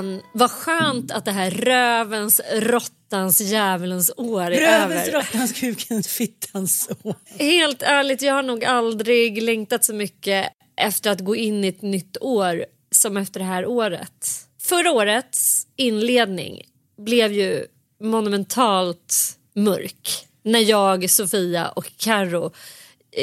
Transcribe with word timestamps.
Fan 0.00 0.22
vad 0.32 0.50
skönt 0.50 1.10
att 1.10 1.24
det 1.24 1.30
här 1.32 1.50
rövens, 1.50 2.40
råttans, 2.52 3.40
djävulens 3.40 4.10
år 4.16 4.42
är 4.42 4.50
Rövens, 4.50 5.08
över. 5.08 5.12
råttans, 5.12 5.52
kukens, 5.52 6.08
fittans 6.08 6.90
år. 7.02 7.14
Helt 7.38 7.82
ärligt, 7.82 8.22
jag 8.22 8.34
har 8.34 8.42
nog 8.42 8.64
aldrig 8.64 9.42
längtat 9.42 9.84
så 9.84 9.94
mycket 9.94 10.46
efter 10.76 11.10
att 11.10 11.20
gå 11.20 11.36
in 11.36 11.64
i 11.64 11.68
ett 11.68 11.82
nytt 11.82 12.16
år 12.20 12.64
som 12.90 13.16
efter 13.16 13.40
det 13.40 13.46
här 13.46 13.66
året. 13.66 14.26
Förra 14.62 14.92
årets 14.92 15.66
inledning 15.76 16.62
blev 16.98 17.32
ju 17.32 17.66
monumentalt 18.02 19.36
mörk 19.54 20.26
när 20.42 20.60
jag, 20.60 21.10
Sofia 21.10 21.68
och 21.68 21.92
Karo 21.96 22.52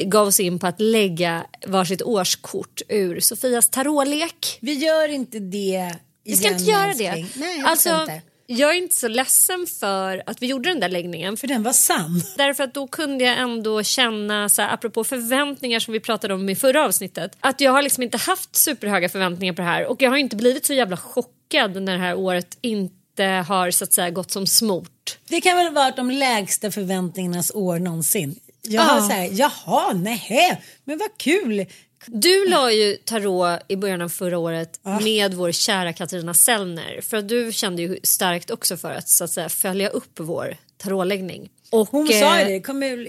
gav 0.06 0.28
oss 0.28 0.40
in 0.40 0.60
på 0.60 0.68
att 0.68 0.82
lägga 0.82 1.46
varsitt 1.68 2.02
årskort 2.02 2.82
ur 2.90 3.20
Sofias 3.20 3.70
tarotlek. 3.70 4.58
Vi 4.62 4.74
gör 4.74 5.10
inte 5.10 5.40
det 5.40 5.96
Vi 6.28 6.36
ska 6.36 6.48
inte 6.48 6.64
göra 6.64 6.94
det. 6.94 7.12
Nej, 7.36 7.58
jag 7.58 7.68
alltså, 7.68 7.90
inte. 8.02 8.22
jag 8.46 8.70
är 8.70 8.78
inte 8.78 8.96
så 8.96 9.08
ledsen 9.08 9.68
för 9.80 10.24
att 10.26 10.42
vi 10.42 10.48
gjorde 10.48 10.70
den 10.70 10.80
där 10.80 10.90
läggningen. 10.90 11.38
För 11.38 11.48
den 11.48 11.64
var 11.64 11.74
sann. 11.74 12.24
Därför 12.38 12.64
att 12.64 12.74
då 12.74 12.88
kunde 12.88 13.24
jag 13.24 13.38
ändå 13.40 13.84
känna, 13.84 14.50
så 14.50 14.62
här, 14.62 14.74
apropå 14.74 15.04
förväntningar 15.04 15.80
som 15.80 15.92
vi 15.94 16.00
pratade 16.00 16.34
om 16.34 16.50
i 16.50 16.56
förra 16.56 16.86
avsnittet, 16.86 17.38
att 17.40 17.62
jag 17.62 17.72
har 17.72 17.82
liksom 17.82 18.04
inte 18.04 18.18
haft 18.18 18.56
superhöga 18.56 19.10
förväntningar 19.10 19.54
på 19.54 19.62
det 19.62 19.68
här 19.68 19.86
och 19.86 20.02
jag 20.02 20.10
har 20.10 20.18
inte 20.18 20.36
blivit 20.36 20.66
så 20.66 20.74
jävla 20.74 20.98
chockad 20.98 21.82
när 21.82 21.94
det 21.94 22.00
här 22.00 22.16
året 22.16 22.58
inte 22.62 23.24
har 23.48 23.72
så 23.72 23.84
att 23.84 23.94
säga 23.94 24.10
gått 24.10 24.32
som 24.32 24.48
smort. 24.48 25.18
Det 25.30 25.42
kan 25.42 25.58
väl 25.58 25.74
vara 25.74 25.92
de 25.92 26.12
lägsta 26.12 26.72
förväntningarnas 26.72 27.52
år 27.56 27.80
någonsin. 27.80 28.40
Jag 28.62 28.74
Ja. 28.74 28.82
har 28.88 29.02
så 29.02 29.12
här, 29.14 29.30
jaha, 29.32 29.94
nej, 29.94 30.62
men 30.84 30.98
vad 30.98 31.18
kul. 31.18 31.66
Du 32.08 32.50
la 32.50 32.72
ju 32.72 32.96
tarot 33.06 33.60
i 33.68 33.76
början 33.76 34.02
av 34.02 34.10
förra 34.10 34.38
året 34.38 34.80
med 35.02 35.34
vår 35.34 35.52
kära 35.52 35.94
Katarina 35.94 36.34
Sellner 36.34 37.02
för 37.02 37.18
att 37.18 37.30
du 37.30 37.52
kände 37.52 37.82
ju 37.82 38.00
starkt 38.04 38.52
också 38.52 38.78
för 38.78 38.92
att, 38.92 39.10
så 39.10 39.24
att 39.24 39.32
säga, 39.32 39.50
följa 39.50 39.90
upp 39.90 40.20
vår 40.20 40.58
tarotläggning. 40.78 41.50
Och, 41.72 41.90
Hon 41.90 42.10
eh, 42.12 42.20
sa 42.20 42.40
ju 42.40 42.46
det, 42.46 42.52
det 42.54 42.62
kommer 42.62 43.08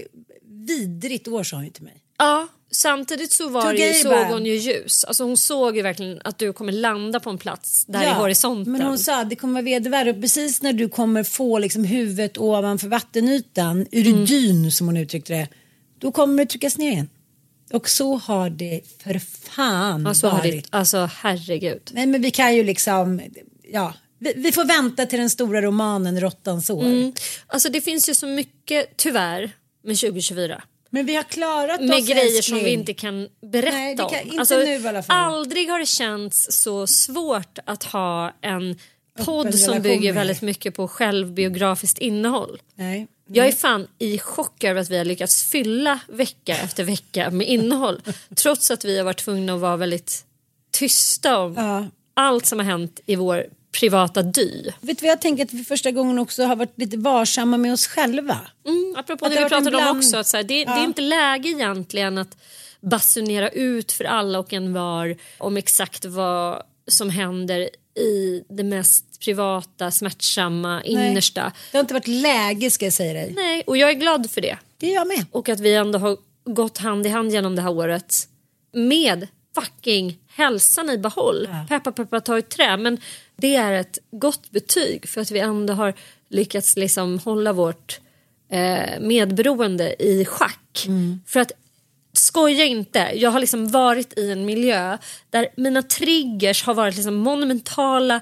vidrigt 0.66 1.28
år 1.28 1.42
sa 1.42 1.56
hon 1.56 1.64
ju 1.64 1.70
till 1.70 1.82
mig. 1.84 2.02
Ja, 2.18 2.48
samtidigt 2.70 3.32
så 3.32 3.48
var 3.48 3.72
ju, 3.72 3.94
såg 3.94 4.12
hon 4.12 4.46
ju 4.46 4.54
ljus. 4.54 5.04
Alltså 5.04 5.24
hon 5.24 5.36
såg 5.36 5.76
ju 5.76 5.82
verkligen 5.82 6.20
att 6.24 6.38
du 6.38 6.52
kommer 6.52 6.72
landa 6.72 7.20
på 7.20 7.30
en 7.30 7.38
plats 7.38 7.84
där 7.86 8.02
i 8.02 8.14
horisonten. 8.14 8.72
Men 8.72 8.82
hon 8.82 8.98
sa 8.98 9.20
att 9.20 9.30
det 9.30 9.36
kommer 9.36 9.90
vara 9.90 10.10
och 10.10 10.20
precis 10.20 10.62
när 10.62 10.72
du 10.72 10.88
kommer 10.88 11.22
få 11.24 11.58
liksom 11.58 11.84
huvudet 11.84 12.38
ovanför 12.38 12.88
vattenytan, 12.88 13.86
ur 13.92 14.06
Mm. 14.06 14.24
dyn 14.24 14.72
som 14.72 14.86
hon 14.86 14.96
uttryckte 14.96 15.32
det, 15.32 15.48
då 15.98 16.12
kommer 16.12 16.44
det 16.44 16.50
tryckas 16.50 16.78
ner 16.78 16.92
igen. 16.92 17.08
Och 17.72 17.88
så 17.88 18.16
har 18.16 18.50
det 18.50 18.80
för 19.02 19.18
fan 19.18 20.06
alltså, 20.06 20.30
varit. 20.30 20.64
det, 20.64 20.76
alltså 20.76 21.10
herregud. 21.14 21.90
Nej 21.92 22.06
men 22.06 22.22
vi 22.22 22.30
kan 22.30 22.56
ju 22.56 22.64
liksom, 22.64 23.20
ja, 23.72 23.94
vi, 24.18 24.32
vi 24.36 24.52
får 24.52 24.64
vänta 24.64 25.06
till 25.06 25.18
den 25.18 25.30
stora 25.30 25.62
romanen 25.62 26.20
Råttans 26.20 26.70
år. 26.70 26.84
Mm. 26.84 27.12
Alltså 27.46 27.68
det 27.68 27.80
finns 27.80 28.08
ju 28.08 28.14
så 28.14 28.26
mycket 28.26 28.96
tyvärr 28.96 29.50
med 29.84 29.98
2024. 29.98 30.62
Men 30.90 31.06
vi 31.06 31.14
har 31.14 31.22
klarat 31.22 31.80
med 31.80 31.96
oss 31.96 32.06
grejer 32.06 32.42
som 32.42 32.54
älskling. 32.56 32.64
vi 32.64 32.70
inte 32.70 32.94
kan 32.94 33.28
berätta 33.52 33.76
Nej, 33.76 33.96
kan- 33.96 34.06
om. 34.06 34.14
inte 34.24 34.38
alltså, 34.40 34.56
nu 34.56 34.74
i 34.74 34.88
alla 34.88 35.02
fall. 35.02 35.32
Aldrig 35.34 35.68
har 35.70 35.78
det 35.78 35.86
känts 35.86 36.46
så 36.62 36.86
svårt 36.86 37.58
att 37.64 37.84
ha 37.84 38.32
en 38.40 38.78
podd 39.24 39.54
som 39.54 39.82
bygger 39.82 40.12
med. 40.12 40.14
väldigt 40.14 40.42
mycket 40.42 40.74
på 40.74 40.88
självbiografiskt 40.88 41.98
innehåll. 41.98 42.58
Nej. 42.74 43.06
Jag 43.32 43.46
är 43.46 43.52
fan 43.52 43.86
i 43.98 44.18
chock 44.18 44.64
över 44.64 44.80
att 44.80 44.90
vi 44.90 44.98
har 44.98 45.04
lyckats 45.04 45.44
fylla 45.44 46.00
vecka 46.08 46.56
efter 46.56 46.84
vecka 46.84 47.30
med 47.30 47.46
innehåll 47.48 48.00
trots 48.36 48.70
att 48.70 48.84
vi 48.84 48.98
har 48.98 49.04
varit 49.04 49.18
tvungna 49.24 49.54
att 49.54 49.60
vara 49.60 49.76
väldigt 49.76 50.24
tysta 50.70 51.38
om 51.38 51.54
Ja. 51.56 51.86
allt 52.14 52.46
som 52.46 52.58
har 52.58 52.66
hänt 52.66 53.00
i 53.06 53.16
vår 53.16 53.46
privata 53.80 54.22
dy. 54.22 54.62
Vet 54.80 54.98
du 54.98 55.06
vad 55.06 55.10
jag 55.10 55.20
tänker 55.20 55.44
att 55.44 55.52
vi 55.52 55.58
för 55.58 55.64
första 55.64 55.90
gången 55.90 56.18
också 56.18 56.44
har 56.44 56.56
varit 56.56 56.78
lite 56.78 56.96
varsamma 56.96 57.56
med 57.56 57.72
oss 57.72 57.86
själva. 57.86 58.38
Mm, 58.66 58.94
apropå 58.96 59.26
Att 59.26 59.32
det 59.32 59.38
det 59.38 59.44
vi 59.44 59.48
pratade 59.48 59.68
en 59.70 59.74
om 59.74 59.80
bland- 59.82 59.98
också, 59.98 60.16
att 60.16 60.26
så 60.26 60.36
här, 60.36 60.44
det, 60.44 60.64
det 60.64 60.70
är 60.70 60.84
inte 60.84 61.02
läge 61.02 61.48
egentligen 61.48 62.18
att 62.18 62.36
basunera 62.80 63.48
ut 63.48 63.92
för 63.92 64.04
alla 64.04 64.38
och 64.38 64.52
en 64.52 64.72
var 64.72 65.16
om 65.38 65.56
exakt 65.56 66.04
vad 66.04 66.62
som 66.86 67.10
händer 67.10 67.68
i 67.98 68.44
det 68.48 68.64
mest 68.64 69.20
privata, 69.20 69.90
smärtsamma, 69.90 70.82
innersta. 70.82 71.52
Det 71.72 71.78
har 71.78 71.80
inte 71.80 71.94
varit 71.94 72.06
läge 72.08 72.70
ska 72.70 72.86
jag 72.86 72.92
säga 72.92 73.12
dig. 73.12 73.32
Nej, 73.36 73.62
och 73.66 73.76
jag 73.76 73.90
är 73.90 73.94
glad 73.94 74.30
för 74.30 74.40
det. 74.40 74.58
Det 74.78 74.90
är 74.90 74.94
jag 74.94 75.08
med. 75.08 75.24
Och 75.30 75.48
att 75.48 75.60
vi 75.60 75.74
ändå 75.74 75.98
har 75.98 76.16
gått 76.44 76.78
hand 76.78 77.06
i 77.06 77.08
hand 77.08 77.32
genom 77.32 77.56
det 77.56 77.62
här 77.62 77.70
året 77.70 78.28
med 78.72 79.26
fucking 79.54 80.18
hälsan 80.28 80.90
i 80.90 80.98
behåll. 80.98 81.48
Peppa 81.68 81.92
peppa 81.92 82.20
ta 82.20 82.38
i 82.38 82.42
trä. 82.42 82.76
Men 82.76 83.00
det 83.36 83.54
är 83.56 83.72
ett 83.72 83.98
gott 84.10 84.50
betyg 84.50 85.08
för 85.08 85.20
att 85.20 85.30
vi 85.30 85.38
ändå 85.38 85.72
har 85.72 85.94
lyckats 86.28 86.76
liksom 86.76 87.18
hålla 87.18 87.52
vårt 87.52 88.00
eh, 88.50 89.00
medberoende 89.00 90.02
i 90.02 90.24
schack. 90.24 90.86
För 91.26 91.40
att 91.40 91.52
skoja 92.18 92.64
inte, 92.64 93.10
jag 93.14 93.30
har 93.30 93.40
liksom 93.40 93.68
varit 93.68 94.18
i 94.18 94.30
en 94.30 94.44
miljö 94.44 94.98
där 95.30 95.48
mina 95.56 95.82
triggers 95.82 96.64
har 96.64 96.74
varit 96.74 96.96
liksom 96.96 97.14
monumentala 97.14 98.20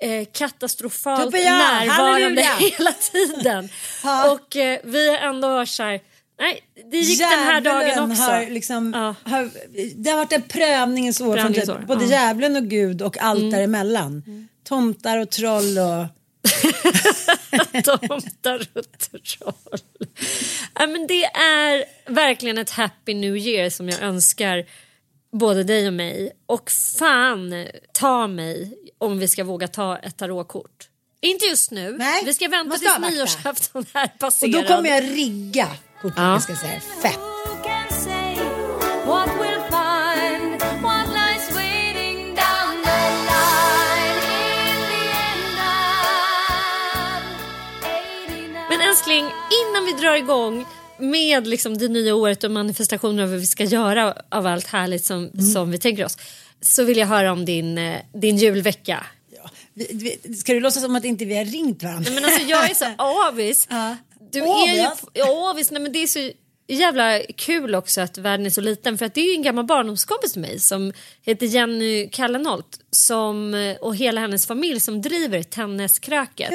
eh, 0.00 0.26
katastrofalt 0.32 1.24
Toppen, 1.24 1.42
ja, 1.42 1.52
närvarande 1.58 2.42
halleluja. 2.42 2.50
hela 2.78 2.92
tiden. 2.92 3.68
Och 4.32 4.56
eh, 4.56 4.78
vi 4.84 5.08
har 5.08 5.16
ändå 5.16 5.48
varit 5.48 5.68
så 5.68 5.82
här, 5.82 6.00
nej 6.40 6.60
det 6.90 6.96
gick 6.96 7.18
den 7.18 7.28
här 7.28 7.60
dagen 7.60 7.80
Djävulen 7.80 8.10
också. 8.10 8.22
Har 8.22 8.50
liksom, 8.50 8.92
Ja. 8.94 9.30
har, 9.30 9.50
det 9.96 10.10
har 10.10 10.16
varit 10.16 10.32
en 10.32 10.42
prövningens 10.42 11.20
år 11.20 11.24
från 11.24 11.36
Prövningsår, 11.36 11.78
typ, 11.78 11.86
både 11.86 12.04
ja. 12.04 12.10
djävulen 12.10 12.56
och 12.56 12.64
Gud 12.64 13.02
och 13.02 13.18
allt 13.18 13.50
däremellan. 13.50 14.22
Tomtar 14.64 15.18
och 15.18 15.30
troll 15.30 15.78
och... 15.78 16.06
Tomtar 17.84 18.66
och 18.74 18.98
troll. 18.98 19.78
Ja, 20.74 20.86
men 20.86 21.06
det 21.06 21.24
är 21.24 21.84
verkligen 22.12 22.58
ett 22.58 22.70
happy 22.70 23.14
new 23.14 23.36
year 23.36 23.70
som 23.70 23.88
jag 23.88 24.00
önskar 24.02 24.64
både 25.32 25.64
dig 25.64 25.86
och 25.86 25.92
mig. 25.92 26.32
Och 26.46 26.70
fan 26.98 27.66
ta 27.92 28.26
mig 28.26 28.74
om 28.98 29.18
vi 29.18 29.28
ska 29.28 29.44
våga 29.44 29.68
ta 29.68 29.98
ett 29.98 30.16
tarotkort. 30.16 30.88
Inte 31.20 31.44
just 31.46 31.70
nu. 31.70 31.96
Nej, 31.98 32.22
vi 32.24 32.34
ska 32.34 32.48
vänta 32.48 32.76
tills 32.78 32.90
avvakta. 32.96 33.14
nyårsafton 33.16 33.86
är 33.92 34.04
Och 34.04 34.18
passerad. 34.18 34.52
då 34.52 34.62
kommer 34.62 34.90
jag 34.90 35.04
rigga 35.04 35.68
kortet 36.02 36.18
Ja. 36.18 36.40
ska 36.40 36.52
jag 36.52 36.60
säga. 36.60 36.80
Fett. 37.02 37.18
Älskling, 49.14 49.32
innan 49.68 49.84
vi 49.84 49.92
drar 49.92 50.14
igång 50.14 50.66
med 50.98 51.46
liksom 51.46 51.78
det 51.78 51.88
nya 51.88 52.14
året 52.14 52.44
och 52.44 52.50
manifestationer 52.50 53.22
av 53.22 53.30
vad 53.30 53.38
vi 53.40 53.46
ska 53.46 53.64
göra 53.64 54.14
av 54.30 54.46
allt 54.46 54.66
härligt 54.66 55.04
som, 55.04 55.30
Mm. 55.34 55.46
som 55.52 55.70
vi 55.70 55.78
tänker 55.78 56.04
oss 56.04 56.16
så 56.60 56.84
vill 56.84 56.96
jag 56.98 57.06
höra 57.06 57.32
om 57.32 57.44
din, 57.44 57.78
eh, 57.78 57.98
din 58.14 58.36
julvecka. 58.36 59.06
Ja. 59.36 59.50
Ska 60.36 60.52
du 60.52 60.60
låtsas 60.60 60.82
som 60.82 60.96
att 60.96 61.04
inte 61.04 61.24
vi 61.24 61.36
har 61.36 61.44
ringt 61.44 61.82
varandra? 61.82 62.02
Nej, 62.10 62.14
men 62.14 62.24
alltså, 62.24 62.42
jag 62.48 62.70
är 62.70 62.74
så 62.74 62.84
avis. 63.28 63.66
Ja. 63.70 63.96
Du 64.32 64.40
Avis? 64.42 64.70
är 65.14 65.18
ju, 65.18 65.22
avis. 65.22 65.70
Nej, 65.70 65.80
men 65.82 65.92
det 65.92 66.02
är 66.02 66.06
så 66.06 66.30
jävla 66.68 67.20
kul 67.36 67.74
också 67.74 68.00
att 68.00 68.18
världen 68.18 68.46
är 68.46 68.50
så 68.50 68.60
liten 68.60 68.98
för 68.98 69.06
att 69.06 69.14
det 69.14 69.20
är 69.20 69.26
ju 69.26 69.34
en 69.34 69.42
gammal 69.42 69.64
barndomskompis 69.64 70.32
till 70.32 70.42
mig 70.42 70.58
som 70.58 70.92
heter 71.22 71.46
Jenny 71.46 72.08
Kallenholt 72.08 72.80
som, 72.90 73.54
och 73.80 73.96
hela 73.96 74.20
hennes 74.20 74.46
familj 74.46 74.80
som 74.80 75.02
driver 75.02 75.42
Tenniskröket. 75.42 76.50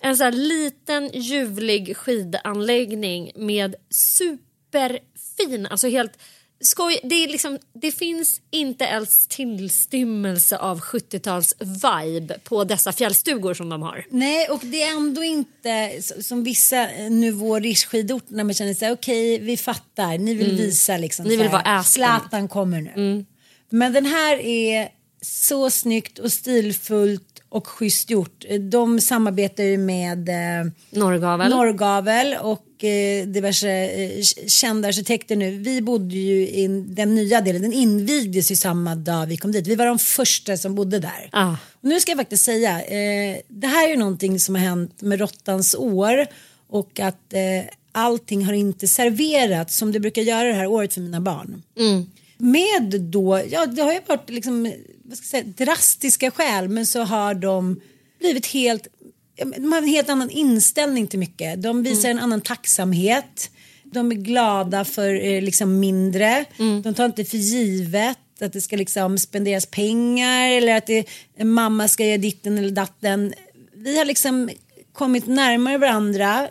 En 0.00 0.16
så 0.16 0.24
här 0.24 0.32
liten 0.32 1.10
ljuvlig 1.14 1.96
skidanläggning 1.96 3.32
med 3.34 3.74
superfin, 3.90 5.66
alltså 5.66 5.88
helt 5.88 6.18
skoj. 6.62 7.00
Det, 7.02 7.14
är 7.14 7.28
liksom, 7.28 7.58
det 7.74 7.90
finns 7.90 8.40
inte 8.50 8.84
ens 8.84 9.28
tillstymmelse 9.28 10.58
av 10.58 10.80
70-tals 10.80 11.54
vibe 11.60 12.38
på 12.44 12.64
dessa 12.64 12.92
fjällstugor 12.92 13.54
som 13.54 13.68
de 13.68 13.82
har. 13.82 14.06
Nej, 14.10 14.48
och 14.48 14.60
det 14.62 14.82
är 14.82 14.96
ändå 14.96 15.24
inte 15.24 16.02
som 16.22 16.44
vissa 16.44 16.90
eh, 16.90 17.10
nivå 17.10 17.60
skidort 17.60 18.24
när 18.28 18.44
man 18.44 18.54
känner 18.54 18.74
sig 18.74 18.92
okej, 18.92 19.38
vi 19.38 19.56
fattar, 19.56 20.18
ni 20.18 20.34
vill 20.34 20.56
visa 20.56 20.96
liksom. 20.96 21.26
Mm. 21.26 21.36
Ni 21.36 21.42
vill 21.42 21.52
här, 21.52 21.64
vara. 21.64 21.84
Zlatan 21.84 22.48
kommer 22.48 22.80
nu. 22.80 23.24
Men 23.70 23.92
den 23.92 24.06
här 24.06 24.36
är 24.36 24.88
så 25.22 25.70
snyggt 25.70 26.18
och 26.18 26.32
stilfullt 26.32 27.42
och 27.48 27.66
schysst 27.66 28.10
gjort. 28.10 28.44
De 28.70 29.00
samarbetar 29.00 29.64
ju 29.64 29.78
med 29.78 30.28
eh, 30.28 30.72
Norrgavel. 30.90 31.50
Norrgavel 31.50 32.36
och 32.42 32.66
eh, 32.84 33.26
diverse 33.26 33.70
eh, 33.70 34.22
kända 34.46 34.88
arkitekter 34.88 35.36
nu. 35.36 35.50
Vi 35.50 35.82
bodde 35.82 36.14
ju 36.14 36.48
i 36.48 36.66
den 36.86 37.14
nya 37.14 37.40
delen, 37.40 37.62
den 37.62 37.72
invigdes 37.72 38.50
ju 38.50 38.56
samma 38.56 38.94
dag 38.94 39.26
vi 39.26 39.36
kom 39.36 39.52
dit. 39.52 39.66
Vi 39.66 39.74
var 39.74 39.86
de 39.86 39.98
första 39.98 40.56
som 40.56 40.74
bodde 40.74 40.98
där. 40.98 41.28
Ah. 41.32 41.50
Och 41.52 41.88
nu 41.88 42.00
ska 42.00 42.10
jag 42.10 42.18
faktiskt 42.18 42.44
säga, 42.44 42.82
eh, 42.82 43.38
det 43.48 43.66
här 43.66 43.86
är 43.86 43.90
ju 43.90 43.96
någonting 43.96 44.40
som 44.40 44.54
har 44.54 44.62
hänt 44.62 45.00
med 45.00 45.20
råttans 45.20 45.74
år 45.74 46.26
och 46.68 47.00
att 47.00 47.32
eh, 47.32 47.64
allting 47.92 48.44
har 48.44 48.52
inte 48.52 48.88
serverats 48.88 49.76
som 49.76 49.92
det 49.92 50.00
brukar 50.00 50.22
göra 50.22 50.48
det 50.48 50.54
här 50.54 50.66
året 50.66 50.94
för 50.94 51.00
mina 51.00 51.20
barn. 51.20 51.62
Med 52.38 53.00
då, 53.00 53.42
ja 53.50 53.66
det 53.66 53.82
har 53.82 53.92
ju 53.92 54.00
varit 54.06 54.30
liksom, 54.30 54.72
vad 55.04 55.18
ska 55.18 55.36
jag 55.36 55.44
säga, 55.44 55.66
drastiska 55.66 56.30
skäl 56.30 56.68
men 56.68 56.86
så 56.86 57.00
har 57.02 57.34
de 57.34 57.80
blivit 58.18 58.46
helt, 58.46 58.86
de 59.36 59.72
har 59.72 59.78
en 59.78 59.88
helt 59.88 60.08
annan 60.08 60.30
inställning 60.30 61.06
till 61.06 61.18
mycket. 61.18 61.62
De 61.62 61.82
visar 61.82 62.08
en 62.08 62.18
annan 62.18 62.40
tacksamhet. 62.40 63.50
De 63.84 64.10
är 64.10 64.16
glada 64.16 64.84
för 64.84 65.26
eh, 65.26 65.42
liksom 65.42 65.80
mindre. 65.80 66.44
De 66.82 66.94
tar 66.94 67.04
inte 67.04 67.24
för 67.24 67.38
givet 67.38 68.18
att 68.40 68.52
det 68.52 68.60
ska 68.60 68.76
liksom 68.76 69.18
spenderas 69.18 69.66
pengar 69.66 70.50
eller 70.50 70.76
att 70.76 70.86
det, 70.86 71.06
mamma 71.44 71.88
ska 71.88 72.06
göra 72.06 72.18
ditten 72.18 72.58
eller 72.58 72.70
datten. 72.70 73.34
Vi 73.74 73.98
har 73.98 74.04
liksom 74.04 74.50
kommit 74.92 75.26
närmare 75.26 75.78
varandra. 75.78 76.48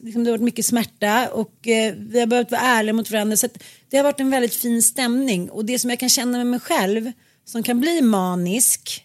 Liksom 0.00 0.24
det 0.24 0.30
har 0.30 0.38
varit 0.38 0.44
mycket 0.44 0.66
smärta 0.66 1.28
och 1.28 1.68
eh, 1.68 1.94
vi 1.98 2.20
har 2.20 2.26
behövt 2.26 2.50
vara 2.50 2.60
ärliga 2.60 2.92
mot 2.92 3.10
varandra. 3.10 3.36
Så 3.36 3.48
det 3.90 3.96
har 3.96 4.04
varit 4.04 4.20
en 4.20 4.30
väldigt 4.30 4.54
fin 4.54 4.82
stämning 4.82 5.50
och 5.50 5.64
det 5.64 5.78
som 5.78 5.90
jag 5.90 5.98
kan 5.98 6.08
känna 6.08 6.38
med 6.38 6.46
mig 6.46 6.60
själv 6.60 7.12
som 7.44 7.62
kan 7.62 7.80
bli 7.80 8.02
manisk 8.02 9.04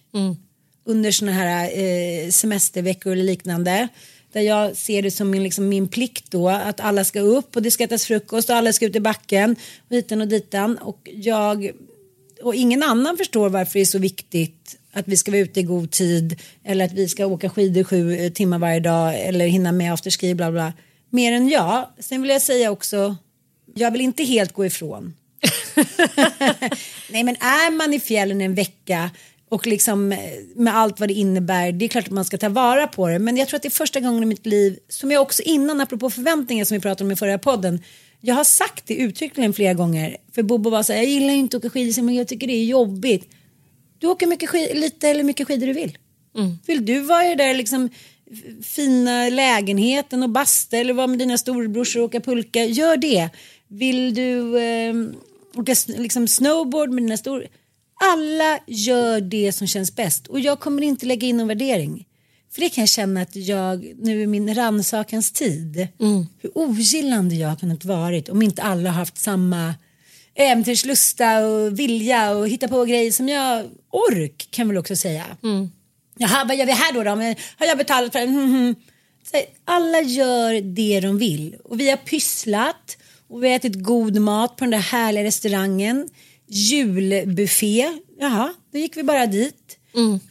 under 0.85 1.11
såna 1.11 1.31
här 1.31 1.69
eh, 1.79 2.29
semesterveckor 2.29 3.11
eller 3.13 3.23
liknande. 3.23 3.87
Där 4.31 4.41
jag 4.41 4.77
ser 4.77 5.01
det 5.01 5.11
som 5.11 5.29
min, 5.29 5.43
liksom, 5.43 5.69
min 5.69 5.87
plikt 5.87 6.31
då 6.31 6.49
att 6.49 6.79
alla 6.79 7.03
ska 7.03 7.19
upp 7.19 7.55
och 7.55 7.61
det 7.61 7.71
ska 7.71 7.83
ätas 7.83 8.05
frukost 8.05 8.49
och 8.49 8.55
alla 8.55 8.73
ska 8.73 8.85
ut 8.85 8.95
i 8.95 8.99
backen 8.99 9.55
och 9.89 9.95
hiten 9.95 10.21
och 10.21 10.27
ditan. 10.27 10.77
Och 10.77 11.09
jag 11.13 11.71
och 12.41 12.55
ingen 12.55 12.83
annan 12.83 13.17
förstår 13.17 13.49
varför 13.49 13.73
det 13.73 13.81
är 13.83 13.85
så 13.85 13.99
viktigt 13.99 14.77
att 14.91 15.07
vi 15.07 15.17
ska 15.17 15.31
vara 15.31 15.41
ute 15.41 15.59
i 15.59 15.63
god 15.63 15.91
tid 15.91 16.41
eller 16.63 16.85
att 16.85 16.93
vi 16.93 17.07
ska 17.07 17.25
åka 17.25 17.49
skidor 17.49 17.83
sju 17.83 18.15
eh, 18.15 18.31
timmar 18.31 18.59
varje 18.59 18.79
dag 18.79 19.19
eller 19.19 19.47
hinna 19.47 19.71
med 19.71 19.93
afterski 19.93 20.35
bla 20.35 20.51
bla. 20.51 20.73
Mer 21.09 21.33
än 21.33 21.49
jag. 21.49 21.89
Sen 21.99 22.21
vill 22.21 22.31
jag 22.31 22.41
säga 22.41 22.71
också, 22.71 23.15
jag 23.75 23.91
vill 23.91 24.01
inte 24.01 24.23
helt 24.23 24.53
gå 24.53 24.65
ifrån. 24.65 25.13
Nej 27.09 27.23
men 27.23 27.35
är 27.35 27.71
man 27.71 27.93
i 27.93 27.99
fjällen 27.99 28.41
en 28.41 28.55
vecka 28.55 29.09
och 29.49 29.67
liksom 29.67 30.11
eh, 30.11 30.19
med 30.55 30.75
allt 30.75 30.99
vad 30.99 31.09
det 31.09 31.13
innebär, 31.13 31.71
det 31.71 31.85
är 31.85 31.89
klart 31.89 32.05
att 32.05 32.11
man 32.11 32.25
ska 32.25 32.37
ta 32.37 32.49
vara 32.49 32.87
på 32.87 33.07
det. 33.07 33.19
Men 33.19 33.37
jag 33.37 33.47
tror 33.47 33.55
att 33.57 33.61
det 33.61 33.67
är 33.67 33.71
första 33.71 33.99
gången 33.99 34.23
i 34.23 34.25
mitt 34.25 34.45
liv, 34.45 34.79
som 34.89 35.11
jag 35.11 35.21
också 35.21 35.43
innan, 35.43 35.81
apropå 35.81 36.09
förväntningar 36.09 36.65
som 36.65 36.75
vi 36.77 36.81
pratade 36.81 37.03
om 37.03 37.11
i 37.11 37.15
förra 37.15 37.37
podden, 37.37 37.79
Jag 38.21 38.35
har 38.35 38.43
sagt 38.43 38.87
det 38.87 38.95
uttryckligen 38.95 39.53
flera 39.53 39.73
gånger. 39.73 40.17
För 40.35 40.43
Bobo 40.43 40.69
var 40.69 40.83
så 40.83 40.93
här, 40.93 40.99
jag 40.99 41.09
gillar 41.09 41.33
inte 41.33 41.57
att 41.57 41.65
åka 41.65 41.69
skidor 41.69 42.01
men 42.01 42.15
jag 42.15 42.27
tycker 42.27 42.47
det 42.47 42.53
är 42.53 42.65
jobbigt. 42.65 43.29
Du 43.99 44.07
åker 44.07 44.27
mycket 44.27 44.49
skid- 44.49 44.75
lite 44.75 45.09
eller 45.09 45.23
mycket 45.23 45.47
skidor 45.47 45.67
du 45.67 45.73
vill. 45.73 45.97
Vill 46.65 46.85
du 46.85 46.99
vara 46.99 47.25
i 47.25 47.27
den 47.27 47.37
där 47.37 47.53
liksom 47.53 47.89
fina 48.63 49.29
lägenheten 49.29 50.23
och 50.23 50.29
basta 50.29 50.77
eller 50.77 50.93
vara 50.93 51.07
med 51.07 51.19
dina 51.19 51.37
storebrorsor 51.37 51.99
och 51.99 52.05
åka 52.05 52.19
pulka, 52.19 52.63
gör 52.63 52.97
det. 52.97 53.29
Vill 53.67 54.13
du 54.13 54.57
eh, 54.59 54.93
åka 55.55 55.75
liksom 55.97 56.27
snowboard 56.27 56.89
med 56.89 57.03
dina 57.03 57.17
stor... 57.17 57.47
Alla 58.13 58.59
gör 58.67 59.21
det 59.21 59.51
som 59.51 59.67
känns 59.67 59.95
bäst 59.95 60.27
och 60.27 60.39
jag 60.39 60.59
kommer 60.59 60.81
inte 60.81 61.05
lägga 61.05 61.27
in 61.27 61.37
någon 61.37 61.47
värdering. 61.47 62.05
För 62.53 62.61
det 62.61 62.69
kan 62.69 62.81
jag 62.81 62.89
känna 62.89 63.21
att 63.21 63.35
jag 63.35 63.93
nu 63.99 64.21
i 64.21 64.27
min 64.27 64.55
rannsakans 64.55 65.31
tid, 65.31 65.87
hur 66.41 66.57
ogillande 66.57 67.35
jag 67.35 67.49
har 67.49 67.55
kunnat 67.55 67.85
varit 67.85 68.29
om 68.29 68.41
inte 68.41 68.61
alla 68.63 68.89
har 68.89 68.99
haft 68.99 69.17
samma 69.17 69.73
äventyrslusta 70.35 71.45
och 71.45 71.79
vilja 71.79 72.31
och 72.31 72.47
hitta 72.49 72.67
på 72.67 72.85
grejer 72.85 73.11
som 73.11 73.29
jag 73.29 73.65
ork 73.91 74.47
kan 74.51 74.67
väl 74.67 74.77
också 74.77 74.95
säga. 74.95 75.23
Jaha, 76.17 76.45
vad 76.45 76.57
gör 76.57 76.65
vi 76.65 76.71
här 76.71 76.93
då? 76.93 77.03
då? 77.03 77.15
Men, 77.15 77.35
har 77.57 77.65
jag 77.65 77.77
betalat 77.77 78.11
för 78.11 78.19
det? 78.19 78.27
Mhm. 78.27 78.75
Så, 79.31 79.37
alla 79.65 80.01
gör 80.01 80.61
det 80.61 80.99
de 80.99 81.17
vill 81.17 81.55
och 81.63 81.79
vi 81.79 81.89
har 81.89 81.97
pysslat 81.97 82.97
och 83.27 83.43
vi 83.43 83.47
har 83.49 83.55
ätit 83.55 83.83
god 83.83 84.19
mat 84.21 84.55
på 84.55 84.63
den 84.63 84.71
där 84.71 84.77
härliga 84.77 85.23
restaurangen. 85.23 86.09
Julbuffé, 86.47 87.99
jaha, 88.19 88.53
då 88.71 88.77
gick 88.77 88.97
vi 88.97 89.03
bara 89.03 89.25
dit. 89.25 89.77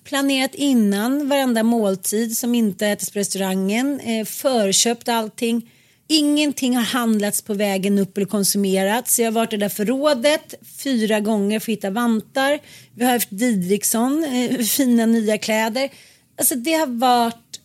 Planerat 0.05 0.55
innan 0.55 1.29
varenda 1.29 1.63
måltid 1.63 2.37
som 2.37 2.55
inte 2.55 2.87
äts 2.87 3.11
på 3.11 3.19
restaurangen. 3.19 4.01
Eh, 4.01 4.25
förköpt 4.25 5.09
allting. 5.09 5.71
Ingenting 6.09 6.77
har 6.77 6.83
handlats 6.83 7.43
på 7.43 7.55
vägen 7.55 7.99
upp 7.99 8.17
eller 8.17 8.27
konsumerats. 8.27 9.19
Jag 9.19 9.27
har 9.27 9.33
varit 9.33 9.53
i 9.53 9.57
det 9.57 9.65
där 9.65 9.69
förrådet 9.69 10.55
fyra 10.83 11.21
gånger 11.21 11.61
för 11.61 11.73
att 11.73 11.77
hitta 11.79 11.91
vantar. 11.91 12.59
Vi 12.95 13.05
har 13.05 13.13
haft 13.13 13.29
Didriksson, 13.31 14.25
eh, 14.25 14.59
fina 14.65 15.07
nya 15.07 15.39
kläder. 15.39 15.91
Alltså 16.39 16.55
det 16.55 16.73
har 16.73 16.87
varit 16.87 17.61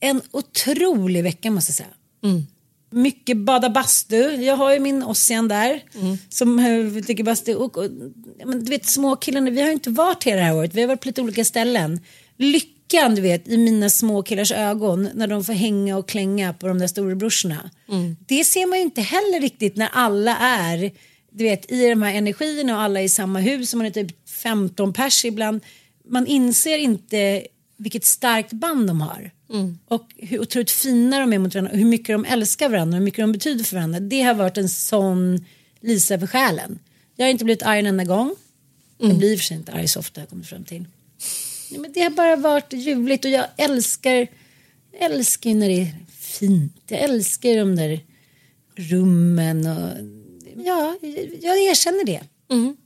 en 0.00 0.22
otrolig 0.30 1.22
vecka 1.22 1.50
måste 1.50 1.70
jag 1.70 1.76
säga. 1.76 1.94
Mycket 2.90 3.36
bada 3.36 3.70
bastu. 3.70 4.16
Jag 4.16 4.56
har 4.56 4.72
ju 4.72 4.80
min 4.80 5.02
Ossian 5.02 5.48
där 5.48 5.82
som 6.28 6.58
eh, 6.58 7.04
tycker 7.04 7.24
bastu. 7.24 7.54
Och, 7.54 7.78
och, 7.78 7.90
men, 8.44 8.64
du 8.64 8.70
vet 8.70 8.86
småkillarna, 8.86 9.50
vi 9.50 9.60
har 9.60 9.68
ju 9.68 9.72
inte 9.72 9.90
varit 9.90 10.24
här 10.24 10.36
det 10.36 10.42
här 10.42 10.56
året. 10.56 10.74
Vi 10.74 10.80
har 10.80 10.88
varit 10.88 11.00
på 11.00 11.08
lite 11.08 11.22
olika 11.22 11.44
ställen. 11.44 12.00
Lyckan 12.36 13.14
du 13.14 13.22
vet 13.22 13.48
i 13.48 13.56
mina 13.56 13.90
småkillars 13.90 14.52
ögon 14.52 15.08
när 15.14 15.26
de 15.26 15.44
får 15.44 15.52
hänga 15.52 15.96
och 15.96 16.08
klänga 16.08 16.52
på 16.52 16.68
de 16.68 16.78
där 16.78 16.86
storebrorsorna. 16.86 17.70
Det 18.26 18.44
ser 18.44 18.66
man 18.66 18.78
ju 18.78 18.84
inte 18.84 19.00
heller 19.00 19.40
riktigt 19.40 19.76
när 19.76 19.88
alla 19.92 20.36
är 20.36 20.92
du 21.30 21.44
vet, 21.44 21.72
i 21.72 21.88
de 21.88 22.02
här 22.02 22.14
energierna 22.14 22.74
och 22.74 22.82
alla 22.82 23.00
är 23.00 23.04
i 23.04 23.08
samma 23.08 23.40
hus 23.40 23.72
och 23.72 23.76
man 23.76 23.86
är 23.86 23.90
typ 23.90 24.28
15 24.28 24.92
pers 24.92 25.24
ibland. 25.24 25.60
Man 26.08 26.26
inser 26.26 26.78
inte 26.78 27.46
vilket 27.76 28.04
starkt 28.04 28.52
band 28.52 28.86
de 28.86 29.00
har. 29.00 29.30
Och 29.88 30.04
hur 30.16 30.40
otroligt 30.40 30.70
fina 30.70 31.20
de 31.20 31.32
är 31.32 31.38
mot 31.38 31.54
varandra 31.54 31.72
och 31.72 31.78
hur 31.78 31.84
mycket 31.84 32.14
de 32.14 32.24
älskar 32.24 32.68
varandra 32.68 32.96
och 32.96 32.98
hur 32.98 33.04
mycket 33.04 33.22
de 33.22 33.32
betyder 33.32 33.64
för 33.64 33.76
varandra. 33.76 34.00
Det 34.00 34.22
har 34.22 34.34
varit 34.34 34.56
en 34.58 34.68
sån 34.68 35.44
Lisa 35.80 36.18
för 36.18 36.26
själen. 36.26 36.78
Jag 37.16 37.26
har 37.26 37.30
inte 37.30 37.44
blivit 37.44 37.62
arg 37.62 37.78
en 37.78 37.86
enda 37.86 38.04
gång. 38.04 38.34
Jag 38.98 39.16
blir 39.18 39.36
för 39.36 39.44
sig 39.44 39.56
inte 39.56 39.72
arg 39.72 39.88
så 39.88 40.00
ofta 40.00 40.20
jag 40.20 40.28
kommer 40.28 40.44
fram 40.44 40.64
till. 40.64 40.84
Nej, 41.70 41.80
men 41.80 41.92
det 41.92 42.00
har 42.00 42.10
bara 42.10 42.36
varit 42.36 42.72
ljuvligt 42.72 43.24
och 43.24 43.30
jag 43.30 43.46
älskar, 43.56 44.26
jag 44.92 45.10
älskar 45.10 45.54
när 45.54 45.68
det 45.68 45.80
är 45.80 45.96
fint. 46.18 46.82
Jag 46.86 47.00
älskar 47.00 47.56
de 47.56 47.76
där 47.76 48.00
rummen 48.74 49.66
och 49.66 49.90
ja, 50.64 50.96
jag 51.40 51.62
erkänner 51.62 52.04
det. 52.04 52.20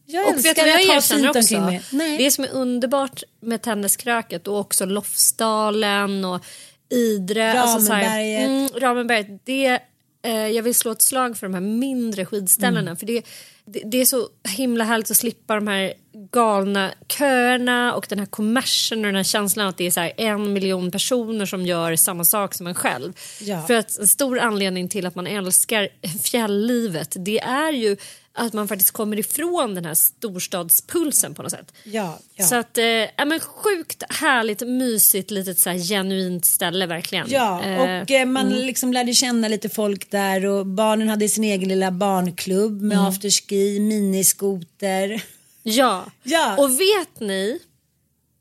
Jag 0.07 0.29
Och 0.29 0.45
vet 0.45 0.57
du 0.57 0.63
vad 0.63 0.75
att 0.75 0.85
jag 0.85 0.97
erkänner 0.97 1.29
också? 1.29 1.81
Det 2.19 2.31
som 2.31 2.45
är 2.45 2.53
underbart 2.53 3.23
med 3.41 3.63
Tenniskröket 3.63 4.49
och 4.49 4.59
också 4.59 4.85
Lofsdalen 4.85 6.25
och 6.25 6.45
Idre. 6.91 7.61
Alltså 7.61 7.93
Ramenberget. 7.93 8.49
mm, 8.49 8.69
Ramenberget. 8.69 9.41
Det, 9.45 9.81
eh, 10.23 10.49
jag 10.49 10.63
vill 10.63 10.75
slå 10.75 10.93
ett 10.93 11.03
slag 11.03 11.37
för 11.37 11.47
de 11.47 11.55
här 11.55 11.61
mindre 11.61 12.25
skidställena. 12.25 12.81
Mm. 12.81 12.97
För 12.97 13.07
det, 13.07 13.23
det, 13.65 13.83
det 13.85 14.01
är 14.01 14.05
så 14.05 14.29
himla 14.49 14.85
härligt 14.85 15.11
att 15.11 15.17
slippa 15.17 15.55
de 15.55 15.69
här 15.69 15.95
galna 16.33 16.93
köerna 17.09 17.95
och 17.95 18.07
den 18.09 18.19
här 18.19 18.27
kommersen 18.27 18.99
och 18.99 19.07
den 19.07 19.17
här 19.17 19.23
känslan 19.23 19.67
att 19.67 19.77
det 19.77 19.87
är 19.87 19.91
så 19.91 20.11
en 20.17 20.53
miljon 20.53 20.91
personer 20.91 21.47
som 21.47 21.67
gör 21.67 21.97
samma 21.97 22.25
sak 22.25 22.55
som 22.55 22.67
en 22.67 22.75
själv. 22.75 23.13
Ja. 23.41 23.63
För 23.67 23.75
att 23.75 23.99
en 23.99 24.09
stor 24.09 24.39
anledning 24.39 24.89
till 24.89 25.07
att 25.07 25.15
man 25.15 25.27
älskar 25.27 25.89
fjälllivet 26.25 27.17
det 27.19 27.41
är 27.41 27.73
ju 27.73 27.97
att 28.37 28.53
man 28.53 28.69
faktiskt 28.69 28.91
kommer 28.91 29.19
ifrån 29.19 29.75
den 29.75 29.85
här 29.85 29.95
storstadspulsen 29.95 31.35
på 31.35 31.43
något 31.43 31.51
sätt. 31.51 31.73
Ja, 31.85 32.19
ja. 32.35 32.45
Så 32.45 32.55
att, 32.57 32.79
eh, 32.79 32.85
ja, 32.87 33.25
men 33.27 33.41
sjukt 33.41 34.03
härligt, 34.09 34.61
mysigt, 34.61 35.31
litet 35.31 35.59
så 35.59 35.71
här 35.71 35.79
genuint 35.79 36.45
ställe 36.45 36.87
verkligen. 36.87 37.27
Ja, 37.31 37.63
Eh, 37.65 38.03
och 38.03 38.11
eh, 38.11 38.27
man 38.27 38.49
liksom 38.51 38.93
lärde 38.93 39.15
känna 39.15 39.49
lite 39.49 39.69
folk 39.69 40.11
där 40.11 40.47
och 40.47 40.67
barnen 40.67 41.09
hade 41.09 41.29
sin 41.29 41.45
egen 41.45 41.69
lilla 41.69 41.91
barnklubb 41.91 42.83
med 42.83 43.07
afterski, 43.09 43.81
miniskoter. 43.81 45.25
ja. 45.63 46.05
Ja. 46.23 46.57
och 46.57 46.81
vet 46.81 47.21
ni, 47.21 47.59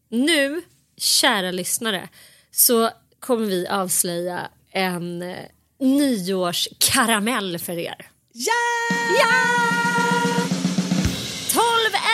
nu, 0.10 0.62
kära 0.98 1.52
lyssnare, 1.52 2.10
så 2.52 2.90
kommer 3.20 3.46
vi 3.46 3.68
avslöja 3.68 4.48
en 4.72 5.22
eh, 5.22 5.38
nyårskaramell 5.80 7.60
för 7.60 7.78
er. 7.78 8.10
Ja! 8.36 8.54
Ja! 9.20 9.28
12 11.54 11.64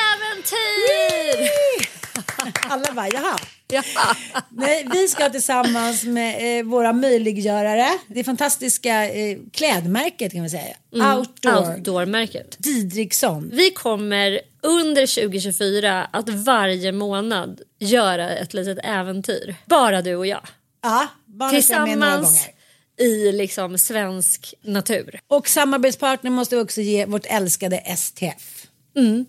äventyr! 0.10 1.50
Alla 2.72 2.94
bara, 2.94 3.08
jaha. 3.10 3.38
Ja. 3.68 3.84
Nej, 4.50 4.88
vi 4.92 5.08
ska 5.08 5.30
tillsammans 5.30 6.04
med 6.04 6.60
eh, 6.60 6.66
våra 6.66 6.94
möjliggörare, 6.94 7.90
det 8.08 8.24
fantastiska 8.24 9.10
eh, 9.10 9.38
klädmärket 9.52 10.32
kan 10.32 10.42
man 10.42 10.50
säga, 10.50 10.76
Outdoor, 10.92 11.72
Outdoor-märket. 11.72 12.56
Didriksson. 12.60 13.50
Vi 13.54 13.72
kommer 13.72 14.42
under 14.62 15.22
2024 15.22 16.08
att 16.12 16.30
varje 16.30 16.92
månad 16.92 17.62
göra 17.80 18.30
ett 18.30 18.54
litet 18.54 18.78
äventyr. 18.84 19.56
Bara 19.66 20.02
du 20.02 20.16
och 20.16 20.28
jag. 20.28 20.48
Ja, 20.84 21.08
några 21.26 21.50
Tillsammans. 21.52 22.48
I 23.00 23.32
liksom 23.32 23.78
svensk 23.78 24.54
natur. 24.62 25.20
Och 25.28 25.48
samarbetspartner 25.48 26.32
måste 26.32 26.56
vi 26.56 26.62
också 26.62 26.82
ge 26.82 27.06
vårt 27.06 27.26
älskade 27.26 27.78
STF. 27.98 28.66
Mm. 28.96 29.26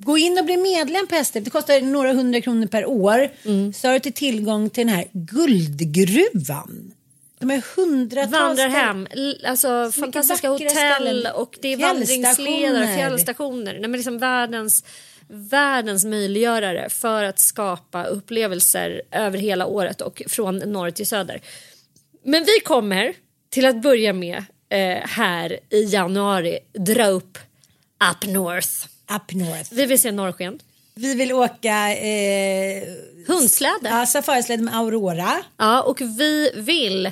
Gå 0.00 0.18
in 0.18 0.38
och 0.38 0.44
bli 0.44 0.56
medlem 0.56 1.06
på 1.06 1.14
STF. 1.24 1.44
Det 1.44 1.50
kostar 1.50 1.80
några 1.80 2.12
hundra 2.12 2.40
kronor 2.40 2.66
per 2.66 2.86
år. 2.86 3.30
Så 3.72 3.88
har 3.88 3.92
du 3.94 4.00
till 4.00 4.12
tillgång 4.12 4.70
till 4.70 4.86
den 4.86 4.94
här 4.96 5.04
guldgruvan. 5.12 6.92
De 7.38 7.50
är 7.50 7.62
hundratals... 7.76 8.32
Vandrar 8.32 8.54
ställen. 8.54 8.72
hem, 8.72 9.06
l- 9.10 9.44
alltså 9.46 9.92
fantastiska 9.92 10.48
hotell 10.48 11.28
och 11.34 11.58
det 11.62 11.68
är 11.72 11.76
vandringsledare, 11.76 12.96
fjällstationer. 12.96 13.72
Nej, 13.72 13.80
men 13.80 13.92
liksom 13.92 14.18
världens, 14.18 14.84
världens 15.28 16.04
möjliggörare 16.04 16.88
för 16.90 17.24
att 17.24 17.38
skapa 17.38 18.04
upplevelser 18.04 19.02
över 19.10 19.38
hela 19.38 19.66
året 19.66 20.00
och 20.00 20.22
från 20.26 20.56
norr 20.56 20.90
till 20.90 21.06
söder. 21.06 21.40
Men 22.24 22.44
vi 22.44 22.60
kommer 22.64 23.14
till 23.50 23.66
att 23.66 23.82
börja 23.82 24.12
med 24.12 24.36
eh, 24.68 24.98
här 25.08 25.58
i 25.70 25.82
januari 25.84 26.58
dra 26.78 27.06
upp 27.06 27.38
up 28.10 28.30
north. 28.32 28.68
Up 29.14 29.32
north. 29.34 29.68
Vi 29.72 29.86
vill 29.86 29.98
se 29.98 30.12
norrsken. 30.12 30.58
Vi 30.94 31.14
vill 31.14 31.32
åka 31.32 31.96
eh, 31.96 32.82
Hundsläde. 33.26 33.88
ja, 33.88 34.06
safarisled 34.06 34.60
med 34.60 34.76
Aurora. 34.76 35.32
Ja, 35.56 35.82
och 35.82 36.00
vi 36.00 36.50
vill 36.54 37.10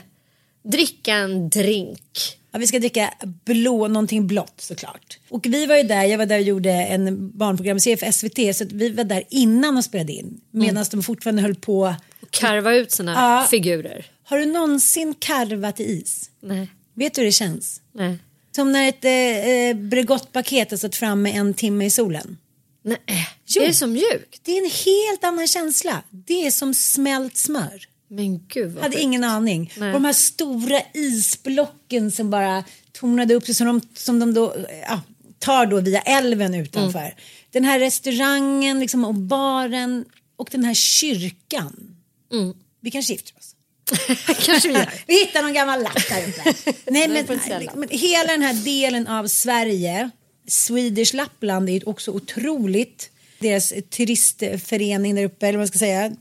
dricka 0.62 1.14
en 1.14 1.49
drink. 1.49 2.38
Ja, 2.52 2.59
vi 2.59 2.66
ska 2.66 2.78
dricka 2.78 3.14
blå, 3.45 3.88
någonting 3.88 4.26
blått 4.26 4.54
såklart. 4.61 5.19
Och 5.28 5.47
vi 5.47 5.66
var 5.66 5.76
ju 5.76 5.83
där, 5.83 6.04
jag 6.04 6.19
var 6.19 6.26
där 6.26 6.37
och 6.37 6.42
gjorde 6.42 6.71
en 6.71 7.31
barnprogramserie 7.38 7.97
för 7.97 8.11
SVT 8.12 8.57
så 8.57 8.64
att 8.64 8.73
vi 8.73 8.88
var 8.90 9.04
där 9.04 9.23
innan 9.31 9.76
och 9.76 9.85
spelade 9.85 10.12
in. 10.12 10.40
Medan 10.50 10.85
de 10.90 11.02
fortfarande 11.02 11.42
höll 11.42 11.54
på. 11.54 11.95
Karva 12.31 12.75
ut 12.75 12.92
sina 12.92 13.12
Ja. 13.12 13.47
figurer. 13.50 14.07
Har 14.24 14.38
du 14.38 14.46
någonsin 14.46 15.14
karvat 15.18 15.80
i 15.80 15.84
is? 15.84 16.30
Nej, 16.40 16.68
Vet 16.94 17.14
du 17.14 17.20
hur 17.20 17.26
det 17.26 17.32
känns? 17.32 17.80
nej. 17.92 18.18
Som 18.56 18.72
när 18.72 18.88
ett 18.88 19.04
eh, 19.04 19.12
eh, 19.12 19.76
Bregottpaket 19.76 20.70
har 20.70 20.78
stått 20.78 20.96
framme 20.96 21.30
en 21.32 21.54
timme 21.54 21.84
i 21.84 21.90
solen. 21.90 22.38
Nej, 22.84 22.98
Jo. 23.46 23.62
det 23.62 23.68
är 23.68 23.72
så 23.72 23.86
mjukt. 23.86 24.40
Det 24.44 24.52
är 24.58 24.64
en 24.64 24.70
helt 24.84 25.24
annan 25.24 25.46
känsla. 25.48 26.02
Det 26.10 26.46
är 26.46 26.50
som 26.50 26.74
smält 26.74 27.36
smör. 27.36 27.84
Men 28.08 28.46
gud 28.48 28.72
vad 28.72 28.82
hade 28.82 28.94
sjukt. 28.96 29.02
ingen 29.04 29.24
aning. 29.24 29.72
Nej. 29.76 29.88
Och 29.88 29.94
de 29.94 30.04
här 30.04 30.12
stora 30.12 30.80
isblocken 30.94 32.10
som 32.10 32.30
bara 32.30 32.64
tonade 32.92 33.34
upp 33.34 33.46
sig 33.46 33.54
som 33.54 33.66
de, 33.66 33.80
som 33.94 34.18
de 34.18 34.34
då 34.34 34.56
ja, 34.88 35.00
tar 35.38 35.66
då 35.66 35.80
via 35.80 36.00
älven 36.00 36.54
utanför. 36.54 36.98
Mm. 36.98 37.14
Den 37.50 37.64
här 37.64 37.78
restaurangen 37.78 38.80
liksom, 38.80 39.04
och 39.04 39.14
baren 39.14 40.04
och 40.36 40.48
den 40.52 40.64
här 40.64 40.74
kyrkan. 40.74 41.96
Mm. 42.32 42.54
Vi 42.80 42.90
kanske 42.90 43.12
gifter 43.12 43.34
oss. 43.38 43.51
Kanske 44.44 44.68
vi 44.68 44.75
gör. 44.75 44.92
vi 45.06 45.14
hittar 45.14 45.42
någon 45.42 45.52
gammal 45.52 45.82
lapp 45.82 46.08
där 46.08 46.28
uppe. 46.28 46.72
Nej, 46.90 47.08
men, 47.08 47.40
men 47.75 47.88
hela 47.88 48.32
den 48.32 48.42
här 48.42 48.54
delen 48.54 49.06
av 49.06 49.26
Sverige, 49.26 50.11
Swedish 50.49 51.14
Lappland 51.14 51.70
är 51.70 51.88
också 51.88 52.11
otroligt. 52.11 53.11
Deras 53.38 53.72
turistförening 53.90 55.14
där 55.14 55.25
uppe, 55.25 55.46
eller 55.46 55.58
vad 55.58 55.62
man 55.62 55.68
ska 55.68 55.78
säga. 55.78 56.12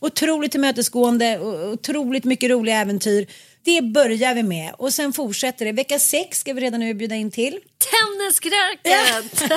Otroligt 0.00 0.50
tillmötesgående, 0.50 1.40
otroligt 1.72 2.24
mycket 2.24 2.50
roliga 2.50 2.76
äventyr. 2.76 3.26
Det 3.62 3.82
börjar 3.82 4.34
vi 4.34 4.42
med 4.42 4.74
och 4.78 4.94
sen 4.94 5.12
fortsätter 5.12 5.64
det. 5.64 5.72
Vecka 5.72 5.98
sex 5.98 6.38
ska 6.38 6.52
vi 6.52 6.60
redan 6.60 6.80
nu 6.80 6.94
bjuda 6.94 7.14
in 7.14 7.30
till. 7.30 7.60
Tenniskröket! 7.78 9.50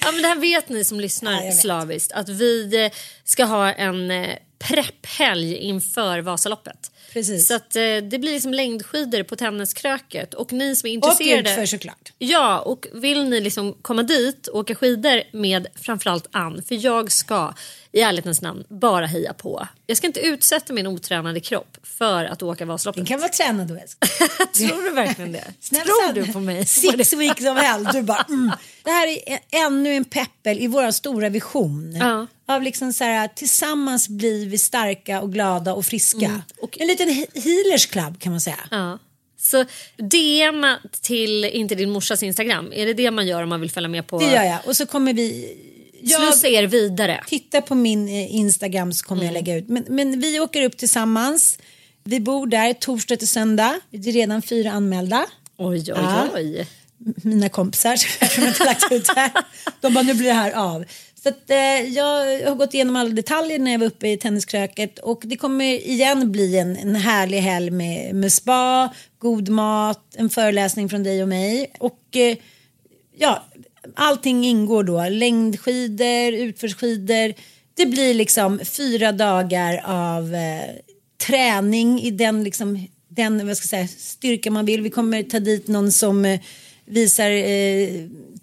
ja, 0.00 0.12
men 0.12 0.22
det 0.22 0.28
här 0.28 0.36
vet 0.36 0.68
ni 0.68 0.84
som 0.84 1.00
lyssnar 1.00 1.44
Ja, 1.44 1.52
slaviskt 1.52 2.12
att 2.12 2.28
vi 2.28 2.84
eh, 2.84 2.92
ska 3.24 3.44
ha 3.44 3.72
en 3.72 4.10
eh, 4.10 4.36
prepphelg 4.58 5.56
inför 5.56 6.18
Vasaloppet. 6.18 6.90
Precis. 7.12 7.48
Så 7.48 7.54
att, 7.54 7.76
eh, 7.76 7.82
det 7.82 8.18
blir 8.18 8.32
liksom 8.32 8.54
längdskidor 8.54 9.22
på 9.22 9.36
Tenniskröket 9.36 10.34
och 10.34 10.52
ni 10.52 10.76
som 10.76 10.86
är 10.86 10.90
Och 10.90 10.94
intresserade 10.94 11.50
utför 11.50 11.66
såklart. 11.66 12.12
Ja, 12.18 12.58
och 12.58 12.86
vill 12.92 13.24
ni 13.24 13.40
liksom 13.40 13.72
komma 13.82 14.02
dit 14.02 14.46
och 14.46 14.58
åka 14.60 14.74
skidor 14.74 15.22
med 15.36 15.66
framförallt 15.74 16.26
Ann, 16.30 16.62
för 16.68 16.84
jag 16.84 17.12
ska 17.12 17.54
i 17.96 18.00
ärlighetens 18.00 18.42
namn 18.42 18.64
bara 18.68 19.06
heja 19.06 19.32
på. 19.32 19.68
Jag 19.86 19.96
ska 19.96 20.06
inte 20.06 20.20
utsätta 20.20 20.72
min 20.72 20.86
otränade 20.86 21.40
kropp 21.40 21.76
för 21.82 22.24
att 22.24 22.42
åka 22.42 22.64
Vasaloppet. 22.64 22.98
Den 22.98 23.06
kan 23.06 23.20
vara 23.20 23.28
tränad 23.28 23.70
älskling. 23.70 24.10
Tror 24.68 24.82
du 24.82 24.90
verkligen 24.90 25.32
det? 25.32 25.44
Tror 25.70 26.12
du 26.12 26.32
på 26.32 26.40
mig? 26.40 26.66
Six 26.66 27.12
weeks 27.12 27.44
of 27.44 27.58
hell. 27.58 27.84
Du 27.92 28.02
bara, 28.02 28.24
mm. 28.28 28.50
Det 28.84 28.90
här 28.90 29.06
är 29.08 29.32
ä- 29.34 29.40
ännu 29.66 29.94
en 29.94 30.04
peppel 30.04 30.58
i 30.58 30.66
vår 30.66 30.90
stora 30.90 31.28
vision. 31.28 31.96
Ja. 31.96 32.26
Av 32.48 32.62
liksom 32.62 32.92
så 32.92 33.04
här, 33.04 33.28
tillsammans 33.28 34.08
blir 34.08 34.46
vi 34.48 34.58
starka 34.58 35.20
och 35.20 35.32
glada 35.32 35.74
och 35.74 35.86
friska. 35.86 36.26
Mm. 36.26 36.42
Och- 36.62 36.80
En 36.80 36.86
liten 36.86 37.08
he- 37.08 37.40
healers 37.40 37.86
club 37.86 38.20
kan 38.20 38.32
man 38.32 38.40
säga. 38.40 38.58
Ja. 38.70 38.98
Så 39.38 39.64
DM 39.96 40.66
till 41.02 41.44
inte 41.44 41.74
din 41.74 41.90
morsas 41.90 42.22
Instagram. 42.22 42.72
Är 42.72 42.86
det 42.86 42.94
det 42.94 43.10
man 43.10 43.26
gör 43.26 43.42
om 43.42 43.48
man 43.48 43.60
vill 43.60 43.70
följa 43.70 43.88
med 43.88 44.06
på 44.06 44.18
Det 44.18 44.24
gör 44.32 44.42
jag. 44.44 44.58
Och 44.66 44.76
så 44.76 44.86
kommer 44.86 45.12
vi... 45.14 45.56
Jag 46.08 46.20
Slussa 46.32 46.48
er 46.48 46.66
vidare? 46.66 47.24
tittar 47.26 47.60
på 47.60 47.74
min 47.74 48.08
eh, 48.08 48.34
Instagram 48.36 48.92
så 48.92 49.04
kommer 49.06 49.22
jag 49.22 49.30
Mm. 49.30 49.44
lägga 49.44 49.56
ut. 49.58 49.68
Men, 49.68 49.84
men 49.88 50.20
vi 50.20 50.40
åker 50.40 50.62
upp 50.62 50.76
tillsammans. 50.76 51.58
Vi 52.04 52.20
bor 52.20 52.46
där 52.46 52.72
torsdag 52.72 53.16
till 53.16 53.28
söndag. 53.28 53.80
Det 53.90 54.08
är 54.08 54.12
redan 54.12 54.42
fyra 54.42 54.70
anmälda. 54.70 55.26
Oj, 55.56 55.78
oj, 55.78 55.84
Ja. 55.96 56.26
oj. 56.34 56.66
mina 57.22 57.48
kompisar 57.48 57.96
som 58.26 58.42
jag 58.42 58.50
inte 58.52 58.64
lagt 58.64 58.92
ut 58.92 59.08
här. 59.16 59.30
De 59.80 59.94
bara, 59.94 60.02
nu 60.04 60.14
blir 60.14 60.26
det 60.26 60.32
här 60.32 60.52
av. 60.52 60.84
Så 61.22 61.28
att, 61.28 61.50
eh, 61.50 61.56
jag 61.80 62.04
har 62.48 62.54
gått 62.54 62.74
igenom 62.74 62.96
alla 62.96 63.10
detaljer 63.10 63.58
när 63.58 63.72
jag 63.72 63.78
var 63.78 63.86
uppe 63.86 64.08
i 64.08 64.16
tenniskröket 64.16 64.98
och 64.98 65.22
det 65.24 65.36
kommer 65.36 65.64
igen 65.64 66.32
bli 66.32 66.58
en, 66.58 66.76
en 66.76 66.96
härlig 66.96 67.38
helg 67.38 67.70
med, 67.70 68.14
med 68.14 68.32
spa, 68.32 68.94
god 69.18 69.48
mat, 69.48 70.14
en 70.16 70.30
föreläsning 70.30 70.88
från 70.88 71.02
dig 71.02 71.22
och 71.22 71.28
mig 71.28 71.70
och 71.78 72.16
eh, 72.16 72.36
ja, 73.18 73.44
allting 73.94 74.44
ingår 74.44 74.84
då. 74.84 75.08
Längdskidor, 75.08 76.32
utförsskidor. 76.32 77.34
Det 77.74 77.86
blir 77.86 78.14
liksom 78.14 78.60
fyra 78.64 79.12
dagar 79.12 79.82
av 79.84 80.34
eh, 80.34 80.70
träning 81.26 82.00
i 82.00 82.10
den, 82.10 82.44
liksom, 82.44 82.86
den 83.08 83.46
vad 83.46 83.56
ska 83.56 83.76
jag 83.76 83.88
säga, 83.88 83.98
styrka 84.00 84.50
man 84.50 84.66
vill. 84.66 84.82
Vi 84.82 84.90
kommer 84.90 85.22
ta 85.22 85.40
dit 85.40 85.68
någon 85.68 85.92
som 85.92 86.24
eh, 86.24 86.40
visar 86.84 87.30
eh, 87.30 87.88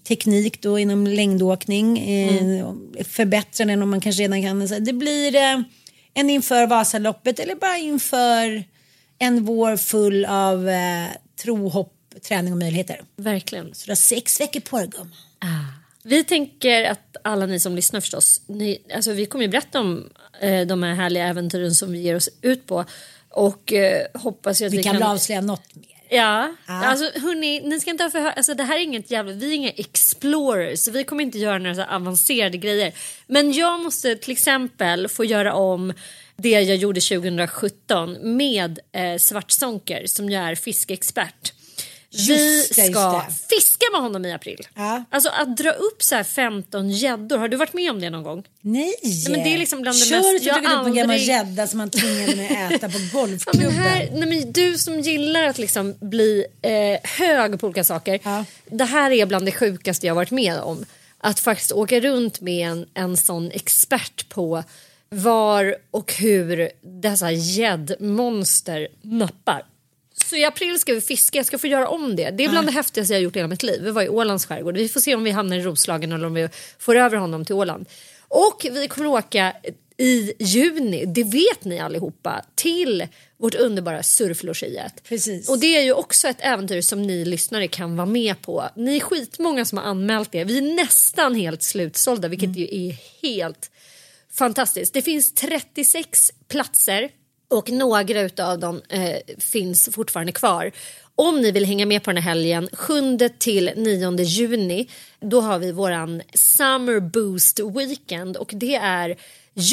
teknik 0.08 0.62
då 0.62 0.80
inom 0.80 1.08
längdåkning. 1.08 2.00
Eh, 2.00 2.74
Förbättra 3.04 3.66
den 3.66 3.82
om 3.82 3.90
man 3.90 4.02
kanske 4.02 4.24
redan 4.24 4.42
kan. 4.42 4.84
Det 4.86 4.94
blir 4.94 5.36
eh, 5.36 5.62
en 6.14 6.30
inför 6.30 6.68
Vasaloppet 6.68 7.40
eller 7.40 7.56
bara 7.56 7.78
inför 7.78 8.64
en 9.20 9.46
vår 9.46 9.78
full 9.78 10.26
av 10.26 10.70
eh, 10.70 11.06
tro, 11.44 11.70
hopp, 11.70 11.94
träning 12.28 12.54
och 12.54 12.60
möjligheter. 12.60 13.02
Verkligen. 13.16 13.74
Så 13.74 13.86
du 13.86 13.92
har 13.92 13.96
sex 13.96 14.42
veckor 14.42 14.60
på 14.60 14.78
dig 14.78 14.88
gumman. 14.88 15.12
Vi 16.04 16.24
tänker 16.24 16.84
att 16.84 17.18
alla 17.24 17.46
ni 17.46 17.60
som 17.60 17.76
lyssnar 17.76 18.02
förstås, 18.02 18.42
ni, 18.48 18.82
alltså 18.96 19.12
vi 19.12 19.26
kommer 19.26 19.46
ju 19.46 19.52
berätta 19.52 19.80
om 19.80 20.10
eh, 20.42 20.68
de 20.68 20.84
här 20.84 20.94
härliga 20.94 21.28
äventyren 21.28 21.76
som 21.76 21.92
vi 21.92 22.00
ger 22.02 22.16
oss 22.16 22.30
ut 22.42 22.68
på. 22.68 22.86
Och 23.30 23.74
eh, 23.74 24.08
hoppas 24.14 24.62
ju 24.62 24.66
att 24.66 24.74
vi, 24.74 24.78
Vi 24.78 24.84
kan 24.84 24.94
väl 24.94 25.04
avslöja 25.04 25.42
något 25.42 25.76
mer. 25.76 25.86
Ja, 26.10 26.56
Ja. 26.68 26.74
alltså 26.86 27.20
hörni, 27.20 27.62
ni 27.62 27.80
ska 27.80 27.90
inte 27.90 28.04
ha 28.04 28.12
för 28.12 28.20
alltså 28.20 28.54
det 28.54 28.64
här 28.64 28.76
är 28.76 28.80
inget 28.84 29.12
jävla, 29.12 29.32
vi 29.32 29.50
är 29.50 29.56
inga 29.56 29.70
explorers, 29.70 30.88
vi 30.88 31.04
kommer 31.04 31.24
inte 31.24 31.38
göra 31.40 31.58
några 31.58 31.76
så 31.76 31.84
avancerade 31.84 32.58
grejer. 32.58 32.94
Men 33.28 33.52
jag 33.54 33.80
måste 33.80 34.16
till 34.16 34.32
exempel 34.32 35.08
få 35.08 35.26
göra 35.26 35.54
om 35.54 35.94
det 36.36 36.50
jag 36.50 36.76
gjorde 36.76 37.02
2017 37.02 38.18
med 38.38 38.80
eh, 38.92 39.18
Svartsonker 39.18 40.04
som 40.08 40.30
jag 40.30 40.44
är 40.44 40.56
fiskeexpert. 40.56 41.54
Vi 42.28 42.66
det, 42.76 42.84
ska 42.92 43.24
fiska 43.50 43.86
med 43.92 44.02
honom 44.02 44.26
i 44.26 44.34
april. 44.34 44.68
Ja. 44.76 45.04
Alltså 45.10 45.30
att 45.30 45.58
dra 45.58 45.72
upp 45.72 46.04
så 46.04 46.16
här 46.16 46.24
15 46.24 46.90
gäddor, 46.90 47.38
har 47.38 47.48
du 47.48 47.58
varit 47.58 47.74
med 47.74 47.92
om 47.92 48.02
det 48.02 48.10
någon 48.10 48.24
gång? 48.24 48.44
Nej! 48.62 48.94
men 49.30 49.44
det 49.44 49.54
är 49.54 49.58
liksom 49.58 49.82
bland 49.82 49.98
det 50.00 50.06
Kör 50.06 50.18
mest- 50.18 50.32
du 50.44 50.50
tog 50.50 50.58
upp 50.58 50.66
en 50.88 50.94
gammal 50.94 51.02
aldrig- 51.02 51.28
gädda 51.28 51.68
som 51.68 51.78
man 51.78 51.90
tvingade 51.90 52.36
mig 52.36 52.64
att 52.66 52.72
äta 52.84 52.90
på 52.90 52.94
Ja, 52.98 53.00
men 53.00 53.10
golfklubben. 53.22 53.72
här, 53.72 54.10
nej, 54.12 54.30
men 54.30 54.52
du 54.52 54.78
som 54.78 55.00
gillar 55.00 55.44
att 55.44 55.58
liksom 55.58 55.96
bli 56.02 56.46
eh, 56.62 57.10
hög 57.10 57.60
på 57.60 57.68
olika 57.68 57.84
saker. 57.84 58.20
Ja. 58.24 58.46
Det 58.66 58.86
här 58.86 59.12
är 59.12 59.26
bland 59.26 59.46
det 59.46 59.52
sjukaste 59.52 60.08
jag 60.08 60.16
varit 60.16 60.32
med 60.32 60.60
om. 60.60 60.86
Att 61.18 61.40
faktiskt 61.40 61.72
åka 61.72 62.00
runt 62.00 62.42
med 62.42 62.68
en, 62.68 62.86
en 62.94 63.18
sån 63.18 63.52
expert 63.52 64.30
på 64.30 64.64
var 65.10 65.76
och 65.92 66.14
hur 66.14 66.70
dessa 67.02 67.32
gäddmonster 67.32 68.88
nappar. 69.02 69.64
Så 70.34 70.38
i 70.38 70.46
april 70.46 70.80
ska 70.80 70.94
vi 70.94 71.02
fiska, 71.02 71.40
jag 71.40 71.46
ska 71.46 71.58
få 71.58 71.68
göra 71.68 71.88
om 71.88 72.16
det. 72.16 72.32
Det 72.32 72.46
är 72.46 72.50
bland 72.50 72.68
det 72.68 72.72
häftigaste 72.72 73.14
jag 73.14 73.22
gjort 73.22 73.36
i 73.36 73.40
hela 73.40 73.48
mitt 73.48 73.64
liv. 73.64 73.82
Vi 73.84 73.92
var 73.92 74.02
i 74.02 74.10
Ålands 74.10 74.46
skärgård. 74.46 74.78
Vi 74.78 74.90
får 74.90 75.00
se 75.00 75.16
om 75.16 75.24
vi 75.24 75.32
hamnar 75.32 75.58
i 75.58 75.62
Roslagen 75.62 76.12
eller 76.12 76.28
om 76.28 76.34
vi 76.34 76.50
får 76.80 76.96
över 76.96 77.18
honom 77.18 77.46
till 77.46 77.56
Åland. 77.56 77.86
Och 78.28 78.66
vi 78.72 78.88
kommer 78.88 79.08
åka 79.08 79.54
i 79.98 80.34
juni, 80.40 81.06
det 81.06 81.24
vet 81.24 81.64
ni 81.64 81.80
allihopa, 81.80 82.46
till 82.56 83.08
vårt 83.38 83.56
underbara 83.56 84.04
surflogiet. 84.04 85.04
Precis. 85.04 85.50
Och 85.50 85.60
det 85.60 85.78
är 85.78 85.82
ju 85.82 85.94
också 85.94 86.28
ett 86.28 86.40
äventyr 86.40 86.82
som 86.82 87.02
ni 87.02 87.26
lyssnare 87.26 87.68
kan 87.68 87.96
vara 87.96 88.08
med 88.08 88.42
på. 88.42 88.70
Ni 88.76 88.96
är 88.96 89.00
skitmånga 89.00 89.66
som 89.66 89.78
har 89.78 89.86
anmält 89.86 90.32
det. 90.32 90.44
Vi 90.44 90.58
är 90.58 90.76
nästan 90.76 91.36
helt 91.36 91.64
slutsålda 91.64 92.28
vilket 92.28 92.56
ju 92.56 92.88
är 92.88 92.96
helt 93.22 93.72
fantastiskt. 94.32 94.94
Det 94.94 95.02
finns 95.02 95.34
36 95.34 96.32
platser 96.48 97.10
och 97.48 97.70
några 97.70 98.30
av 98.50 98.60
dem 98.60 98.82
eh, 98.90 99.18
finns 99.40 99.90
fortfarande 99.94 100.32
kvar. 100.32 100.72
Om 101.16 101.42
ni 101.42 101.52
vill 101.52 101.66
hänga 101.66 101.86
med 101.86 102.04
på 102.04 102.12
den 102.12 102.24
här 102.24 102.30
helgen 102.30 102.70
7 102.74 103.18
till 103.40 103.72
9 103.76 104.22
juni 104.24 104.90
då 105.20 105.42
har 105.42 105.60
vi 105.60 105.72
våran 105.72 106.22
Summer 106.34 107.00
Boost 107.00 107.60
Weekend 107.60 108.38
och 108.38 108.52
det 108.56 108.76
är 108.76 109.18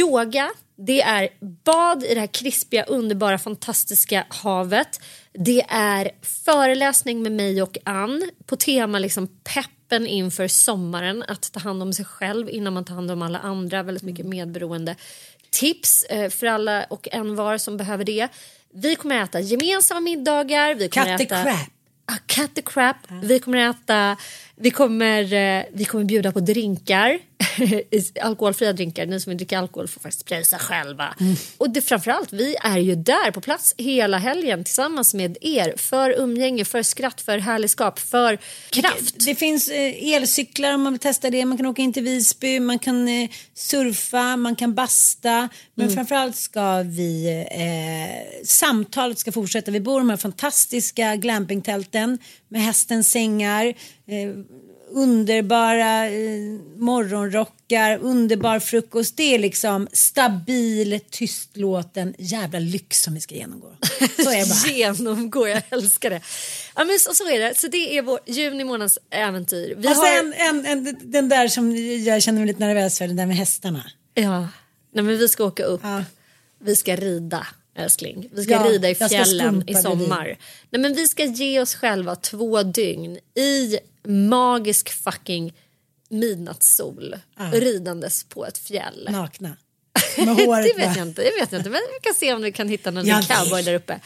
yoga, 0.00 0.50
det 0.76 1.02
är 1.02 1.28
bad 1.64 2.04
i 2.04 2.14
det 2.14 2.20
här 2.20 2.26
krispiga, 2.26 2.85
underbara, 2.85 3.38
fantastiska 3.38 4.26
havet. 4.28 5.00
Det 5.33 5.62
är 5.68 6.11
föreläsning 6.44 7.22
med 7.22 7.33
mig 7.33 7.62
och 7.62 7.78
Ann 7.85 8.30
på 8.46 8.56
tema 8.56 8.98
liksom 8.98 9.28
peppen 9.54 10.06
inför 10.06 10.48
sommaren. 10.48 11.24
Att 11.28 11.52
ta 11.52 11.61
hand 11.61 11.83
om 11.83 11.92
sig 11.92 12.04
själv 12.04 12.50
innan 12.50 12.72
man 12.72 12.85
tar 12.85 12.94
hand 12.94 13.11
om 13.11 13.22
alla 13.22 13.38
andra. 13.38 13.83
Väldigt 13.83 14.04
mycket 14.04 14.26
medberoende 14.26 14.96
tips 15.50 16.02
eh, 16.02 16.30
för 16.30 16.46
alla 16.46 16.84
och 16.84 17.08
en 17.12 17.36
var 17.36 17.58
som 17.58 17.76
behöver 17.76 18.04
det. 18.04 18.28
Vi 18.74 18.94
kommer 18.96 19.22
äta 19.22 19.40
gemensamma 19.40 20.00
middagar. 20.00 20.74
Vi 20.74 20.88
kommer 20.88 21.18
Cut 21.18 21.28
the 21.28 21.34
äta... 21.34 21.44
crap. 21.44 21.68
Ah, 22.06 22.18
cut 22.26 22.54
the 22.54 22.62
crap. 22.62 22.96
Vi 23.22 23.38
kommer 23.38 23.70
äta, 23.70 24.16
vi 24.56 24.70
kommer, 24.70 25.32
eh, 25.32 25.64
vi 25.72 25.84
kommer 25.84 26.04
bjuda 26.04 26.32
på 26.32 26.40
drinkar. 26.40 27.18
Alkoholfria 28.20 28.73
drinkar. 28.73 29.07
Ni 29.07 29.20
som 29.20 29.31
vill 29.31 29.37
dricka 29.38 29.59
alkohol 29.59 29.88
får 29.88 30.01
faktiskt 30.01 30.25
pröjsa 30.27 30.59
själva. 30.59 31.14
Och 31.59 31.70
det, 31.70 31.81
framförallt, 31.81 32.33
vi 32.33 32.57
är 32.62 32.79
ju 32.79 32.94
där 32.94 33.31
på 33.31 33.40
plats 33.40 33.75
hela 33.79 34.18
helgen 34.18 34.64
tillsammans 34.64 35.14
med 35.14 35.37
er. 35.40 35.75
För 35.77 36.11
umgänge, 36.11 36.64
för 36.64 36.83
skratt, 36.83 37.20
för 37.20 37.38
härligskap, 37.38 37.99
för 37.99 38.38
kraft. 38.70 39.14
Det 39.27 39.35
finns 39.35 39.68
eh, 39.68 40.14
elcyklar 40.14 40.75
om 40.75 40.83
man 40.83 40.92
vill 40.92 41.01
testa 41.01 41.31
det. 41.31 41.44
Man 41.44 41.57
kan 41.57 41.66
åka 41.66 41.83
in 41.83 41.92
till 41.92 42.03
Visby, 42.03 42.61
man 42.61 42.79
kan 42.79 43.09
eh, 43.09 43.31
surfa, 43.55 44.37
man 44.37 44.57
kan 44.57 44.75
basta. 44.75 45.49
Men 45.75 45.87
Mm. 45.87 45.94
framförallt 45.94 46.37
ska 46.37 46.83
vi... 46.83 47.27
Eh, 47.51 48.44
samtalet 48.46 49.18
ska 49.18 49.33
fortsätta. 49.33 49.70
Vi 49.70 49.81
bor 49.81 50.01
i 50.01 50.03
de 50.03 50.11
här 50.11 50.16
fantastiska 50.16 51.16
glampingtälten 51.16 52.18
med 52.49 52.62
hästens 52.62 53.11
sängar. 53.11 53.75
Underbara 54.92 56.07
eh, 56.07 56.40
morgonrockar, 56.76 57.98
underbar 58.03 58.61
frukost. 58.61 59.16
Det 59.16 59.35
är 59.35 59.38
liksom 59.38 59.88
stabil, 59.92 61.00
tystlåten 61.11 62.14
jävla 62.18 62.59
lyx 62.59 63.03
som 63.03 63.14
vi 63.14 63.20
ska 63.20 63.35
genomgå. 63.35 63.72
Så 64.16 64.31
är 64.31 64.48
bara. 64.48 64.72
Genomgå, 64.76 65.48
jag 65.48 65.62
älskar 65.70 66.11
det. 66.11 66.20
Ja, 66.76 66.85
men 66.85 66.98
så, 66.98 67.14
så 67.14 67.24
är 67.24 67.38
det. 67.38 67.59
Så 67.59 67.68
det 67.68 67.98
är 67.98 68.03
vår 68.03 68.20
juni 68.26 68.64
månads 68.64 68.98
äventyr. 69.11 69.74
Vi 69.76 69.88
Och 69.88 69.92
har... 69.92 70.20
sen 70.20 70.33
en, 70.33 70.66
en, 70.66 70.96
den 71.03 71.29
där 71.29 71.48
som 71.48 71.76
jag 72.05 72.22
känner 72.22 72.38
mig 72.38 72.46
lite 72.46 72.61
nervös 72.66 72.98
för, 72.98 73.07
den 73.07 73.16
där 73.16 73.26
med 73.26 73.37
hästarna. 73.37 73.90
Ja, 74.14 74.48
Nej, 74.92 75.05
men 75.05 75.18
vi 75.18 75.29
ska 75.29 75.44
åka 75.44 75.64
upp. 75.64 75.81
Ja. 75.83 76.05
Vi 76.59 76.76
ska 76.76 76.96
rida 76.96 77.46
älskling. 77.76 78.29
Vi 78.33 78.44
ska 78.44 78.53
Ja, 78.53 78.64
rida 78.64 78.90
i 78.90 78.94
fjällen 78.94 79.64
i 79.66 79.74
sommar. 79.74 80.37
Nej, 80.70 80.83
men 80.83 80.94
vi 80.94 81.09
ska 81.09 81.24
ge 81.24 81.61
oss 81.61 81.74
själva 81.74 82.16
två 82.16 82.62
dygn 82.62 83.18
i 83.35 83.79
magisk 84.08 85.02
fucking 85.04 85.52
midnattssol 86.08 87.16
ridandes 87.52 88.24
på 88.24 88.46
ett 88.46 88.58
fjäll. 88.58 89.08
Nakna. 89.10 89.56
Med 90.18 90.28
håret 90.28 90.66
det 90.76 90.86
vet 90.86 90.96
jag 90.96 91.06
inte. 91.08 91.22
Det 91.22 91.40
vet 91.40 91.52
jag 91.52 91.58
inte. 91.60 91.70
Men 91.70 91.80
vi 91.94 92.00
kan 92.02 92.14
se 92.14 92.34
om 92.34 92.42
vi 92.42 92.52
kan 92.52 92.68
hitta 92.68 92.90
någon 92.90 93.04
liten 93.04 93.22
cowboy 93.22 93.62
där 93.62 93.74
uppe. 93.74 94.00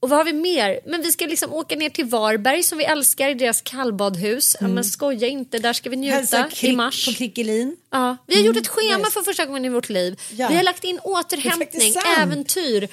Och 0.00 0.08
vad 0.08 0.18
har 0.18 0.24
vi 0.24 0.32
mer? 0.32 0.80
Men 0.86 1.02
vi 1.02 1.12
ska 1.12 1.26
liksom 1.26 1.52
åka 1.52 1.76
ner 1.76 1.90
till 1.90 2.04
Varberg 2.04 2.62
som 2.62 2.78
vi 2.78 2.84
älskar 2.84 3.28
i 3.28 3.34
deras 3.34 3.60
kallbadhus. 3.62 4.56
Ja, 4.60 4.68
men 4.68 4.84
skoja 4.84 5.26
inte, 5.28 5.58
där 5.58 5.72
ska 5.72 5.90
vi 5.90 5.96
njuta 5.96 6.48
i 6.60 6.76
mars. 6.76 7.06
på 7.06 7.12
Krickelin. 7.12 7.76
Ja, 7.90 8.16
vi 8.26 8.34
har 8.34 8.42
gjort 8.42 8.56
ett 8.56 8.66
Mm, 8.68 8.76
schema 8.90 8.98
nice. 8.98 9.10
för 9.10 9.22
första 9.22 9.46
gången 9.46 9.64
i 9.64 9.68
vårt 9.68 9.88
liv. 9.88 10.20
Ja. 10.30 10.48
Vi 10.48 10.56
har 10.56 10.62
lagt 10.62 10.84
in 10.84 10.98
återhämtning, 11.02 11.92
sant. 11.92 12.06
Mm. 12.06 12.22
äventyr, 12.22 12.88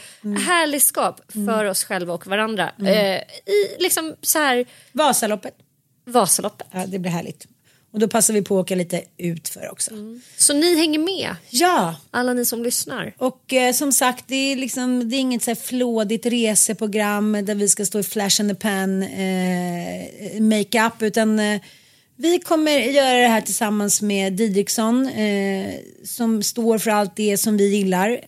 härligskap 0.46 1.22
för 1.48 1.66
oss 1.66 1.84
själva 1.84 2.14
och 2.14 2.28
varandra. 2.28 2.72
Eh, 2.80 3.16
I 3.16 3.76
liksom 3.80 4.16
så 4.22 4.40
här 4.40 4.66
Vasaloppet. 4.92 5.54
Vasaloppet. 6.12 6.68
Ja, 6.72 6.86
det 6.88 7.00
blir 7.00 7.12
härligt. 7.12 7.48
Och 7.92 8.00
då 8.00 8.08
passar 8.08 8.34
vi 8.34 8.42
på 8.42 8.60
att 8.60 8.64
åka 8.64 8.76
lite 8.76 9.04
utför 9.18 9.72
också. 9.72 9.92
Så 10.38 10.54
ni 10.54 10.76
hänger 10.76 11.00
med, 11.00 11.36
Ja, 11.50 11.96
alla 12.12 12.34
ni 12.34 12.46
som 12.46 12.64
lyssnar. 12.64 13.14
och 13.18 13.54
eh, 13.54 13.74
som 13.74 13.92
sagt 13.92 14.26
det 14.28 14.36
är, 14.36 14.56
liksom, 14.56 15.10
det 15.10 15.16
är 15.16 15.20
inget 15.20 15.44
så 15.44 15.52
här 15.52 15.56
flådigt 15.56 16.26
reseprogram 16.26 17.46
där 17.46 17.56
vi 17.56 17.68
ska 17.70 17.86
stå 17.86 18.00
i 18.00 18.04
flash 18.04 18.42
in 18.42 18.50
the 18.50 18.56
pan 18.56 19.04
eh, 19.04 20.42
makeup 20.42 21.02
utan 21.02 21.40
eh, 21.40 21.62
vi 22.16 22.40
kommer 22.40 22.72
göra 22.72 23.18
det 23.18 23.28
här 23.28 23.42
tillsammans 23.42 24.02
med 24.02 24.34
Didriksson 24.34 25.08
eh, 25.08 25.74
som 26.04 26.44
står 26.44 26.78
för 26.78 26.92
allt 26.92 27.16
det 27.16 27.38
som 27.38 27.58
vi 27.58 27.76
gillar. 27.78 28.22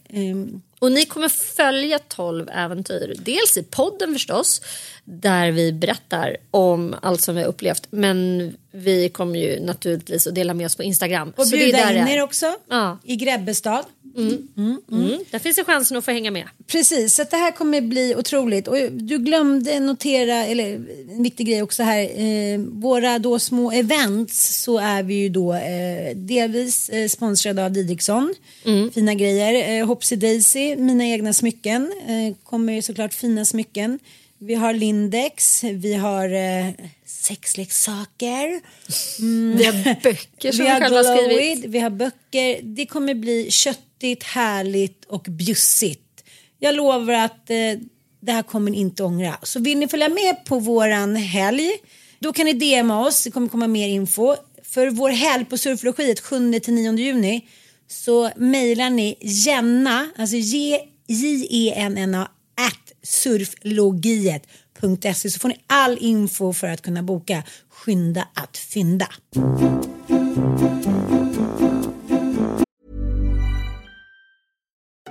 Och 0.81 0.91
ni 0.91 1.05
kommer 1.05 1.29
följa 1.29 1.99
12 1.99 2.49
äventyr. 2.49 3.15
Dels 3.19 3.57
i 3.57 3.63
podden 3.63 4.13
förstås, 4.13 4.61
där 5.03 5.51
vi 5.51 5.73
berättar 5.73 6.37
om 6.51 6.95
allt 7.01 7.21
som 7.21 7.35
vi 7.35 7.41
har 7.41 7.47
upplevt. 7.47 7.87
Men 7.89 8.53
vi 8.71 9.09
kommer 9.09 9.39
ju 9.39 9.59
naturligtvis 9.59 10.27
att 10.27 10.35
dela 10.35 10.53
med 10.53 10.65
oss 10.65 10.75
på 10.75 10.83
Instagram. 10.83 11.33
och 11.37 11.47
bjuda 11.51 11.93
in 11.93 12.07
er 12.07 12.21
också 12.21 12.55
Ja. 12.69 12.97
i 13.03 13.15
Grebbestad. 13.15 13.85
Mm. 14.17 15.19
Där 15.31 15.39
finns 15.39 15.55
det 15.55 15.63
chansen 15.63 15.97
att 15.97 16.05
få 16.05 16.11
hänga 16.11 16.31
med. 16.31 16.47
Precis, 16.67 17.15
så 17.15 17.23
det 17.31 17.37
här 17.37 17.51
kommer 17.51 17.81
bli 17.81 18.15
otroligt. 18.15 18.67
Och 18.67 18.77
du 18.91 19.17
glömde 19.17 19.79
notera, 19.79 20.45
eller 20.45 20.73
en 21.15 21.23
viktig 21.23 21.47
grej 21.47 21.61
också 21.61 21.83
här, 21.83 22.01
eh, 22.01 22.59
våra 22.59 23.19
då 23.19 23.39
små 23.39 23.71
events 23.71 24.63
så 24.63 24.77
är 24.77 25.03
vi 25.03 25.13
ju 25.13 25.29
då 25.29 25.53
eh, 25.53 26.15
delvis 26.15 26.89
eh, 26.89 27.07
sponsrade 27.07 27.65
av 27.65 27.71
Didriksson. 27.71 28.33
Fina 28.93 29.13
grejer. 29.13 29.79
Eh, 29.79 29.87
Hopsy 29.87 30.15
Daisy, 30.15 30.75
mina 30.75 31.05
egna 31.05 31.33
smycken, 31.33 31.91
eh, 32.07 32.35
kommer 32.43 32.73
ju 32.73 32.81
såklart 32.81 33.13
fina 33.13 33.45
smycken. 33.45 33.99
Vi 34.39 34.55
har 34.55 34.73
Lindex, 34.73 35.63
vi 35.63 35.93
har 35.93 36.29
sexleksaker. 37.21 38.61
Vi 39.55 39.63
har 39.65 40.01
böcker 40.03 40.51
som 40.51 40.65
Vi 40.65 40.71
själva 40.71 40.97
har 40.97 41.17
skrivit. 41.17 41.65
Vi 41.65 41.79
har 41.79 41.89
böcker. 41.89 42.59
Det 42.63 42.85
kommer 42.85 43.13
bli 43.13 43.51
köttigt, 43.51 44.23
härligt 44.23 45.05
och 45.05 45.25
bjussigt. 45.29 46.23
Jag 46.59 46.75
lovar 46.75 47.13
att 47.13 47.49
eh, 47.49 47.55
det 48.21 48.31
här 48.31 48.43
kommer 48.43 48.71
ni 48.71 48.79
inte 48.79 49.03
ångra. 49.03 49.37
Så 49.43 49.59
vill 49.59 49.77
ni 49.77 49.87
följa 49.87 50.09
med 50.09 50.45
på 50.45 50.59
våran 50.59 51.15
helg 51.15 51.71
då 52.19 52.33
kan 52.33 52.45
ni 52.45 52.53
DMa 52.53 53.07
oss. 53.07 53.23
Det 53.23 53.31
kommer 53.31 53.49
komma 53.49 53.67
mer 53.67 53.87
info. 53.87 54.35
För 54.63 54.89
vår 54.89 55.09
helg 55.09 55.45
på 55.45 55.57
surflogiet 55.57 56.21
7-9 56.21 56.97
juni 56.97 57.47
så 57.87 58.31
mejlar 58.35 58.89
ni 58.89 59.17
Jenna, 59.21 60.09
alltså 60.17 60.35
J-E-N-N-A 60.35 62.27
at 62.55 63.07
surflogiet.se 64.81 65.29
så 65.29 65.39
får 65.39 65.49
ni 65.49 65.63
all 65.67 65.97
info 65.97 66.53
för 66.53 66.67
att 66.67 66.81
kunna 66.81 67.03
boka. 67.03 67.43
Skynda 67.69 68.27
att 68.33 68.57
fynda. 68.57 69.07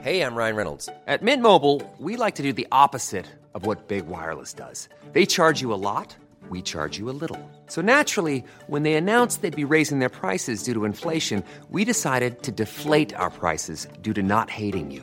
Hej, 0.03 0.17
jag 0.17 0.39
Ryan 0.39 0.57
Reynolds. 0.57 0.87
På 0.87 1.25
Mint 1.25 1.43
Mobile, 1.43 1.81
we 1.99 2.25
like 2.25 2.37
to 2.37 2.43
do 2.43 2.53
the 2.53 2.67
opposite 2.71 3.27
of 3.55 3.67
what 3.67 3.89
Big 3.89 4.05
Wireless 4.07 4.55
does. 4.55 4.89
They 5.13 5.27
charge 5.27 5.63
you 5.63 5.75
a 5.75 5.77
lot, 5.77 6.17
we 6.51 6.63
charge 6.63 6.99
you 6.99 7.11
a 7.11 7.17
little. 7.21 7.39
So 7.69 7.83
naturally, 7.83 8.43
when 8.69 8.83
they 8.83 8.95
announced 8.95 9.43
they'd 9.43 9.69
be 9.69 9.75
raising 9.75 9.99
their 9.99 10.09
prices 10.09 10.63
due 10.63 10.75
to 10.75 10.85
inflation, 10.85 11.43
we 11.71 11.85
decided 11.85 12.43
to 12.43 12.53
deflate 12.53 13.15
our 13.15 13.31
prices 13.31 13.89
due 14.03 14.15
to 14.15 14.23
not 14.23 14.51
hating 14.51 14.91
you. 14.91 15.03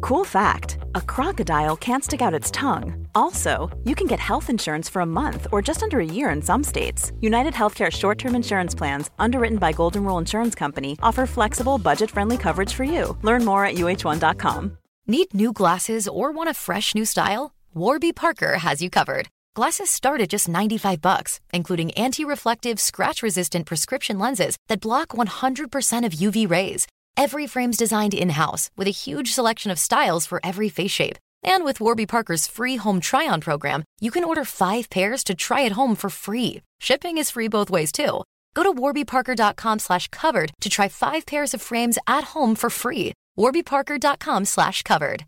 Cool 0.00 0.24
fact 0.24 0.78
a 0.94 1.00
crocodile 1.00 1.76
can't 1.76 2.04
stick 2.04 2.22
out 2.22 2.34
its 2.34 2.50
tongue. 2.50 3.06
Also, 3.14 3.70
you 3.84 3.94
can 3.94 4.06
get 4.06 4.20
health 4.20 4.50
insurance 4.50 4.88
for 4.88 5.02
a 5.02 5.06
month 5.06 5.46
or 5.52 5.60
just 5.60 5.82
under 5.82 6.00
a 6.00 6.04
year 6.04 6.30
in 6.30 6.42
some 6.42 6.64
states. 6.64 7.12
United 7.20 7.54
Healthcare 7.54 7.90
short 7.90 8.18
term 8.18 8.34
insurance 8.34 8.74
plans, 8.74 9.10
underwritten 9.18 9.58
by 9.58 9.72
Golden 9.72 10.04
Rule 10.04 10.18
Insurance 10.18 10.54
Company, 10.54 10.96
offer 11.02 11.26
flexible, 11.26 11.78
budget 11.78 12.10
friendly 12.10 12.36
coverage 12.36 12.74
for 12.74 12.84
you. 12.84 13.16
Learn 13.22 13.44
more 13.44 13.64
at 13.64 13.74
uh1.com. 13.74 14.78
Need 15.06 15.34
new 15.34 15.52
glasses 15.52 16.06
or 16.06 16.32
want 16.32 16.50
a 16.50 16.54
fresh 16.54 16.94
new 16.94 17.04
style? 17.04 17.54
Warby 17.74 18.12
Parker 18.12 18.58
has 18.58 18.82
you 18.82 18.90
covered. 18.90 19.28
Glasses 19.54 19.90
start 19.90 20.20
at 20.20 20.28
just 20.28 20.48
95 20.48 21.00
bucks, 21.00 21.40
including 21.52 21.90
anti-reflective, 21.92 22.78
scratch-resistant 22.78 23.66
prescription 23.66 24.18
lenses 24.18 24.56
that 24.68 24.80
block 24.80 25.08
100% 25.08 26.06
of 26.06 26.12
UV 26.12 26.48
rays. 26.48 26.86
Every 27.20 27.48
frame's 27.48 27.76
designed 27.76 28.14
in-house 28.14 28.70
with 28.76 28.86
a 28.86 28.92
huge 28.92 29.32
selection 29.32 29.72
of 29.72 29.78
styles 29.78 30.24
for 30.24 30.40
every 30.44 30.68
face 30.68 30.92
shape. 30.92 31.18
And 31.42 31.64
with 31.64 31.80
Warby 31.80 32.06
Parker's 32.06 32.46
free 32.46 32.76
home 32.76 33.00
try-on 33.00 33.40
program, 33.40 33.82
you 34.00 34.12
can 34.12 34.22
order 34.24 34.44
five 34.44 34.88
pairs 34.88 35.24
to 35.24 35.34
try 35.34 35.64
at 35.66 35.72
home 35.72 35.96
for 35.96 36.10
free. 36.10 36.60
Shipping 36.80 37.18
is 37.18 37.32
free 37.32 37.48
both 37.48 37.70
ways 37.70 37.90
too. 37.90 38.22
Go 38.54 38.62
to 38.62 38.72
warbyparker.com 38.72 39.78
slash 39.80 40.06
covered 40.10 40.52
to 40.60 40.68
try 40.68 40.88
five 40.88 41.26
pairs 41.26 41.54
of 41.54 41.60
frames 41.60 41.98
at 42.06 42.22
home 42.34 42.54
for 42.54 42.70
free. 42.70 43.12
warbyparker.com 43.36 44.44
slash 44.44 44.82
covered. 44.82 45.24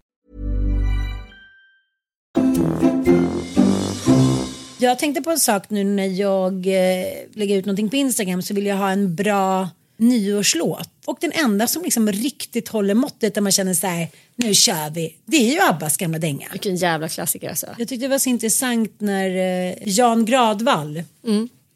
Jag 4.79 4.98
tänkte 4.98 5.22
på 5.22 5.31
en 5.31 5.38
sak 5.38 5.70
nu 5.70 5.85
när 5.85 6.07
jag 6.07 6.66
eh, 6.66 7.26
lägger 7.33 7.57
ut 7.57 7.64
någonting 7.64 7.90
på 7.90 7.96
Instagram 7.96 8.42
så 8.42 8.55
vill 8.55 8.66
jag 8.66 8.76
ha 8.76 8.90
en 8.90 9.14
bra 9.14 9.68
nyårslåt. 10.01 10.91
Och 11.05 11.19
den 11.21 11.33
enda 11.33 11.67
som 11.67 11.83
liksom 11.83 12.13
riktigt 12.13 12.69
håller 12.69 12.95
måttet 12.95 13.35
där 13.35 13.41
man 13.41 13.53
känner 13.53 13.75
så 13.75 13.87
här, 13.87 14.09
nu 14.37 14.55
kör 14.55 14.91
vi. 14.91 15.17
Det 15.25 15.37
är 15.37 15.53
ju 15.53 15.61
Abbas 15.61 15.97
gamla 15.97 16.19
dänga. 16.19 16.49
Vilken 16.53 16.77
jävla 16.77 17.09
klassiker 17.09 17.49
alltså. 17.49 17.67
Jag 17.67 17.89
tyckte 17.89 18.07
det 18.07 18.09
var 18.09 18.19
så 18.19 18.31
intressant 18.31 18.95
när 18.99 19.29
eh, 19.37 19.75
Jan 19.85 20.25
Gradvall, 20.25 21.03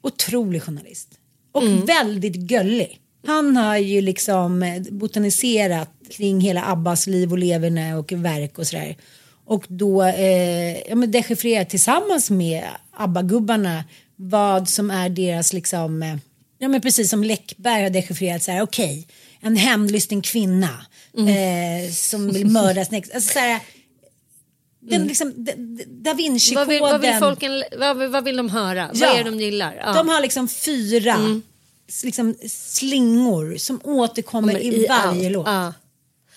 otrolig 0.03 0.63
journalist 0.63 1.09
och 1.53 1.89
väldigt 1.89 2.35
gullig. 2.35 3.01
Han 3.27 3.57
har 3.57 3.77
ju 3.77 4.01
liksom 4.01 4.63
eh, 4.63 4.83
botaniserat 4.91 5.91
kring 6.11 6.41
hela 6.41 6.65
Abbas 6.65 7.07
liv 7.07 7.33
och 7.33 7.39
leverne 7.39 7.95
och 7.95 8.13
verk 8.13 8.59
och 8.59 8.67
sådär. 8.67 8.97
Och 9.45 9.65
då 9.69 10.03
eh, 10.03 10.79
ja, 10.89 10.95
men 10.95 11.11
dechiffrerat 11.11 11.71
tillsammans 11.71 12.31
med 12.31 12.65
ABBA-gubbarna 12.91 13.85
vad 14.17 14.69
som 14.69 14.91
är 14.91 15.09
deras 15.09 15.53
liksom, 15.53 16.03
eh, 16.03 16.17
ja 16.65 16.69
men 16.69 16.81
precis 16.81 17.11
som 17.11 17.25
Läckberg 17.25 17.83
har 17.83 17.91
dechiffrerat 17.91 18.43
så 18.43 18.51
här, 18.53 18.63
okej, 18.63 19.07
en 19.41 19.57
hämndlysten 19.57 20.23
kvinna 20.23 20.87
eh, 21.19 21.93
som 21.93 22.31
vill 22.33 22.47
mörda 22.47 22.85
sin 22.85 22.95
ex. 22.95 23.11
Alltså, 23.15 23.33
så 23.33 23.39
här, 23.39 23.61
den 24.81 25.05
liksom, 25.07 25.33
da, 25.37 25.53
Vad 26.11 26.17
Vinci-koden. 26.17 26.69
vill, 26.69 26.81
vad, 26.81 27.01
vill 27.01 27.15
folken, 27.21 27.63
vad, 27.79 27.99
vill- 27.99 28.09
vad 28.09 28.25
vill 28.25 28.37
de 28.37 28.51
höra? 28.51 28.91
Ja. 28.95 29.07
Vad 29.09 29.19
är 29.19 29.25
det 29.25 29.31
de 29.31 29.41
gillar? 29.41 29.75
Ja. 29.85 29.93
De 29.93 30.09
har 30.09 30.21
liksom 30.21 30.49
fyra 30.49 31.41
s- 31.89 32.05
liksom, 32.05 32.35
slingor 32.49 33.57
som 33.57 33.81
återkommer 33.85 34.53
Kommer 34.53 34.65
i, 34.65 34.87
varje 34.89 35.25
allt. 35.27 35.33
låt. 35.33 35.47
Ja. 35.47 35.73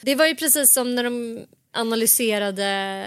Det 0.02 0.16
var 0.16 0.26
ju 0.26 0.36
precis 0.36 0.74
som 0.74 0.96
när 0.96 1.04
de 1.04 1.40
analyserade 1.74 3.06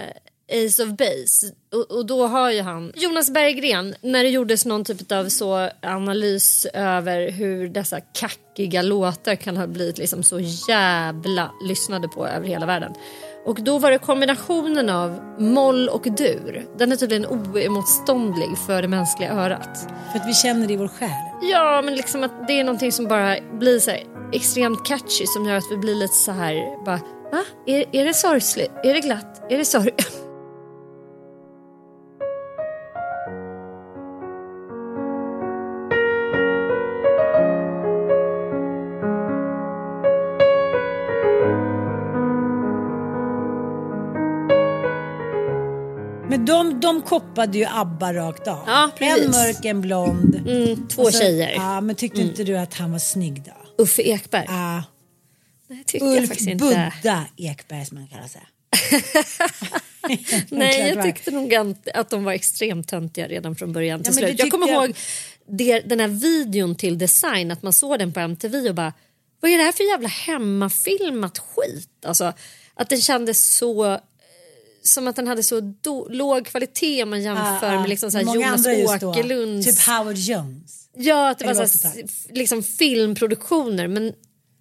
Ace 0.51 0.83
of 0.83 0.89
Base 0.89 1.53
och, 1.73 1.97
och 1.97 2.05
då 2.05 2.27
har 2.27 2.51
ju 2.51 2.61
han 2.61 2.91
Jonas 2.95 3.31
Berggren 3.31 3.95
när 4.01 4.23
det 4.23 4.29
gjordes 4.29 4.65
någon 4.65 4.85
typ 4.85 5.11
av 5.11 5.29
så 5.29 5.69
analys 5.81 6.67
över 6.73 7.31
hur 7.31 7.69
dessa 7.69 7.99
kackiga 7.99 8.81
låtar 8.81 9.35
kan 9.35 9.57
ha 9.57 9.67
blivit 9.67 9.97
liksom 9.97 10.23
så 10.23 10.39
jävla 10.69 11.51
lyssnade 11.67 12.07
på 12.07 12.27
över 12.27 12.47
hela 12.47 12.65
världen. 12.65 12.93
Och 13.45 13.61
då 13.61 13.79
var 13.79 13.91
det 13.91 13.97
kombinationen 13.97 14.89
av 14.89 15.19
moll 15.39 15.89
och 15.89 16.01
dur. 16.01 16.65
Den 16.77 16.91
är 16.91 16.95
tydligen 16.95 17.25
oemotståndlig 17.25 18.57
för 18.67 18.81
det 18.81 18.87
mänskliga 18.87 19.31
örat. 19.31 19.87
För 20.11 20.19
att 20.19 20.27
vi 20.27 20.33
känner 20.33 20.67
det 20.67 20.73
i 20.73 20.77
vår 20.77 20.87
själ. 20.87 21.09
Ja, 21.41 21.81
men 21.85 21.95
liksom 21.95 22.23
att 22.23 22.47
det 22.47 22.59
är 22.59 22.63
någonting 22.63 22.91
som 22.91 23.07
bara 23.07 23.35
blir 23.59 23.79
så 23.79 23.91
här 23.91 24.03
extremt 24.33 24.85
catchy 24.87 25.25
som 25.25 25.45
gör 25.45 25.55
att 25.55 25.71
vi 25.71 25.77
blir 25.77 25.95
lite 25.95 26.13
så 26.13 26.31
här 26.31 26.83
bara 26.85 26.99
Va? 27.31 27.43
Är, 27.65 27.85
är 27.91 28.05
det 28.05 28.13
sorgligt? 28.13 28.71
Är 28.83 28.93
det 28.93 28.99
glatt? 28.99 29.51
Är 29.51 29.57
det 29.57 29.65
sorg? 29.65 29.91
koppade 47.11 47.57
ju 47.57 47.65
ABBA 47.65 48.13
rakt 48.13 48.47
av. 48.47 48.63
Ja, 48.67 48.91
precis. 48.97 49.25
en 49.25 49.31
mörk, 49.31 49.65
en 49.65 49.81
blond. 49.81 50.35
Mm, 50.35 50.87
två 50.87 51.11
så- 51.11 51.19
tjejer. 51.19 51.49
Mm. 51.49 51.61
Ja, 51.63 51.81
men 51.81 51.95
tyckte 51.95 52.21
inte 52.21 52.43
du 52.43 52.57
att 52.57 52.73
han 52.73 52.91
var 52.91 52.99
snygg 52.99 53.43
då? 53.43 53.83
Uffe 53.83 54.01
Ekberg. 54.01 54.45
Ja. 54.47 54.83
Nej, 55.67 55.83
tycker 55.85 56.05
jag 56.05 56.17
Ulf 56.17 56.27
faktiskt 56.29 56.49
inte. 56.49 56.65
Budda 56.65 57.25
Ekberg 57.37 57.85
som 57.85 57.97
man 57.97 58.07
kallar 58.07 58.27
sig. 58.27 58.41
Nej, 60.49 60.89
jag 60.95 61.03
tyckte 61.03 61.31
nog 61.31 61.55
att, 61.93 62.09
de 62.09 62.23
var 62.23 62.31
extremt 62.31 62.87
töntiga 62.87 63.27
redan 63.27 63.55
från 63.55 63.73
början 63.73 64.03
till 64.03 64.13
Ja, 64.13 64.27
slut. 64.27 64.39
Jag 64.39 64.51
kommer 64.51 64.67
jag- 64.67 64.85
ihåg 64.85 64.95
det, 65.47 65.79
den 65.79 65.99
här 65.99 66.07
videon 66.07 66.75
till 66.75 66.97
Design, 66.97 67.51
att 67.51 67.63
man 67.63 67.73
såg 67.73 67.99
den 67.99 68.13
på 68.13 68.19
MTV 68.19 68.69
och 68.69 68.75
bara 68.75 68.93
vad 69.39 69.51
är 69.51 69.57
det 69.57 69.63
här 69.63 69.71
för 69.71 69.83
jävla 69.83 70.07
hemmafilmat 70.09 71.37
skit? 71.39 72.05
Alltså, 72.05 72.33
att 72.73 72.89
den 72.89 73.01
kändes 73.01 73.55
så 73.55 73.99
som 74.83 75.07
att 75.07 75.15
den 75.15 75.27
hade 75.27 75.43
så 75.43 75.59
do, 75.59 76.07
låg 76.09 76.45
kvalitet 76.45 77.03
om 77.03 77.09
man 77.09 77.21
jämför 77.21 77.67
Ja, 77.67 77.73
ja. 77.73 77.79
med 77.79 77.89
liksom 77.89 78.11
så 78.11 78.17
här 78.17 78.25
Jonas. 78.35 78.65
Åkerlunds... 79.03 79.67
Typ 79.67 79.87
Howard 79.87 80.15
Jones. 80.17 80.87
ja, 80.97 81.29
att 81.29 81.39
det 81.39 81.45
var 81.45 81.51
eller 81.51 81.65
så 81.65 81.87
här, 81.87 81.93
80-tal. 81.95 82.05
s- 82.09 82.27
liksom 82.29 82.63
filmproduktioner 82.63 83.87
men 83.87 84.13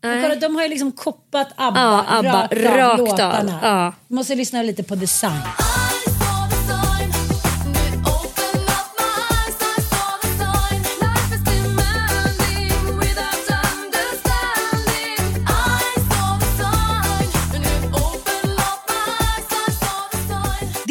Men 0.02 0.22
kolla, 0.22 0.34
de 0.34 0.54
har 0.54 0.62
ju 0.62 0.68
liksom 0.68 0.92
koppat 0.92 1.48
ABBA, 1.56 1.80
Ja, 1.80 2.04
ABBA, 2.18 2.48
rakt, 2.52 3.00
rakt 3.00 3.20
av. 3.20 3.50
Ja. 3.62 3.94
Måste 4.08 4.34
lyssna 4.34 4.62
lite 4.62 4.82
på 4.82 4.94
design. 4.94 5.40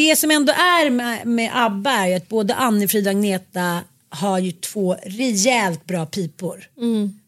Det 0.09 0.15
som 0.15 0.31
ändå 0.31 0.53
är 0.53 0.89
med, 0.89 1.27
med 1.27 1.51
ABBA 1.53 1.91
är 2.07 2.15
att 2.17 2.29
både 2.29 2.53
Annie-Frid 2.55 3.05
och 3.07 3.11
Agneta 3.11 3.81
har 4.09 4.39
ju 4.39 4.51
två 4.51 4.95
rejält 5.05 5.85
bra 5.85 6.05
pipor. 6.05 6.69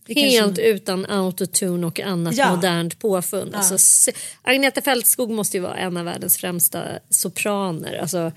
Kanske- 0.07 0.29
Helt 0.29 0.59
utan 0.59 1.05
autotune 1.05 1.87
och 1.87 1.99
annat 1.99 2.35
Ja. 2.37 2.55
modernt 2.55 2.99
påfund. 2.99 3.55
Alltså, 3.55 3.77
se- 3.77 4.11
Agneta 4.41 4.81
Fältskog 4.81 5.29
måste 5.31 5.57
ju 5.57 5.63
vara 5.63 5.77
en 5.77 5.97
av 5.97 6.05
världens 6.05 6.37
främsta 6.37 6.83
sopraner. 7.09 7.97
Alltså, 8.01 8.31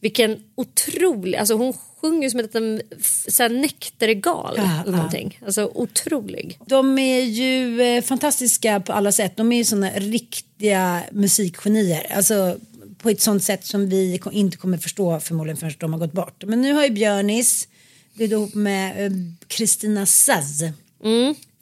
vilken 0.00 0.42
otrolig... 0.54 1.36
Alltså, 1.38 1.54
hon 1.54 1.72
sjunger 2.00 2.22
ju 2.22 2.30
som 2.30 2.40
ett 2.40 2.54
en, 2.54 2.82
så 3.28 3.42
här 3.42 3.50
nektargal. 3.50 4.54
Ja, 4.56 4.82
eller 4.86 5.08
ja. 5.12 5.30
Alltså, 5.46 5.70
otrolig. 5.74 6.58
De 6.66 6.98
är 6.98 7.20
ju 7.20 7.82
eh, 7.82 8.02
fantastiska 8.02 8.80
på 8.80 8.92
alla 8.92 9.12
sätt. 9.12 9.36
De 9.36 9.52
är 9.52 9.56
ju 9.56 9.64
såna 9.64 9.90
riktiga 9.90 11.02
musikgenier. 11.12 12.12
Alltså 12.16 12.56
på 13.02 13.10
ett 13.10 13.20
sånt 13.20 13.42
sätt 13.42 13.66
som 13.66 13.88
vi 13.88 14.20
inte 14.32 14.56
kommer 14.56 14.78
förstå 14.78 15.20
förmodligen 15.20 15.56
förrän 15.56 15.74
de 15.78 15.92
har 15.92 16.00
gått 16.00 16.12
bort. 16.12 16.44
Men 16.46 16.62
nu 16.62 16.72
har 16.72 16.84
ju 16.84 16.90
Björnis 16.90 17.68
blivit 18.14 18.32
ihop 18.32 18.54
med 18.54 19.06
eh, 19.06 19.12
Kristina 19.48 20.06
Saz. 20.06 20.62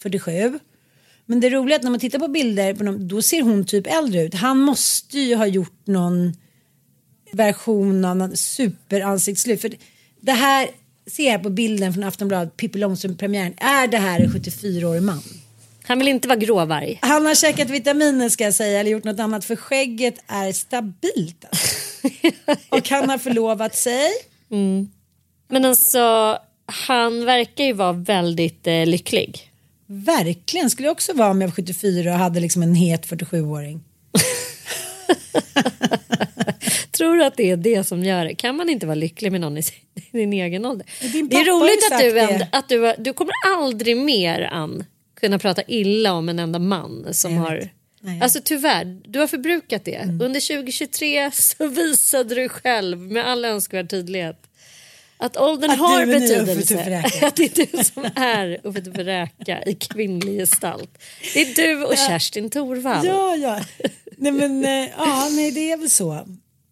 47. 0.03 0.59
Men 1.27 1.41
det 1.41 1.51
roliga 1.51 1.75
är 1.75 1.79
att 1.79 1.83
när 1.83 1.91
man 1.91 2.01
tittar 2.01 2.19
på 2.19 2.29
bilder 2.29 2.75
på 2.75 2.85
dem, 2.85 3.09
då 3.09 3.23
ser 3.23 3.43
hon 3.43 3.65
typ 3.65 3.87
äldre 3.87 4.23
ut. 4.23 4.35
Han 4.35 4.59
måste 4.59 5.19
ju 5.19 5.35
ha 5.35 5.47
gjort 5.47 5.87
någon 5.87 6.37
version 7.33 8.05
av 8.05 8.17
någon 8.17 8.37
superansiktslyft. 8.37 9.63
För 9.63 9.73
det 10.21 10.33
här 10.33 10.69
ser 11.07 11.33
jag 11.33 11.43
på 11.43 11.51
bilden 11.51 11.93
från 11.95 12.05
Aftonbladet, 12.05 12.57
Pippi 12.57 12.79
Långstrump-premiären. 12.79 13.55
Är 13.57 13.87
det 13.87 13.99
här 13.99 14.21
en 14.21 14.31
74-årig 14.31 15.03
man? 15.03 15.23
Han 15.89 15.99
vill 15.99 16.09
inte 16.09 16.29
vara 16.29 16.39
gråvarg. 16.39 16.99
Han 17.03 17.27
har 17.27 17.35
käkat 17.35 17.71
vitaminer 17.71 18.29
ska 18.29 18.45
jag 18.45 18.55
säga 18.55 18.81
eller 18.81 18.91
gjort 18.91 19.05
något 19.05 19.21
annat 19.21 19.45
för 19.45 19.57
skägget 19.57 20.15
är 20.27 20.53
stabilt. 20.53 21.45
Alltså. 21.45 21.69
Och 22.77 22.89
han 22.89 23.11
har 23.11 23.19
förlovat 23.19 23.77
sig. 23.77 24.11
Men 25.49 25.65
alltså, 25.65 26.39
han 26.67 27.25
verkar 27.25 27.65
ju 27.65 27.73
vara 27.73 27.93
väldigt 27.93 28.67
eh, 28.67 28.87
lycklig. 28.87 29.51
Verkligen, 29.87 30.71
skulle 30.71 30.89
jag 30.89 30.93
också 30.93 31.13
vara 31.13 31.31
om 31.31 31.41
jag 31.41 31.49
var 31.49 31.55
74 31.55 32.13
och 32.13 32.19
hade 32.19 32.41
liksom 32.41 32.63
en 32.63 32.75
het 32.75 33.07
47-åring. 33.07 33.81
Tror 36.91 37.17
du 37.17 37.25
att 37.25 37.37
det 37.37 37.51
är 37.51 37.57
det 37.57 37.85
som 37.85 38.05
gör 38.05 38.25
det? 38.25 38.35
Kan 38.35 38.57
man 38.57 38.69
inte 38.69 38.87
vara 38.87 38.95
lycklig 38.95 39.33
med 39.33 39.41
någon 39.41 39.59
i 39.59 39.63
sin, 39.63 39.75
i 40.13 40.19
din 40.19 40.33
egen 40.33 40.67
ålder? 40.67 40.87
Det 41.31 41.37
är 41.37 41.45
roligt 41.45 41.93
att 41.93 41.99
du, 41.99 42.19
änd- 42.21 42.47
att 42.53 42.69
du, 42.69 42.95
du 42.99 43.13
kommer 43.13 43.33
aldrig 43.57 43.97
mer, 43.97 44.49
Ann, 44.53 44.85
kunna 45.21 45.39
prata 45.39 45.63
illa 45.63 46.13
om 46.13 46.29
en 46.29 46.39
enda 46.39 46.59
man 46.59 47.15
som 47.15 47.33
Jag 47.35 47.41
har... 47.41 47.51
Nej. 47.57 48.13
Mm. 48.13 48.23
Alltså 48.23 48.41
tyvärr, 48.45 49.01
du 49.05 49.19
har 49.19 49.27
förbrukat 49.27 49.85
det. 49.85 50.03
Under 50.03 50.57
2023 50.57 51.31
så 51.31 51.67
visade 51.69 52.35
du 52.35 52.49
själv 52.49 52.99
med 52.99 53.27
all 53.27 53.45
önskvärd 53.45 53.91
tydlighet 53.91 54.37
att 55.21 55.37
åldern 55.37 55.71
Att 55.71 55.79
har 55.79 56.07
betydelse. 56.07 57.05
Att 57.23 57.37
det 57.37 57.59
är 57.59 57.67
du 57.79 57.85
som 57.85 58.05
är 58.15 58.61
Uffe 58.65 58.81
Tuffe-Räka 58.81 59.63
i 59.67 59.75
kvinnlig 59.75 60.39
gestalt. 60.39 60.99
Det 61.35 61.41
är 61.41 61.55
du 61.55 61.85
och 61.85 61.97
Kerstin 61.97 62.51
Thorvall. 62.51 63.07
Ja, 63.07 63.37
ja. 63.37 63.61
Nej 64.17 64.33
men, 64.33 64.65
eh, 64.65 64.89
ja, 64.99 65.29
nej 65.31 65.51
det 65.51 65.73
är 65.73 65.77
väl 65.77 65.91
så. 65.91 66.27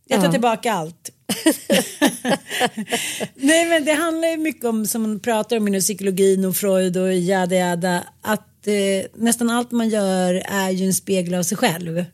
Jag 0.09 0.19
tar 0.21 0.27
Ja. 0.27 0.33
tillbaka 0.33 0.73
allt. 0.73 1.11
nej 3.35 3.67
men 3.69 3.85
det 3.85 3.93
handlar 3.93 4.29
ju 4.29 4.37
mycket 4.37 4.65
om, 4.65 4.87
som 4.87 5.03
man 5.03 5.21
pratar 5.21 5.57
om 5.57 5.69
inom 5.69 5.81
psykologin 5.81 6.45
och 6.45 6.57
Freud 6.57 6.97
och 6.97 7.15
jada 7.15 7.57
jada, 7.57 8.05
att 8.23 8.67
eh, 8.67 9.07
nästan 9.15 9.51
allt 9.51 9.71
man 9.71 9.89
gör 9.89 10.35
är 10.35 10.71
ju 10.71 10.87
en 10.87 10.95
spegel 10.95 11.35
av 11.35 11.43
sig 11.43 11.59
själv. 11.59 12.05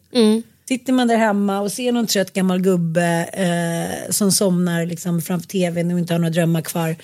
Sitter 0.68 0.92
man 0.92 1.08
där 1.08 1.16
hemma 1.16 1.60
och 1.60 1.72
ser 1.72 1.92
någon 1.92 2.06
trött 2.06 2.32
gammal 2.32 2.60
gubbe 2.60 3.28
eh, 3.32 4.10
som 4.10 4.32
somnar 4.32 4.86
liksom 4.86 5.22
framför 5.22 5.48
tvn 5.48 5.92
och 5.92 5.98
inte 5.98 6.14
har 6.14 6.18
några 6.18 6.30
drömmar 6.30 6.62
kvar. 6.62 6.96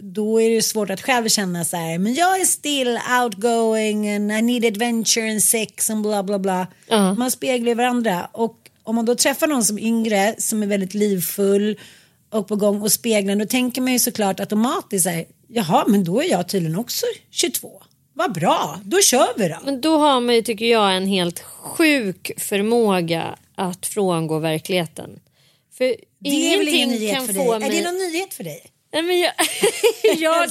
Då 0.00 0.40
är 0.40 0.50
det 0.50 0.62
svårt 0.62 0.90
att 0.90 1.00
själv 1.02 1.28
känna 1.28 1.64
så 1.64 1.76
här, 1.76 1.98
men 1.98 2.14
jag 2.14 2.40
är 2.40 2.44
still 2.44 2.98
outgoing 3.22 4.14
and 4.14 4.32
I 4.32 4.42
need 4.42 4.64
adventure 4.64 5.30
and 5.30 5.42
sex 5.42 5.90
and 5.90 6.02
bla 6.02 6.22
bla 6.22 6.38
bla. 6.38 6.66
Man 7.18 7.30
speglar 7.30 7.74
varandra 7.74 8.28
och 8.32 8.61
om 8.84 8.94
man 8.94 9.04
då 9.04 9.14
träffar 9.14 9.46
någon 9.46 9.64
som 9.64 9.78
är 9.78 9.82
yngre 9.82 10.34
som 10.38 10.62
är 10.62 10.66
väldigt 10.66 10.94
livfull 10.94 11.78
och 12.30 12.48
på 12.48 12.56
gång 12.56 12.82
och 12.82 12.92
speglar 12.92 13.36
då 13.36 13.46
tänker 13.46 13.82
man 13.82 13.92
ju 13.92 13.98
såklart 13.98 14.40
automatiskt 14.40 15.04
så 15.04 15.10
här, 15.10 15.24
jaha 15.48 15.84
men 15.88 16.04
då 16.04 16.22
är 16.22 16.30
jag 16.30 16.48
tydligen 16.48 16.78
också 16.78 17.06
22. 17.30 17.82
Vad 18.14 18.32
bra, 18.32 18.80
då 18.84 19.00
kör 19.00 19.28
vi 19.36 19.48
då. 19.48 19.58
Men 19.64 19.80
då 19.80 19.98
har 19.98 20.20
man 20.20 20.34
ju, 20.34 20.42
tycker 20.42 20.66
jag, 20.66 20.96
en 20.96 21.06
helt 21.06 21.40
sjuk 21.40 22.30
förmåga 22.38 23.38
att 23.54 23.86
frångå 23.86 24.38
verkligheten. 24.38 25.20
För 25.78 25.96
Det 26.18 26.54
är 26.54 26.58
väl 26.58 26.68
ingen 26.68 26.88
nyhet 26.88 27.14
kan 27.14 27.26
för 27.26 27.32
dig? 27.32 27.58
mig... 27.58 27.68
Är 27.68 27.82
det 27.82 27.90
någon 27.90 27.98
nyhet 27.98 28.34
för 28.34 28.44
dig? 28.44 28.62
Nej, 28.92 29.02
men 29.02 29.18
jag, 29.18 29.32
jag, 30.18 30.50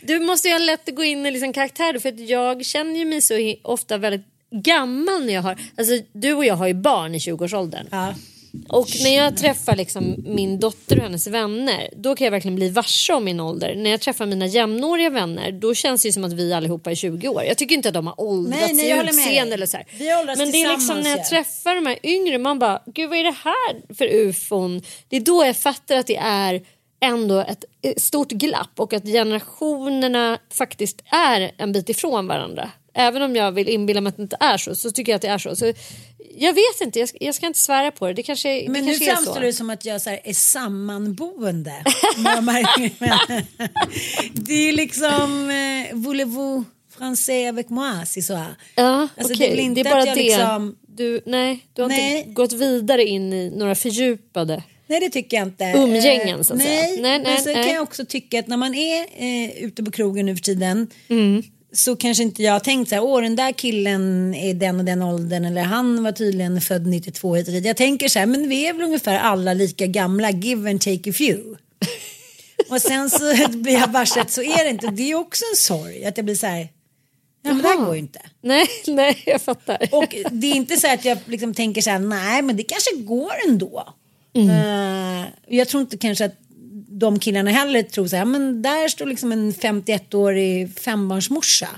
du 0.00 0.18
måste 0.18 0.48
ju 0.48 0.54
ha 0.54 0.58
lätt 0.58 0.88
att 0.88 0.94
gå 0.94 1.04
in 1.04 1.26
i 1.26 1.30
liksom 1.30 1.52
karaktär 1.52 1.98
för 1.98 2.08
att 2.08 2.20
jag 2.20 2.64
känner 2.64 2.98
ju 2.98 3.04
mig 3.04 3.22
så 3.22 3.54
ofta 3.62 3.98
väldigt 3.98 4.26
gammal 4.50 5.26
när 5.26 5.34
jag 5.34 5.42
har, 5.42 5.58
alltså 5.76 5.92
du 6.12 6.32
och 6.32 6.44
jag 6.44 6.54
har 6.54 6.66
ju 6.66 6.74
barn 6.74 7.14
i 7.14 7.18
20-årsåldern. 7.18 7.86
Ja. 7.90 8.14
Och 8.68 8.88
när 9.02 9.16
jag 9.16 9.36
träffar 9.36 9.76
liksom 9.76 10.16
min 10.26 10.60
dotter 10.60 10.96
och 10.96 11.02
hennes 11.02 11.26
vänner 11.26 11.88
då 11.96 12.16
kan 12.16 12.24
jag 12.24 12.32
verkligen 12.32 12.54
bli 12.54 12.68
varse 12.68 13.12
om 13.12 13.24
min 13.24 13.40
ålder. 13.40 13.74
När 13.76 13.90
jag 13.90 14.00
träffar 14.00 14.26
mina 14.26 14.46
jämnåriga 14.46 15.10
vänner 15.10 15.52
då 15.52 15.74
känns 15.74 16.02
det 16.02 16.12
som 16.12 16.24
att 16.24 16.32
vi 16.32 16.52
allihopa 16.52 16.90
är 16.90 16.94
20 16.94 17.28
år. 17.28 17.42
Jag 17.42 17.58
tycker 17.58 17.74
inte 17.74 17.88
att 17.88 17.94
de 17.94 18.06
har 18.06 18.20
åldrats 18.20 18.72
Nej, 18.72 18.90
i 18.90 19.08
utseende 19.08 19.54
eller 19.54 19.66
så 19.66 19.76
här. 19.76 19.86
Men 20.36 20.50
det 20.50 20.62
är 20.62 20.68
liksom 20.68 21.00
när 21.00 21.10
jag 21.10 21.18
ja. 21.18 21.24
träffar 21.30 21.74
de 21.74 21.86
här 21.86 21.98
yngre 22.02 22.38
man 22.38 22.58
bara 22.58 22.82
gud 22.86 23.08
vad 23.08 23.18
är 23.18 23.24
det 23.24 23.36
här 23.44 23.94
för 23.94 24.06
ufon? 24.06 24.82
Det 25.08 25.16
är 25.16 25.20
då 25.20 25.44
jag 25.46 25.56
fattar 25.56 25.96
att 25.96 26.06
det 26.06 26.16
är 26.16 26.62
ändå 27.00 27.40
ett 27.40 27.64
stort 28.02 28.30
glapp 28.30 28.72
och 28.76 28.92
att 28.92 29.04
generationerna 29.04 30.38
faktiskt 30.52 31.02
är 31.10 31.50
en 31.58 31.72
bit 31.72 31.88
ifrån 31.88 32.26
varandra. 32.26 32.70
Även 32.94 33.22
om 33.22 33.36
jag 33.36 33.52
vill 33.52 33.68
inbilla 33.68 34.00
mig 34.00 34.08
att 34.10 34.16
det 34.16 34.22
inte 34.22 34.36
är 34.40 34.56
så, 34.56 34.74
så 34.74 34.90
tycker 34.90 35.12
jag 35.12 35.16
att 35.16 35.22
det 35.22 35.28
är 35.28 35.38
så. 35.38 35.56
så 35.56 35.72
jag 36.40 36.52
vet 36.52 36.80
inte, 36.80 36.98
jag 36.98 37.08
ska, 37.08 37.18
jag 37.20 37.34
ska 37.34 37.46
inte 37.46 37.58
svära 37.58 37.90
på 37.90 38.06
det. 38.06 38.12
Det 38.12 38.22
kanske, 38.22 38.48
det 38.62 38.68
Men 38.68 38.84
nu 38.84 38.90
kanske 38.90 39.04
är 39.10 39.16
så. 39.16 39.22
framstår 39.22 39.40
det 39.40 39.52
som 39.52 39.70
att 39.70 39.84
jag 39.84 40.00
så 40.00 40.10
är 40.10 40.32
sammanboende. 40.32 41.72
det 44.32 44.68
är 44.68 44.72
liksom 44.72 45.50
eh, 45.50 45.96
voulez-vous 45.96 46.64
français 46.98 47.48
avec 47.48 47.68
moi, 47.68 48.06
si 48.06 48.22
så. 48.22 48.32
Ja, 48.74 49.08
Alltså, 49.16 49.34
okej. 49.34 49.56
det 49.74 49.74
det 49.82 49.88
är 49.88 49.90
bara 49.94 50.04
det. 50.04 50.14
liksom- 50.14 50.76
Du, 50.88 51.20
nej, 51.26 51.60
du 51.72 51.82
har 51.82 51.88
Nej. 51.88 52.18
inte 52.18 52.30
gått 52.30 52.52
vidare 52.52 53.04
in 53.04 53.32
i 53.32 53.50
några 53.56 53.74
fördjupade. 53.74 54.62
Nej 54.86 55.00
det 55.00 55.10
tycker 55.10 55.36
jag 55.36 55.46
inte. 55.46 55.64
Umgängen, 55.76 56.38
Eh, 56.38 56.42
så 56.42 56.52
att 56.52 56.58
nej, 56.58 56.66
säga. 56.66 57.02
Nej, 57.02 57.18
nej, 57.18 57.20
men 57.34 57.42
så 57.42 57.52
nej. 57.52 57.54
kan 57.64 57.74
jag 57.74 57.82
också 57.82 58.04
tycka 58.04 58.38
att 58.38 58.46
när 58.46 58.56
man 58.56 58.74
är 58.74 59.00
eh, 59.16 59.50
ute 59.64 59.82
på 59.82 59.90
krogen 59.90 60.26
nu 60.26 60.36
för 60.36 60.42
tiden 60.42 60.90
Mm. 61.08 61.42
Så 61.72 61.96
kanske 61.96 62.22
inte 62.22 62.42
jag 62.42 62.52
har 62.52 62.60
tänkt 62.60 62.88
så 62.88 62.94
här, 62.94 63.02
åh 63.02 63.22
den 63.22 63.36
där 63.36 63.52
killen 63.52 64.34
är 64.34 64.54
den 64.54 64.78
och 64.78 64.84
den 64.84 65.02
åldern 65.02 65.44
eller 65.44 65.62
han 65.62 66.02
var 66.02 66.12
tydligen 66.12 66.60
född 66.60 66.86
92 66.86 67.34
hit 67.34 67.46
och 67.46 67.52
dit. 67.52 67.64
Jag 67.64 67.76
tänker 67.76 68.08
så 68.08 68.18
här, 68.18 68.26
men 68.26 68.48
vi 68.48 68.66
är 68.66 68.72
väl 68.72 68.82
ungefär 68.82 69.18
alla 69.18 69.54
lika 69.54 69.86
gamla, 69.86 70.30
give 70.30 70.70
and 70.70 70.80
take 70.80 71.10
a 71.10 71.12
few. 71.12 71.56
och 72.70 72.82
sen 72.82 73.10
så 73.10 73.48
blir 73.48 73.72
jag 73.72 73.88
varse 73.88 74.20
att 74.20 74.30
så 74.30 74.42
är 74.42 74.64
det 74.64 74.70
inte. 74.70 74.86
Det 74.86 75.10
är 75.10 75.14
också 75.14 75.44
en 75.52 75.56
sorg 75.56 76.04
att 76.04 76.16
jag 76.16 76.24
blir 76.24 76.34
så 76.34 76.46
här, 76.46 76.68
ja 77.42 77.52
men 77.52 77.62
det 77.62 77.68
här 77.68 77.76
går 77.76 77.94
ju 77.94 78.00
inte. 78.00 78.20
Nej, 78.40 78.66
nej, 78.86 79.22
jag 79.26 79.42
fattar. 79.42 79.88
Och 79.92 80.14
det 80.30 80.46
är 80.46 80.54
inte 80.54 80.76
så 80.76 80.92
att 80.92 81.04
jag 81.04 81.18
liksom 81.24 81.54
tänker 81.54 81.82
så 81.82 81.90
här, 81.90 81.98
nej 81.98 82.42
men 82.42 82.56
det 82.56 82.62
kanske 82.62 82.96
går 82.96 83.32
ändå. 83.48 83.94
Mm. 84.34 84.50
Eh, 84.50 85.26
jag 85.48 85.68
tror 85.68 85.80
inte 85.80 85.98
kanske 85.98 86.24
att 86.24 86.36
de 86.98 87.18
killarna 87.18 87.50
heller 87.50 87.82
tror 87.82 88.06
så 88.08 88.16
här, 88.16 88.24
men 88.24 88.62
där 88.62 88.88
står 88.88 89.06
liksom 89.06 89.32
en 89.32 89.52
51-årig 89.52 90.78
fembarnsmorsa. 90.78 91.68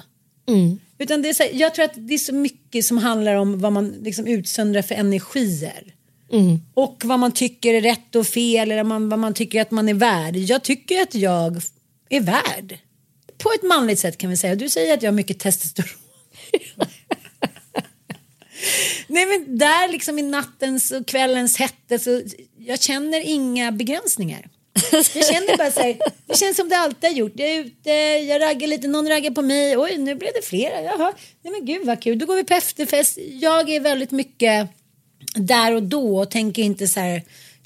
Mm. 0.48 0.78
Utan 0.98 1.22
det 1.22 1.28
är 1.28 1.34
så 1.34 1.42
här, 1.42 1.50
jag 1.54 1.74
tror 1.74 1.84
att 1.84 1.94
det 1.94 2.14
är 2.14 2.18
så 2.18 2.34
mycket 2.34 2.84
som 2.84 2.98
handlar 2.98 3.34
om 3.34 3.60
vad 3.60 3.72
man 3.72 3.90
liksom 3.90 4.26
utsöndrar 4.26 4.82
för 4.82 4.94
energier. 4.94 5.94
Mm. 6.32 6.60
Och 6.74 7.02
vad 7.04 7.18
man 7.18 7.32
tycker 7.32 7.74
är 7.74 7.80
rätt 7.80 8.14
och 8.14 8.26
fel 8.26 8.70
eller 8.70 8.84
vad 8.84 9.18
man 9.18 9.34
tycker 9.34 9.60
att 9.60 9.70
man 9.70 9.88
är 9.88 9.94
värd. 9.94 10.36
Jag 10.36 10.62
tycker 10.62 11.02
att 11.02 11.14
jag 11.14 11.62
är 12.08 12.20
värd. 12.20 12.78
På 13.38 13.50
ett 13.54 13.62
manligt 13.62 13.98
sätt 13.98 14.18
kan 14.18 14.30
vi 14.30 14.36
säga. 14.36 14.54
Du 14.54 14.68
säger 14.68 14.94
att 14.94 15.02
jag 15.02 15.10
har 15.10 15.16
mycket 15.16 15.38
testosteron. 15.38 15.88
Nej 19.06 19.26
men 19.26 19.58
där 19.58 19.92
liksom 19.92 20.18
i 20.18 20.22
nattens 20.22 20.90
och 20.90 21.06
kvällens 21.06 21.56
hette 21.56 21.98
så 21.98 22.22
jag 22.58 22.80
känner 22.82 23.20
inga 23.20 23.72
begränsningar. 23.72 24.48
Jag 24.92 25.26
känner 25.26 25.56
bara 25.56 25.70
så 25.70 25.80
här, 25.80 25.96
det 26.26 26.36
känns 26.36 26.56
som 26.56 26.68
det 26.68 26.76
alltid 26.76 27.10
har 27.10 27.16
gjort. 27.16 27.32
Jag 27.34 27.48
är 27.48 27.60
ute, 27.60 27.90
jag 28.28 28.42
raggar 28.42 28.68
lite, 28.68 28.88
någon 28.88 29.08
raggar 29.08 29.30
på 29.30 29.42
mig. 29.42 29.76
Oj, 29.76 29.98
nu 29.98 30.14
blev 30.14 30.30
det 30.34 30.46
flera. 30.46 30.82
Jaha, 30.82 31.12
nej 31.42 31.52
men 31.52 31.64
gud 31.64 31.86
vad 31.86 32.02
kul. 32.02 32.18
Då 32.18 32.26
går 32.26 32.36
vi 32.36 32.44
på 32.44 32.54
efterfest. 32.54 33.18
Jag 33.40 33.70
är 33.70 33.80
väldigt 33.80 34.10
mycket 34.10 34.68
där 35.34 35.74
och 35.74 35.82
då 35.82 36.18
och 36.18 36.30
tänker 36.30 36.62
inte 36.62 36.88
så 36.88 37.00
här, 37.00 37.22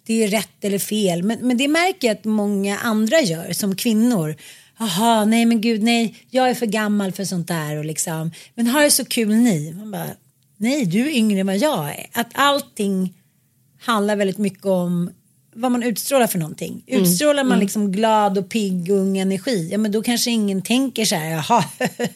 det 0.07 0.25
är 0.25 0.29
rätt 0.29 0.65
eller 0.65 0.79
fel. 0.79 1.23
Men, 1.23 1.39
men 1.49 1.57
det 1.57 1.69
märker 1.69 2.09
jag 2.09 2.17
att 2.17 2.25
många 2.25 2.79
andra 2.79 3.21
gör 3.21 3.53
som 3.53 3.77
kvinnor. 3.77 4.37
Jaha, 4.79 5.25
nej 5.25 5.47
men 5.47 5.61
gud, 5.61 5.83
nej, 5.83 6.15
jag 6.31 6.51
är 6.51 6.55
för 6.55 6.67
gammal 6.67 7.13
för 7.13 7.25
sånt 7.25 7.49
där 7.49 7.77
och 7.77 7.85
liksom, 7.85 8.31
men 8.55 8.67
har 8.67 8.83
det 8.83 8.91
så 8.91 9.05
kul 9.05 9.35
ni? 9.35 9.73
Man 9.73 9.91
bara, 9.91 10.11
nej, 10.57 10.85
du 10.85 11.01
är 11.01 11.11
yngre 11.11 11.41
än 11.41 11.47
vad 11.47 11.57
jag 11.57 11.89
är. 11.89 12.07
Att 12.13 12.31
allting 12.33 13.15
handlar 13.81 14.17
väldigt 14.17 14.39
mycket 14.39 14.67
om 14.67 15.11
vad 15.55 15.73
man 15.73 15.83
utstrålar 15.83 16.27
för 16.27 16.39
någonting. 16.39 16.85
Utstrålar 16.87 17.45
man 17.45 17.59
liksom 17.59 17.93
glad 17.93 18.39
och 18.39 18.49
pigg 18.49 18.91
och 18.91 18.97
ung 18.99 19.19
energi, 19.19 19.69
ja 19.73 19.79
men 19.79 19.93
då 19.93 20.03
kanske 20.03 20.31
ingen 20.31 20.63
tänker 20.63 21.05
så 21.05 21.15
här, 21.15 21.31
jaha. 21.31 21.65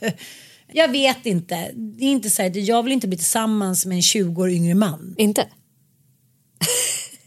jag 0.72 0.88
vet 0.88 1.26
inte. 1.26 1.70
Det 1.74 2.04
är 2.04 2.10
inte 2.10 2.30
så 2.30 2.42
här, 2.42 2.52
jag 2.56 2.82
vill 2.82 2.92
inte 2.92 3.08
bli 3.08 3.18
tillsammans 3.18 3.86
med 3.86 3.96
en 3.96 4.02
20 4.02 4.42
år 4.42 4.50
yngre 4.50 4.74
man. 4.74 5.14
Inte? 5.18 5.46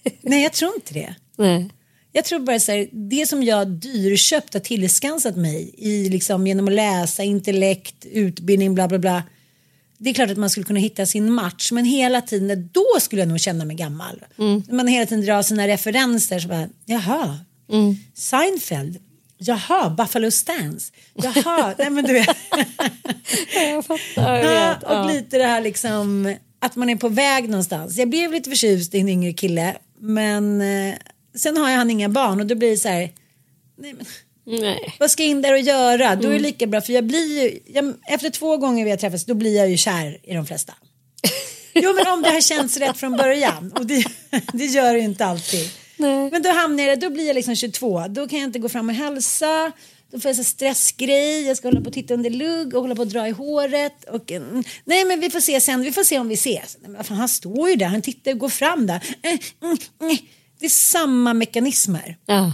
Nej, 0.21 0.43
jag 0.43 0.53
tror 0.53 0.75
inte 0.75 0.93
det. 0.93 1.15
Nej. 1.37 1.69
Jag 2.11 2.25
tror 2.25 2.39
bara 2.39 2.59
så 2.59 2.71
här, 2.71 2.89
det 2.91 3.27
som 3.27 3.43
jag 3.43 3.67
dyrköpt 3.67 4.53
har 4.53 4.61
tillskansat 4.61 5.35
mig 5.35 5.75
i 5.77 6.09
liksom 6.09 6.47
genom 6.47 6.67
att 6.67 6.73
läsa, 6.73 7.23
intellekt, 7.23 8.05
utbildning, 8.05 8.75
bla 8.75 8.87
bla 8.87 8.99
bla. 8.99 9.23
Det 10.03 10.09
är 10.09 10.13
klart 10.13 10.29
att 10.31 10.37
man 10.37 10.49
skulle 10.49 10.63
kunna 10.63 10.79
hitta 10.79 11.05
sin 11.05 11.31
match, 11.33 11.71
men 11.71 11.85
hela 11.85 12.21
tiden, 12.21 12.69
då 12.71 12.85
skulle 13.01 13.21
jag 13.21 13.29
nog 13.29 13.39
känna 13.39 13.65
mig 13.65 13.75
gammal. 13.75 14.23
Man 14.69 14.87
hela 14.87 15.05
tiden 15.05 15.25
drar 15.25 15.41
sina 15.41 15.67
referenser, 15.67 16.39
så 16.39 16.47
bara, 16.47 16.67
jaha, 16.85 17.39
Seinfeld, 18.13 18.97
jaha, 19.37 19.89
Buffalo 19.89 20.31
Stance, 20.31 20.91
jaha, 21.13 21.75
nej 21.79 21.89
men 21.89 22.05
du 22.05 22.13
vet. 22.13 22.27
Jag 23.55 23.85
fattar. 23.85 24.35
Jag 24.35 24.45
Ja, 24.45 24.69
vet. 24.73 24.83
och 24.83 24.91
Ja. 24.93 25.07
lite 25.13 25.37
det 25.37 25.45
här 25.45 25.61
liksom 25.61 26.35
att 26.59 26.75
man 26.75 26.89
är 26.89 26.95
på 26.95 27.09
väg 27.09 27.49
någonstans. 27.49 27.97
Jag 27.97 28.09
blev 28.09 28.31
lite 28.31 28.49
förtjust 28.49 28.95
i 28.95 28.99
en 28.99 29.09
yngre 29.09 29.33
kille 29.33 29.75
men 29.99 30.61
eh, 30.61 30.95
sen 31.35 31.57
har 31.57 31.69
jag 31.69 31.77
han 31.77 31.91
inga 31.91 32.09
barn 32.09 32.39
och 32.39 32.45
då 32.45 32.55
blir 32.55 32.69
det 32.71 32.77
så 32.77 32.87
här. 32.89 33.11
Nej, 33.77 33.93
men, 33.93 34.05
Nej. 34.45 34.95
vad 34.99 35.11
ska 35.11 35.23
jag 35.23 35.29
in 35.29 35.41
där 35.41 35.53
och 35.53 35.59
göra? 35.59 36.15
Då 36.15 36.21
är 36.21 36.25
Mm. 36.27 36.31
det 36.31 36.39
lika 36.39 36.67
bra 36.67 36.81
för 36.81 36.93
jag 36.93 37.03
blir 37.03 37.41
ju, 37.43 37.59
jag, 37.73 37.93
efter 38.07 38.29
två 38.29 38.57
gånger 38.57 38.85
vi 38.85 38.89
har 38.91 38.97
träffats 38.97 39.25
då 39.25 39.33
blir 39.33 39.57
jag 39.57 39.69
ju 39.69 39.77
kär 39.77 40.17
i 40.23 40.33
de 40.33 40.45
flesta. 40.45 40.73
Jo 41.73 41.93
men 41.95 42.07
om 42.07 42.21
det 42.21 42.29
har 42.29 42.41
känts 42.41 42.77
rätt 42.77 42.97
från 42.97 43.17
början 43.17 43.71
och 43.75 43.85
det, 43.85 44.03
det 44.53 44.65
gör 44.65 44.93
det 44.93 44.99
ju 44.99 45.05
inte 45.05 45.25
alltid. 45.25 45.69
Men 46.31 46.41
då 46.41 46.49
hamnar 46.49 46.83
jag, 46.83 46.99
då 46.99 47.09
blir 47.09 47.27
jag 47.27 47.33
liksom 47.35 47.55
22, 47.55 48.07
då 48.07 48.27
kan 48.27 48.39
jag 48.39 48.47
inte 48.47 48.59
gå 48.59 48.69
fram 48.69 48.89
och 48.89 48.95
hälsa. 48.95 49.71
Då 50.11 50.19
får 50.19 50.29
jag 50.29 50.35
så 50.35 50.43
stressgrej, 50.43 51.41
jag 51.47 51.57
ska 51.57 51.67
hålla 51.67 51.81
på 51.81 51.87
och 51.87 51.93
titta 51.93 52.13
under 52.13 52.29
lugg 52.29 52.75
och 52.75 52.81
hålla 52.81 52.95
på 52.95 53.01
och 53.01 53.07
dra 53.07 53.27
i 53.27 53.31
håret. 53.31 54.03
Och, 54.09 54.31
mm, 54.31 54.63
nej 54.85 55.05
men 55.05 55.19
vi 55.19 55.29
får 55.29 55.39
se 55.39 55.61
sen, 55.61 55.81
vi 55.81 55.91
får 55.91 56.03
se 56.03 56.19
om 56.19 56.27
vi 56.27 56.33
ses. 56.33 56.77
Nej, 56.81 56.91
men 56.91 57.03
fan, 57.03 57.17
han 57.17 57.29
står 57.29 57.69
ju 57.69 57.75
där, 57.75 57.85
han 57.85 58.01
tittar 58.01 58.31
och 58.31 58.37
går 58.37 58.49
fram 58.49 58.87
där. 58.87 58.95
Eh, 59.21 59.29
mm, 59.63 59.77
mm. 60.01 60.17
Det 60.59 60.65
är 60.65 60.69
samma 60.69 61.33
mekanismer. 61.33 62.17
Ja. 62.25 62.53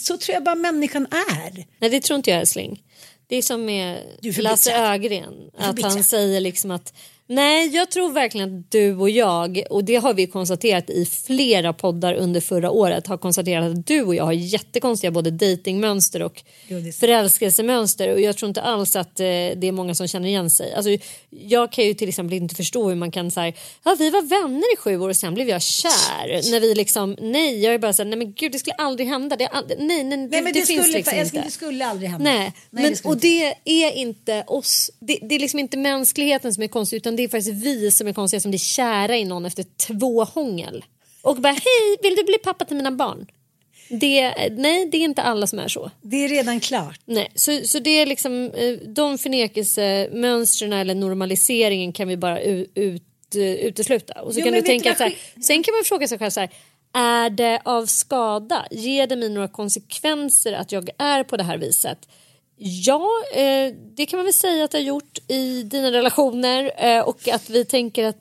Så 0.00 0.16
tror 0.16 0.34
jag 0.34 0.44
bara 0.44 0.54
människan 0.54 1.06
är. 1.10 1.66
Nej, 1.78 1.90
det 1.90 2.00
tror 2.00 2.16
inte 2.16 2.30
jag 2.30 2.40
älskling. 2.40 2.82
Det 3.26 3.36
är 3.36 3.42
som 3.42 3.64
med 3.64 3.98
Lasse. 4.38 4.72
Ögren. 4.72 5.50
Att 5.58 5.82
han 5.82 6.04
säger 6.04 6.40
liksom 6.40 6.70
att 6.70 6.94
nej, 7.30 7.68
jag 7.74 7.90
tror 7.90 8.12
verkligen 8.12 8.58
att 8.58 8.70
du 8.70 8.96
och 8.96 9.10
jag, 9.10 9.62
och 9.70 9.84
det 9.84 9.96
har 9.96 10.14
vi 10.14 10.26
konstaterat 10.26 10.90
i 10.90 11.06
flera 11.06 11.72
poddar 11.72 12.14
under 12.14 12.40
förra 12.40 12.70
året, 12.70 13.06
har 13.06 13.18
konstaterat 13.18 13.70
att 13.70 13.86
du 13.86 14.02
och 14.02 14.14
jag 14.14 14.24
har 14.24 14.32
jättekonstiga 14.32 15.10
både 15.10 15.30
datingmönster 15.30 16.22
och 16.22 16.42
det 16.68 16.92
så. 16.92 16.98
förälskelsemönster 16.98 18.12
och 18.12 18.20
jag 18.20 18.36
tror 18.36 18.48
inte 18.48 18.62
alls 18.62 18.96
att 18.96 19.20
eh, 19.20 19.24
det 19.24 19.64
är 19.64 19.72
många 19.72 19.94
som 19.94 20.08
känner 20.08 20.28
igen 20.28 20.50
sig. 20.50 20.74
Alltså, 20.74 20.90
jag 21.30 21.72
kan 21.72 21.84
ju 21.84 21.94
till 21.94 22.08
exempel 22.08 22.36
inte 22.36 22.54
förstå 22.54 22.88
hur 22.88 22.96
man 22.96 23.10
kan 23.10 23.30
säga 23.30 23.52
ja 23.84 23.96
vi 23.98 24.10
var 24.10 24.22
vänner 24.22 24.74
i 24.74 24.76
sju 24.76 24.98
år 24.98 25.08
och 25.08 25.16
sen 25.16 25.34
blev 25.34 25.48
jag 25.48 25.62
kär. 25.62 26.50
När 26.50 26.60
vi 26.60 26.74
liksom, 26.74 27.16
nej 27.20 27.64
jag 27.64 27.74
är 27.74 27.78
bara 27.78 27.92
så 27.92 28.02
här, 28.02 28.08
nej 28.10 28.18
men 28.18 28.32
gud 28.32 28.52
det 28.52 28.58
skulle 28.58 28.74
aldrig 28.74 29.08
hända. 29.08 29.36
Det, 29.36 29.46
aldrig, 29.46 29.78
nej, 29.78 30.04
nej, 30.04 30.18
Nej 30.18 30.28
men 30.42 30.44
det, 30.44 30.60
det 30.60 30.66
finns 30.66 30.82
skulle, 30.82 30.98
liksom 30.98 31.18
älskling, 31.18 31.38
inte. 31.38 31.48
det 31.48 31.52
skulle 31.52 31.86
aldrig 31.86 32.10
hända. 32.10 32.24
Nej, 32.24 32.52
Nej, 32.70 32.82
men, 32.82 32.92
det 32.92 33.04
och 33.04 33.16
det 33.16 33.54
är 33.64 33.92
inte 33.92 34.44
oss. 34.46 34.90
Det, 35.00 35.18
det 35.22 35.34
är 35.34 35.38
liksom 35.38 35.60
inte 35.60 35.76
mänskligheten 35.76 36.54
som 36.54 36.62
är 36.62 36.68
konstig 36.68 36.96
utan 36.96 37.16
det 37.20 37.24
är 37.24 37.28
faktiskt 37.28 37.64
vi 37.64 37.90
som 37.90 38.06
är 38.06 38.12
konstiga 38.12 38.40
som 38.40 38.50
blir 38.50 38.58
kära 38.58 39.16
i 39.16 39.24
någon 39.24 39.46
efter 39.46 39.64
två 39.86 40.24
hångel. 40.24 40.84
Och 41.22 41.36
bara 41.36 41.52
hej, 41.52 41.96
vill 42.02 42.16
du 42.16 42.24
bli 42.24 42.38
pappa 42.38 42.64
till 42.64 42.76
mina 42.76 42.92
barn? 42.92 43.26
Det, 43.88 44.34
nej, 44.50 44.86
det 44.86 44.96
är 44.96 45.04
inte 45.04 45.22
alla 45.22 45.46
som 45.46 45.58
är 45.58 45.68
så. 45.68 45.90
Det 46.02 46.16
är 46.16 46.28
redan 46.28 46.60
klart. 46.60 47.00
Nej, 47.04 47.30
så, 47.34 47.60
så 47.64 47.78
det 47.78 47.90
är 47.90 48.06
liksom 48.06 48.50
eh, 48.54 48.72
de 48.88 49.18
förnekelsemönstren 49.18 50.72
eller 50.72 50.94
normaliseringen 50.94 51.92
kan 51.92 52.08
vi 52.08 52.16
bara 52.16 52.42
u, 52.42 52.66
ut, 52.74 53.02
eh, 53.34 53.42
utesluta. 53.42 54.22
Och 54.22 54.34
så 54.34 54.40
Jo, 54.40 54.44
kan 54.44 54.54
du 54.54 54.62
tänka 54.62 54.94
så 54.94 55.02
här, 55.02 55.14
sen 55.42 55.62
kan 55.62 55.74
man 55.74 55.84
fråga 55.84 56.08
sig 56.08 56.18
själv 56.18 56.30
så 56.30 56.40
här, 56.40 56.50
är 56.94 57.30
det 57.30 57.60
av 57.64 57.86
skada? 57.86 58.66
Ger 58.70 59.06
det 59.06 59.16
mig 59.16 59.28
några 59.28 59.48
konsekvenser 59.48 60.52
att 60.52 60.72
jag 60.72 60.90
är 60.98 61.24
på 61.24 61.36
det 61.36 61.44
här 61.44 61.58
viset? 61.58 61.98
Ja, 62.62 63.08
eh, 63.34 63.74
det 63.96 64.06
kan 64.06 64.16
man 64.16 64.24
väl 64.24 64.34
säga 64.34 64.64
att 64.64 64.70
det 64.70 64.78
har 64.78 64.82
gjort 64.82 65.18
i 65.28 65.62
dina 65.62 65.92
relationer 65.92 66.72
eh, 66.76 67.00
och 67.00 67.28
att 67.28 67.50
vi 67.50 67.64
tänker 67.64 68.04
att 68.04 68.16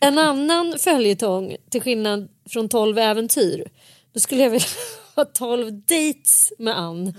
en 0.00 0.18
annan 0.18 0.78
följetong 0.78 1.56
till 1.70 1.80
skillnad 1.80 2.28
från 2.48 2.68
12 2.68 2.98
äventyr 2.98 3.68
då 4.12 4.20
skulle 4.20 4.42
jag 4.42 4.50
vilja 4.50 4.66
ha 5.16 5.24
12 5.24 5.72
dates 5.72 6.52
med 6.58 6.78
Ann. 6.78 7.14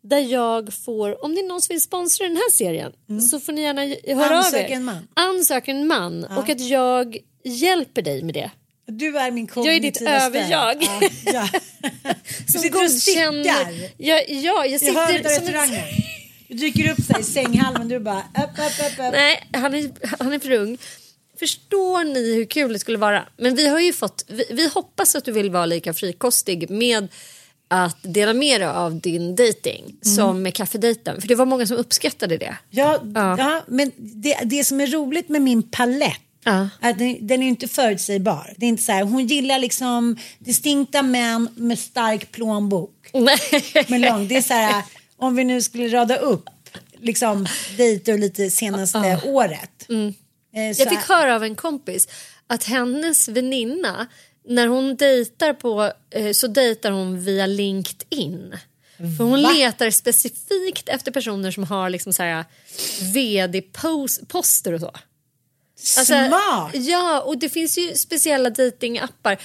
Där 0.00 0.18
jag 0.18 0.74
får, 0.74 1.24
om 1.24 1.34
det 1.34 1.40
är 1.40 1.48
någon 1.48 1.62
som 1.62 1.74
vill 1.74 1.82
sponsra 1.82 2.26
den 2.26 2.36
här 2.36 2.50
serien 2.50 2.92
så 3.30 3.40
får 3.40 3.52
ni 3.52 3.60
gärna 3.62 3.82
höra 4.22 4.36
Ann 4.36 4.46
av 4.46 4.54
er. 4.54 4.70
en 4.70 4.84
man. 4.84 5.08
Ann 5.14 5.44
söker 5.44 5.72
en 5.72 5.86
man 5.86 6.24
och 6.24 6.48
att 6.48 6.60
jag 6.60 7.18
hjälper 7.44 8.02
dig 8.02 8.22
med 8.22 8.34
det. 8.34 8.50
Du 8.86 9.18
är 9.18 9.30
min 9.30 9.48
Jag 9.54 9.66
är 9.66 9.80
ditt 9.80 9.98
kognitiva 9.98 10.20
överjag. 10.26 10.76
Ja, 10.80 11.00
ja. 11.32 11.48
Som 12.48 12.62
godkänner- 12.70 13.44
Ja, 13.98 14.20
ja, 14.28 14.64
jag 14.64 14.66
Jag 14.66 14.94
hör 14.94 15.06
sitter 15.06 15.22
det 15.22 15.28
som 15.30 15.44
restaurangen. 15.44 15.82
Du 16.48 16.54
dyker 16.56 16.90
upp 16.92 17.04
sig 17.04 17.16
i 17.20 17.22
sänghalmen 17.22 17.88
du 17.88 17.98
bara 17.98 18.18
upp, 18.18 18.50
upp, 18.50 18.86
upp, 18.86 18.92
upp. 18.92 19.12
Nej, 19.12 19.48
han 19.52 19.74
är, 19.74 19.90
han 20.18 20.32
är 20.32 20.38
för 20.38 20.50
ung. 20.50 20.78
Förstår 21.38 22.04
ni 22.04 22.34
hur 22.34 22.44
kul 22.44 22.72
det 22.72 22.78
skulle 22.78 22.98
vara? 22.98 23.26
Men 23.36 23.54
vi 23.54 23.68
har 23.68 23.80
ju 23.80 23.92
fått, 23.92 24.24
vi, 24.28 24.44
vi 24.50 24.68
hoppas 24.68 25.14
att 25.14 25.24
du 25.24 25.32
vill 25.32 25.50
vara 25.50 25.66
lika 25.66 25.94
frikostig 25.94 26.70
med 26.70 27.08
att 27.68 27.96
dela 28.02 28.34
med 28.34 28.60
dig 28.60 28.68
av 28.68 29.00
din 29.00 29.36
dating 29.36 29.96
som 30.02 30.42
med 30.42 30.54
kaffedejten. 30.54 31.20
För 31.20 31.28
det 31.28 31.34
var 31.34 31.46
många 31.46 31.66
som 31.66 31.76
uppskattade 31.76 32.36
det. 32.36 32.56
Ja, 32.70 33.00
Ja. 33.14 33.34
ja. 33.38 33.64
men 33.68 33.92
det, 33.96 34.38
det 34.44 34.64
som 34.64 34.80
är 34.80 34.86
roligt 34.86 35.28
med 35.28 35.42
min 35.42 35.62
palett 35.62 36.20
Ja. 36.46 36.68
att 36.80 36.98
den, 36.98 37.26
den 37.26 37.42
är 37.42 37.46
inte 37.46 37.68
förutsägbar. 37.68 38.54
Det 38.56 38.66
är 38.66 38.68
inte 38.68 38.82
så 38.82 38.92
här, 38.92 39.02
hon 39.02 39.26
gillar 39.26 39.58
liksom 39.58 40.16
distinkta 40.38 41.02
män 41.02 41.48
med 41.54 41.78
stark 41.78 42.32
plånbok. 42.32 43.10
Med 43.88 44.00
lång. 44.00 44.28
Det 44.28 44.36
är 44.36 44.42
så 44.42 44.54
här, 44.54 44.82
om 45.16 45.36
vi 45.36 45.44
nu 45.44 45.62
skulle 45.62 45.88
rada 45.88 46.16
upp 46.16 46.44
liksom 47.00 47.46
dejter 47.76 48.18
lite 48.18 48.50
senaste 48.50 49.20
året. 49.24 49.86
Eh, 49.88 50.74
så 50.74 50.82
Jag 50.82 50.88
fick 50.88 51.08
höra 51.08 51.34
av 51.34 51.44
en 51.44 51.54
kompis 51.54 52.08
att 52.46 52.64
hennes 52.64 53.28
väninna 53.28 54.06
när 54.48 54.66
hon 54.66 54.96
dejtar 54.96 55.52
på 55.52 55.92
eh, 56.10 56.32
så 56.32 56.46
dejtar 56.46 56.90
hon 56.90 57.24
via 57.24 57.46
LinkedIn. 57.46 58.54
För 59.18 59.24
hon 59.24 59.42
Va? 59.42 59.52
letar 59.52 59.90
specifikt 59.90 60.88
efter 60.88 61.12
personer 61.12 61.50
som 61.50 61.64
har 61.64 61.90
liksom 61.90 62.12
så 62.12 62.22
här 62.22 62.44
vd-poster 63.14 64.72
och 64.72 64.80
så. 64.80 64.92
Alltså, 65.98 66.04
Smart! 66.04 66.70
Ja, 66.74 67.20
och 67.20 67.38
det 67.38 67.48
finns 67.48 67.78
ju 67.78 67.94
speciella 67.94 68.50
datingappar 68.50 69.36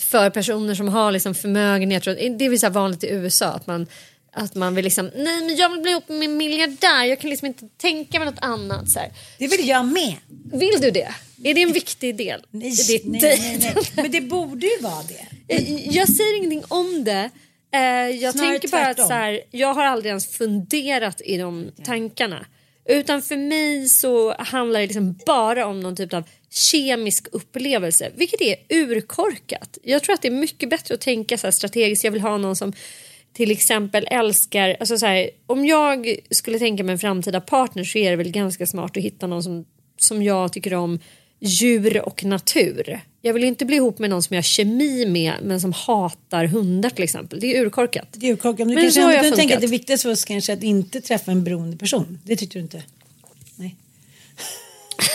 för 0.00 0.30
personer 0.30 0.74
som 0.74 0.88
har 0.88 1.12
liksom 1.12 1.34
förmögenhet. 1.34 2.04
Det 2.04 2.44
är 2.44 2.48
väl 2.48 2.58
så 2.58 2.68
vanligt 2.70 3.04
i 3.04 3.08
USA 3.10 3.46
att 3.46 3.66
man, 3.66 3.86
att 4.32 4.54
man 4.54 4.74
vill 4.74 4.84
liksom, 4.84 5.10
nej 5.16 5.40
men 5.44 5.56
jag 5.56 5.68
vill 5.68 5.80
bli 5.80 5.90
ihop 5.90 6.08
med 6.08 6.22
en 6.22 6.36
miljardär, 6.36 7.04
jag 7.04 7.20
kan 7.20 7.30
liksom 7.30 7.46
inte 7.46 7.68
tänka 7.76 8.18
mig 8.18 8.26
något 8.30 8.38
annat. 8.42 8.90
Så 8.90 8.98
här. 8.98 9.10
Det 9.38 9.46
vill 9.46 9.68
jag 9.68 9.86
med. 9.86 10.16
Vill 10.52 10.80
du 10.80 10.90
det? 10.90 11.14
Är 11.44 11.54
det 11.54 11.62
en 11.62 11.72
viktig 11.72 12.16
del 12.16 12.42
Nej, 12.50 12.72
nej, 13.04 13.20
nej, 13.20 13.58
nej. 13.60 13.74
Men 13.94 14.10
det 14.10 14.20
borde 14.20 14.66
ju 14.66 14.78
vara 14.80 15.02
det. 15.02 15.26
Jag- 15.54 15.80
Jag 15.94 16.08
säger 16.08 16.36
ingenting 16.36 16.64
om 16.68 17.04
det. 17.04 17.30
Eh, 17.74 17.80
Jag 17.80 18.32
Snarare 18.34 18.50
tänker 18.50 18.68
bara 18.68 18.80
att 18.80 18.96
tvärtom. 18.96 19.06
så 19.08 19.12
här, 19.14 19.40
jag 19.50 19.74
har 19.74 19.84
aldrig 19.84 20.08
ens 20.10 20.26
funderat 20.26 21.20
i 21.24 21.36
de 21.36 21.70
tankarna. 21.84 22.46
Utan 22.90 23.22
för 23.22 23.36
mig 23.36 23.88
så 23.88 24.34
handlar 24.38 24.80
det 24.80 24.86
liksom 24.86 25.18
bara 25.26 25.66
om 25.66 25.80
någon 25.80 25.96
typ 25.96 26.14
av 26.14 26.24
kemisk 26.50 27.26
upplevelse. 27.32 28.10
Vilket 28.16 28.40
är 28.40 28.56
urkorkat. 28.68 29.78
Jag 29.82 30.02
tror 30.02 30.14
att 30.14 30.22
det 30.22 30.28
är 30.28 30.32
mycket 30.32 30.70
bättre 30.70 30.94
att 30.94 31.00
tänka 31.00 31.38
så 31.38 31.46
här 31.46 31.52
strategiskt. 31.52 32.04
Jag 32.04 32.12
vill 32.12 32.20
ha 32.20 32.36
någon 32.36 32.56
som 32.56 32.72
till 33.32 33.50
exempel 33.50 34.06
älskar... 34.10 34.76
Alltså 34.80 34.98
så 34.98 35.06
här, 35.06 35.30
om 35.46 35.66
jag 35.66 36.16
skulle 36.30 36.58
tänka 36.58 36.84
mig 36.84 36.92
en 36.92 36.98
framtida 36.98 37.40
partner 37.40 37.84
så 37.84 37.98
är 37.98 38.10
det 38.10 38.16
väl 38.16 38.30
ganska 38.30 38.66
smart 38.66 38.96
att 38.96 39.02
hitta 39.02 39.26
någon 39.26 39.42
som, 39.42 39.64
som 39.96 40.22
jag 40.22 40.52
tycker 40.52 40.74
om 40.74 40.98
djur 41.40 42.06
och 42.06 42.24
natur. 42.24 43.00
Jag 43.22 43.34
vill 43.34 43.44
inte 43.44 43.64
bli 43.64 43.76
ihop 43.76 43.98
med 43.98 44.10
någon 44.10 44.22
som 44.22 44.34
jag 44.34 44.38
har 44.38 44.42
kemi 44.42 45.06
med 45.06 45.34
men 45.42 45.60
som 45.60 45.72
hatar 45.72 46.44
hundar 46.44 46.90
till 46.90 47.04
exempel. 47.04 47.40
Det 47.40 47.56
är 47.56 47.64
urkorkat. 47.64 48.08
Det 48.12 48.26
är 48.26 48.30
ju 48.30 48.36
korkat. 48.36 48.66
Men 48.66 48.74
Men 48.74 48.92
så 48.92 49.00
har 49.00 49.12
jag 49.12 49.36
tänka 49.36 49.54
att 49.54 49.60
det 49.60 49.66
viktigaste 49.66 50.02
för 50.02 50.12
oss 50.12 50.24
kanske 50.24 50.52
att 50.52 50.62
inte 50.62 51.00
träffa 51.00 51.30
en 51.30 51.44
beroende 51.44 51.76
person. 51.76 52.18
Det 52.24 52.36
tyckte 52.36 52.58
du 52.58 52.62
inte? 52.62 52.82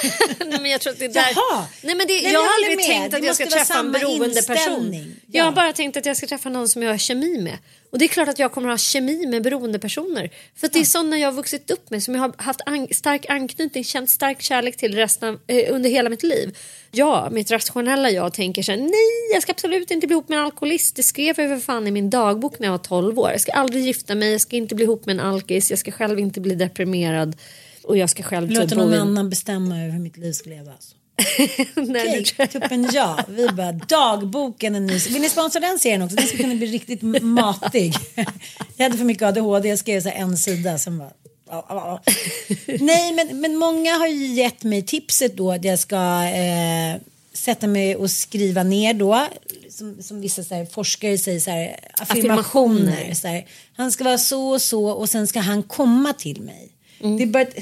Nej. 0.40 0.60
Men 0.62 0.72
jag 0.72 0.82
tror 0.82 0.94
att 0.94 1.00
det 1.00 1.06
är 1.06 1.10
där... 1.10 1.26
Jaha. 1.36 1.66
Nej, 1.84 1.96
men 1.96 2.08
det, 2.08 2.14
Nej, 2.14 2.34
jag 2.34 2.40
har 2.40 2.50
aldrig 2.56 2.78
med. 2.78 2.86
tänkt 2.86 3.12
Det 3.12 3.18
att 3.18 3.24
jag 3.26 3.36
ska 3.36 3.46
träffa 3.46 3.80
en 3.80 3.92
beroende 3.92 4.42
person. 4.42 4.58
inställning. 4.58 5.16
Jag 5.32 5.44
har 5.44 5.52
Ja. 5.52 5.56
bara 5.56 5.74
tänkt 5.74 5.98
att 5.98 6.06
jag 6.06 6.18
ska 6.18 6.28
träffa 6.28 6.50
någon 6.50 6.70
som 6.70 6.84
jag 6.84 6.92
har 6.92 6.98
kemi 6.98 7.42
med. 7.42 7.58
Och 7.92 8.00
det 8.00 8.06
är 8.06 8.10
klart 8.10 8.28
att 8.28 8.40
jag 8.40 8.52
kommer 8.52 8.70
ha 8.70 8.78
kemi 8.78 9.26
med 9.28 9.44
beroende 9.44 9.80
personer. 9.80 10.30
För 10.56 10.68
att 10.68 10.74
det 10.74 10.80
är 10.80 10.84
sådana 10.84 11.18
jag 11.18 11.28
har 11.28 11.34
vuxit 11.34 11.72
upp 11.72 11.90
med 11.90 12.04
som 12.04 12.16
jag 12.16 12.22
har 12.22 12.34
haft 12.38 12.62
an- 12.66 12.88
stark 12.92 13.26
anknytning, 13.30 13.84
känt 13.84 14.10
stark 14.10 14.42
kärlek 14.42 14.78
till 14.78 14.96
resten 14.96 15.30
av, 15.30 15.40
eh, 15.48 15.74
under 15.76 15.90
hela 15.90 16.10
mitt 16.10 16.24
liv. 16.24 16.58
Ja, 16.92 17.30
mitt 17.32 17.52
rationella 17.52 18.10
jag 18.10 18.34
tänker 18.34 18.64
så 18.64 18.72
här, 18.72 18.80
nej 18.80 19.34
jag 19.34 19.42
ska 19.44 19.52
absolut 19.52 19.92
inte 19.92 20.08
bli 20.08 20.14
ihop 20.14 20.30
med 20.30 20.40
en 20.40 20.46
alkoholist. 20.46 20.96
Det 20.96 21.04
skrev 21.04 21.26
jag 21.40 21.50
för 21.50 21.60
fan 21.60 21.88
i 21.88 21.92
min 21.92 22.10
dagbok 22.10 22.60
när 22.60 22.68
jag 22.68 22.72
var 22.72 22.78
12 22.78 23.20
år. 23.20 23.32
Jag 23.32 23.42
ska 23.42 23.52
aldrig 23.52 23.86
gifta 23.86 24.16
mig, 24.16 24.32
jag 24.32 24.42
ska 24.42 24.56
inte 24.56 24.76
bli 24.76 24.84
ihop 24.86 25.06
med 25.06 25.14
en 25.14 25.20
alkis, 25.26 25.70
jag 25.70 25.80
ska 25.80 25.92
själv 25.92 26.20
inte 26.20 26.40
bli 26.40 26.56
deprimerad. 26.56 27.36
Och 27.88 27.98
jag 27.98 28.10
ska 28.10 28.24
själv 28.24 28.48
typ 28.48 28.58
Låta 28.58 28.76
bo 28.76 28.82
någon 28.82 28.94
annan 28.94 29.30
bestämma 29.30 29.82
över 29.82 29.90
hur 29.90 30.00
mitt 30.00 30.18
liv 30.18 30.34
ska 30.34 30.50
levas. 30.50 30.96
Det 31.76 31.82
Okej, 31.82 32.26
jag- 32.38 32.52
tuppen 32.52 32.90
ja. 32.94 33.20
Vi 33.28 33.48
bara 33.48 33.72
dagboken 33.72 34.76
en 34.76 34.88
ny. 34.88 34.98
Vill 34.98 35.22
ni 35.22 35.30
sponsra 35.30 35.60
den 35.60 35.80
serien 35.80 36.02
också? 36.02 36.16
Den 36.16 36.28
skulle 36.28 36.44
kunna 36.44 36.56
bli 36.56 36.68
riktigt 36.68 37.02
matig. 37.22 37.94
Jag 38.78 38.84
hade 38.86 38.98
för 38.98 39.06
mycket 39.06 39.24
ADHD. 39.24 39.70
Jag 39.70 39.80
skrev 39.80 40.02
så 40.02 40.10
en 40.10 40.38
sida 40.38 40.78
som 40.78 40.98
var. 40.98 41.12
Nej 42.80 43.14
men, 43.14 43.42
men 43.42 43.56
många 43.56 43.94
har 43.94 44.08
ju 44.08 44.26
gett 44.26 44.64
mig 44.64 44.82
tipset 44.82 45.38
då 45.38 45.52
att 45.52 45.64
jag 45.64 45.80
ska 45.80 46.24
eh, 46.24 47.02
sätta 47.34 47.68
mig 47.68 47.96
och 47.96 48.12
skriva 48.12 48.64
ner 48.64 48.94
då 48.94 49.28
som, 49.70 50.04
som 50.04 50.22
vissa 50.22 50.56
här, 50.56 50.66
forskare 50.66 51.18
säger 51.18 51.40
så 51.40 51.52
här, 51.52 51.80
affirmationer. 51.94 52.92
Affirmationer. 52.92 53.14
Så 53.14 53.28
här, 53.28 53.46
han 53.76 53.92
ska 53.92 54.04
vara 54.04 54.18
så 54.18 54.48
och 54.50 54.62
så 54.62 54.86
och 54.86 55.10
sen 55.10 55.28
ska 55.28 55.40
han 55.40 55.64
komma 55.64 56.14
till 56.14 56.42
mig. 56.42 56.72
Det 57.00 57.24
är 57.24 57.28
bara 57.28 57.44
ett, 57.44 57.56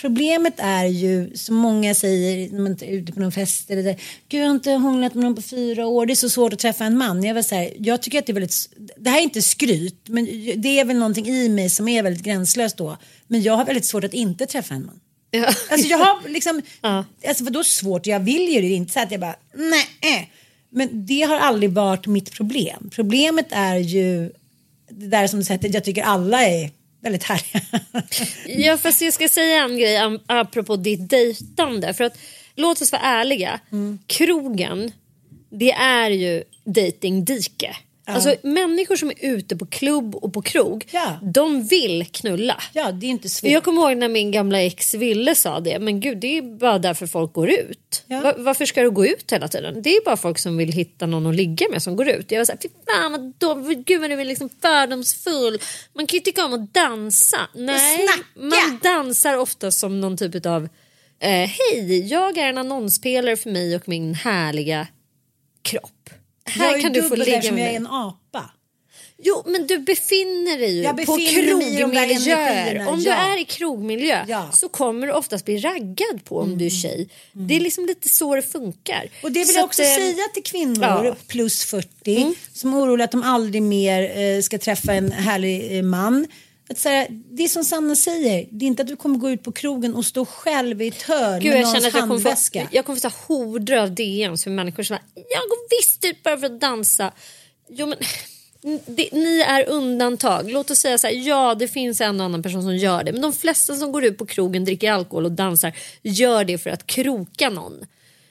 Problemet 0.00 0.54
är 0.56 0.84
ju, 0.84 1.36
som 1.36 1.56
många 1.56 1.94
säger 1.94 2.50
när 2.50 2.60
man 2.60 2.72
är 2.72 2.86
ute 2.86 3.12
på 3.12 3.20
någon 3.20 3.32
fest 3.32 3.70
eller 3.70 3.82
där, 3.82 4.00
Gud 4.28 4.40
jag 4.40 4.46
har 4.46 4.54
inte 4.54 4.70
hånglat 4.70 5.14
med 5.14 5.24
någon 5.24 5.34
på 5.34 5.42
fyra 5.42 5.86
år, 5.86 6.06
det 6.06 6.12
är 6.12 6.14
så 6.14 6.30
svårt 6.30 6.52
att 6.52 6.58
träffa 6.58 6.84
en 6.84 6.98
man. 6.98 7.24
Jag, 7.24 7.34
var 7.34 7.42
så 7.42 7.54
här, 7.54 7.72
jag 7.78 8.02
tycker 8.02 8.18
att 8.18 8.26
det 8.26 8.32
är 8.32 8.34
väldigt, 8.34 8.68
det 8.96 9.10
här 9.10 9.18
är 9.18 9.22
inte 9.22 9.42
skryt, 9.42 10.08
men 10.08 10.24
det 10.56 10.80
är 10.80 10.84
väl 10.84 10.96
någonting 10.96 11.26
i 11.26 11.48
mig 11.48 11.70
som 11.70 11.88
är 11.88 12.02
väldigt 12.02 12.22
gränslöst 12.22 12.76
då. 12.76 12.96
Men 13.26 13.42
jag 13.42 13.56
har 13.56 13.64
väldigt 13.64 13.84
svårt 13.84 14.04
att 14.04 14.14
inte 14.14 14.46
träffa 14.46 14.74
en 14.74 14.86
man. 14.86 15.00
Ja. 15.30 15.46
Alltså 15.70 15.88
jag 15.88 15.98
har 15.98 16.28
liksom, 16.28 16.62
alltså 17.28 17.44
vadå 17.44 17.64
svårt, 17.64 18.06
jag 18.06 18.20
vill 18.20 18.48
ju 18.48 18.60
det, 18.60 18.68
inte 18.68 18.92
så 18.92 19.00
att 19.00 19.10
jag 19.10 19.20
bara 19.20 19.36
nej. 19.54 20.32
Men 20.70 21.06
det 21.06 21.22
har 21.22 21.36
aldrig 21.36 21.72
varit 21.72 22.06
mitt 22.06 22.32
problem. 22.32 22.90
Problemet 22.92 23.46
är 23.50 23.76
ju 23.76 24.32
det 24.90 25.06
där 25.06 25.26
som 25.26 25.38
du 25.38 25.44
säger, 25.44 25.74
jag 25.74 25.84
tycker 25.84 26.02
alla 26.02 26.46
är 26.46 26.70
väldigt 27.00 27.22
härliga. 27.22 27.62
Ja 28.66 28.76
fast 28.76 29.02
jag 29.02 29.12
ska 29.12 29.28
säga 29.28 29.64
en 29.64 29.78
grej 29.78 30.18
apropå 30.26 30.76
ditt 30.76 31.10
dejtande. 31.10 31.94
För 31.94 32.04
att 32.04 32.18
låt 32.56 32.82
oss 32.82 32.92
vara 32.92 33.02
ärliga. 33.02 33.60
Mm. 33.72 33.98
Krogen 34.06 34.92
det 35.50 35.72
är 35.72 36.10
ju 36.10 36.44
datingdike. 38.06 38.30
Alltså 38.30 38.46
människor 38.48 38.96
som 38.96 39.10
är 39.10 39.14
ute 39.20 39.56
på 39.56 39.66
klubb 39.66 40.14
och 40.14 40.32
på 40.34 40.42
krog. 40.42 40.86
Ja. 40.90 41.18
De 41.22 41.62
vill 41.66 42.06
knulla. 42.12 42.62
ja, 42.72 42.92
det 42.92 43.06
är 43.06 43.10
inte 43.10 43.28
svårt. 43.28 43.50
Jag 43.50 43.64
kommer 43.64 43.82
ihåg 43.90 43.96
när 43.98 44.08
min 44.08 44.30
gamla 44.30 44.62
ex 44.62 44.94
Ville 44.94 45.34
sa 45.34 45.60
det. 45.60 45.78
Men 45.78 46.00
gud 46.00 46.18
det 46.18 46.38
är 46.38 46.42
bara 46.42 46.78
därför 46.78 47.06
folk 47.06 47.32
går 47.32 47.50
ut. 47.50 48.04
Ja. 48.06 48.20
Va- 48.20 48.34
varför 48.38 48.66
ska 48.66 48.82
du 48.82 48.90
gå 48.90 49.06
ut 49.06 49.32
hela 49.32 49.48
tiden? 49.48 49.82
Det 49.82 49.90
är 49.96 50.04
bara 50.04 50.16
folk 50.16 50.38
som 50.38 50.56
vill 50.56 50.72
hitta 50.72 51.06
någon 51.06 51.26
att 51.26 51.34
ligga 51.34 51.66
med 51.70 51.82
som 51.82 51.96
går 51.96 52.08
ut. 52.08 52.30
Jag 52.30 52.38
var 52.40 52.44
såhär, 52.44 52.58
fy 52.62 52.68
fan 52.88 53.12
vad 53.12 53.32
då, 53.38 53.54
gud 53.86 54.00
vad 54.00 54.10
du 54.10 54.20
är 54.20 54.24
liksom 54.24 54.48
fördomsfull. 54.62 55.58
Man 55.92 56.06
kan 56.06 56.16
ju 56.16 56.20
tycka 56.20 56.44
om 56.44 56.52
att 56.54 56.74
dansa. 56.74 57.38
Nej, 57.54 58.08
man 58.34 58.78
dansar 58.82 59.36
ofta 59.36 59.70
som 59.70 60.00
någon 60.00 60.16
typ 60.16 60.46
av 60.46 60.68
eh, 61.22 61.28
hej, 61.30 62.06
jag 62.10 62.38
är 62.38 62.48
en 62.48 62.58
annonspelare 62.58 63.36
för 63.36 63.50
mig 63.50 63.76
och 63.76 63.88
min 63.88 64.14
härliga 64.14 64.86
kropp. 65.62 65.92
Jag 66.56 66.64
Här 66.64 66.76
är 66.76 66.80
kan 66.80 66.92
du 66.92 67.02
få 67.02 67.08
dubbel 67.08 67.18
ligga 67.26 67.36
med 67.36 67.44
jag 67.44 67.48
är 67.48 67.52
mig. 67.52 67.74
en 67.76 67.86
apa. 67.86 68.50
Jo, 69.22 69.42
men 69.46 69.66
du 69.66 69.78
befinner 69.78 70.58
dig 70.58 70.76
ju 70.76 70.82
Jag 70.82 70.96
på 71.06 71.16
krogmiljöer. 71.16 72.88
Om 72.88 73.00
du 73.02 73.10
är 73.10 73.40
i 73.40 73.44
krogmiljö 73.44 74.24
Ja. 74.28 74.38
Mm. 74.40 74.52
så 74.52 74.68
kommer 74.68 75.06
du 75.06 75.12
oftast 75.12 75.44
bli 75.44 75.58
raggad 75.58 76.24
på 76.24 76.38
om 76.38 76.58
du 76.58 76.66
är 76.66 76.70
tjej. 76.70 77.08
Det 77.32 77.56
är 77.56 77.60
liksom 77.60 77.86
lite 77.86 78.08
så 78.08 78.34
det 78.36 78.42
funkar. 78.42 79.08
Och 79.22 79.32
det 79.32 79.38
vill 79.38 79.48
Så 79.48 79.54
jag 79.54 79.58
att, 79.64 79.66
också 79.70 79.82
eh, 79.82 79.94
säga 79.94 80.24
till 80.34 80.42
kvinnor 80.42 80.82
ja. 80.84 81.00
Mm. 81.00 81.14
plus 81.26 81.64
40 81.64 82.34
som 82.52 82.74
är 82.74 82.78
oroliga 82.78 83.04
att 83.04 83.10
de 83.12 83.22
aldrig 83.22 83.62
mer 83.62 84.18
eh, 84.18 84.40
ska 84.42 84.58
träffa 84.58 84.94
en 84.94 85.12
härlig 85.12 85.76
eh, 85.76 85.82
man. 85.82 86.26
Att 86.70 86.78
säga, 86.78 87.06
det 87.10 87.44
är 87.44 87.48
som 87.48 87.64
Sanna 87.64 87.96
säger, 87.96 88.46
det 88.50 88.64
är 88.64 88.66
inte 88.66 88.82
att 88.82 88.88
du 88.88 88.96
kommer 88.96 89.18
gå 89.18 89.30
ut 89.30 89.42
på 89.42 89.52
krogen 89.52 89.94
och 89.94 90.04
stå 90.04 90.26
själv 90.26 90.82
i 90.82 90.88
ett 90.88 91.02
hörn 91.02 91.40
Gud, 91.40 91.52
med 91.52 91.60
jag 91.60 91.66
någons 91.66 91.84
jag 91.84 91.92
få, 91.92 91.98
handväska. 91.98 92.68
jag 92.72 92.84
kommer 92.84 93.10
få 93.10 93.34
horder 93.34 93.76
av 93.76 93.94
DMs 93.94 94.44
för 94.44 94.50
människor 94.50 94.82
som 94.82 94.96
bara, 94.96 95.02
jag 95.14 95.42
går 95.48 95.78
visst 95.78 96.04
ut 96.04 96.22
bara 96.22 96.38
för 96.38 96.46
att 96.46 96.60
dansa. 96.60 97.12
Jo, 97.68 97.86
men, 97.86 97.98
det, 98.86 99.12
ni 99.12 99.40
är 99.40 99.68
undantag. 99.68 100.50
Låt 100.50 100.70
oss 100.70 100.78
säga 100.78 100.98
så 100.98 101.06
här, 101.06 101.14
ja 101.14 101.54
det 101.54 101.68
finns 101.68 102.00
en 102.00 102.20
och 102.20 102.26
annan 102.26 102.42
person 102.42 102.62
som 102.62 102.76
gör 102.76 103.04
det. 103.04 103.12
Men 103.12 103.22
de 103.22 103.32
flesta 103.32 103.74
som 103.74 103.92
går 103.92 104.04
ut 104.04 104.18
på 104.18 104.26
krogen, 104.26 104.64
dricker 104.64 104.92
alkohol 104.92 105.24
och 105.24 105.32
dansar 105.32 105.72
gör 106.02 106.44
det 106.44 106.58
för 106.58 106.70
att 106.70 106.86
kroka 106.86 107.50
någon. 107.50 107.86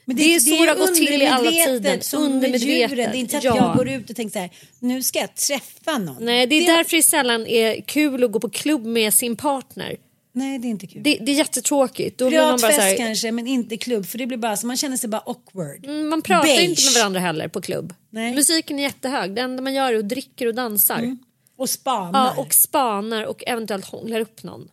Men 0.10 0.18
det, 0.18 0.36
är 0.36 0.40
så 0.40 0.50
det 0.50 0.70
har 0.70 0.76
gått 0.76 0.96
till 0.96 1.22
i 1.22 1.26
alla 1.26 1.50
undermedvetet 1.50 2.12
tider. 2.12 2.58
Djuren. 2.58 3.12
Det 3.12 3.18
är 3.18 3.20
inte 3.20 3.38
att 3.38 3.44
ja. 3.44 3.56
jag 3.56 3.78
går 3.78 3.90
ut 3.90 4.10
och 4.10 4.16
tänker 4.16 4.34
så 4.34 4.40
här, 4.40 4.50
nu 4.80 5.04
ska 5.04 5.20
jag 5.20 5.36
träffa 5.36 5.98
någon. 5.98 6.26
Nej, 6.26 6.48
det 6.48 6.56
är 6.56 6.78
därför 6.78 6.98
det 6.98 7.04
sällan 7.04 7.48
är 7.48 7.82
kul 7.82 8.24
att 8.24 8.32
gå 8.32 8.40
på 8.40 8.50
klubb 8.50 8.86
med 8.86 9.14
sin 9.14 9.36
partner. 9.36 9.98
Nej, 10.34 10.60
det 10.60 10.68
är 10.68 10.70
inte 10.70 10.88
kul. 10.88 11.04
Det, 11.04 11.18
det 11.22 11.32
är 11.32 11.36
jättetråkigt. 11.36 12.18
Då 12.18 12.30
blir 12.30 12.40
man 12.40 12.48
Privat 12.48 12.62
bara 12.62 12.72
så 12.72 12.78
fest 12.78 13.00
här, 13.00 13.06
kanske, 13.08 13.32
men 13.32 13.48
inte 13.48 13.78
klubb. 13.78 14.06
För 14.06 14.18
det 14.18 14.26
blir 14.26 14.38
bara 14.38 14.58
så 14.58 14.68
man 14.68 14.78
känner 14.78 14.98
sig 14.98 15.10
bara 15.10 15.22
awkward. 15.26 15.86
Mm, 15.86 16.10
man 16.10 16.22
pratar 16.22 16.44
Beige. 16.44 16.70
inte 16.70 16.82
med 16.86 16.94
varandra 16.94 17.20
heller 17.20 17.48
på 17.48 17.62
klubb. 17.62 17.94
Nej. 18.10 18.36
Musiken 18.36 18.80
är 18.80 18.84
jättehög. 18.84 19.36
Det 19.36 19.42
enda 19.42 19.64
man 19.64 19.74
gör 19.74 19.94
är 19.94 19.98
att 19.98 20.10
dricker 20.10 20.48
och 20.48 20.56
dansar. 20.56 21.18
Och 21.58 21.70
spanar. 21.70 22.34
Ja, 22.36 22.42
och 22.42 22.54
spanar 22.54 23.24
och 23.24 23.44
eventuellt 23.48 23.86
hånglar 23.86 24.20
upp 24.20 24.44
någon. 24.44 24.68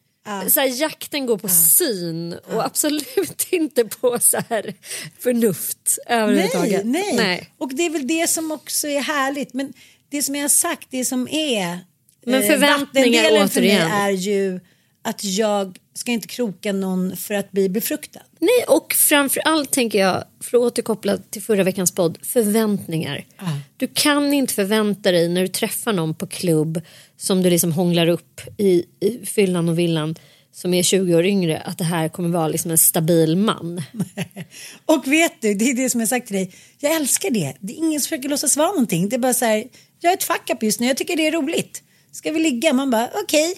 Så 0.49 0.61
här, 0.61 0.81
jakten 0.81 1.27
går 1.27 1.39
på 1.39 1.49
syn 1.49 2.33
och 2.33 2.65
absolut 2.65 3.47
inte 3.51 3.85
på 3.85 4.19
så 4.19 4.39
här 4.49 4.75
förnuft 5.19 5.99
nej, 6.09 6.19
överhuvudtaget. 6.19 6.85
nej. 6.85 7.17
nej. 7.17 7.51
Och 7.59 7.75
det 7.75 7.87
är 7.87 7.91
väl 7.91 8.07
det 8.07 8.31
som 8.31 8.51
också 8.51 8.89
är 8.89 9.01
härligt. 9.01 9.55
Men 9.55 9.73
det 10.09 10.23
som 10.23 10.35
jag 10.35 10.43
har 10.43 10.49
sagt, 10.49 10.89
det 10.91 11.05
som 11.05 11.29
är 11.29 11.79
Men 12.25 12.43
eh, 12.43 12.47
förväntningar 12.47 12.79
vattendelen 12.79 13.49
för 13.49 13.61
mig 13.61 13.71
återigen. 13.71 13.91
är 13.91 14.11
ju 14.11 14.61
att 15.03 15.25
jag 15.25 15.79
ska 15.95 16.13
inte 16.13 16.29
kroka 16.29 16.73
någon 16.73 17.17
för 17.17 17.35
att 17.35 17.53
bli 17.53 17.69
befruktad. 17.69 18.23
Nej, 18.39 18.65
och 18.69 18.93
framför 18.93 19.41
allt 19.41 19.71
tänker 19.71 19.99
jag, 19.99 20.25
för 20.41 20.59
att 20.59 20.63
återkoppla 20.63 21.19
till 21.31 21.43
förra 21.43 21.63
veckans 21.63 21.95
podd, 21.95 22.19
förväntningar. 22.23 23.25
Du 23.77 23.89
kan 23.95 24.33
inte 24.33 24.55
förvänta 24.55 25.13
dig 25.13 25.29
när 25.29 25.43
du 25.43 25.49
träffar 25.49 25.93
någon 25.93 26.15
på 26.15 26.27
klubb 26.27 26.81
som 27.17 27.43
du 27.43 27.51
liksom 27.51 27.73
hånglar 27.73 28.07
upp 28.07 28.41
i, 28.57 28.85
i 29.01 29.27
fyllan 29.27 29.69
och 29.69 29.79
villan 29.79 30.15
som 30.53 30.75
är 30.75 30.83
20 30.83 31.15
år 31.15 31.27
yngre 31.27 31.59
att 31.59 31.79
det 31.79 31.85
här 31.85 32.09
kommer 32.09 32.29
vara 32.29 32.49
liksom 32.49 32.71
en 32.71 32.79
stabil 32.79 33.37
man. 33.37 33.83
Och 34.87 35.07
vet 35.07 35.43
du, 35.43 35.55
det 35.55 35.71
är 35.71 35.75
det 35.75 35.91
som 35.91 36.01
jag 36.01 36.09
sagt 36.09 36.27
till 36.27 36.37
dig. 36.37 36.55
Jag 36.81 36.97
älskar 36.97 37.31
det. 37.31 37.57
Det 37.61 37.73
är 37.73 37.77
ingen 37.77 38.01
som 38.01 38.09
försöker 38.09 38.29
låtsas 38.29 38.57
vara 38.57 38.69
någonting. 38.69 39.09
Det 39.09 39.17
är 39.17 39.21
bara 39.21 39.35
så 39.35 39.45
här, 39.45 39.65
jag 40.01 40.13
är 40.13 40.17
ett 40.17 40.25
fuck 40.25 40.51
up 40.51 40.63
just 40.63 40.81
nu, 40.81 40.87
jag 40.87 40.97
tycker 40.97 41.17
det 41.17 41.27
är 41.27 41.33
roligt. 41.33 41.83
Ska 42.13 42.33
vi 42.33 42.41
ligga? 42.41 42.73
Man 42.73 42.91
bara 42.91 43.11
okej. 43.25 43.55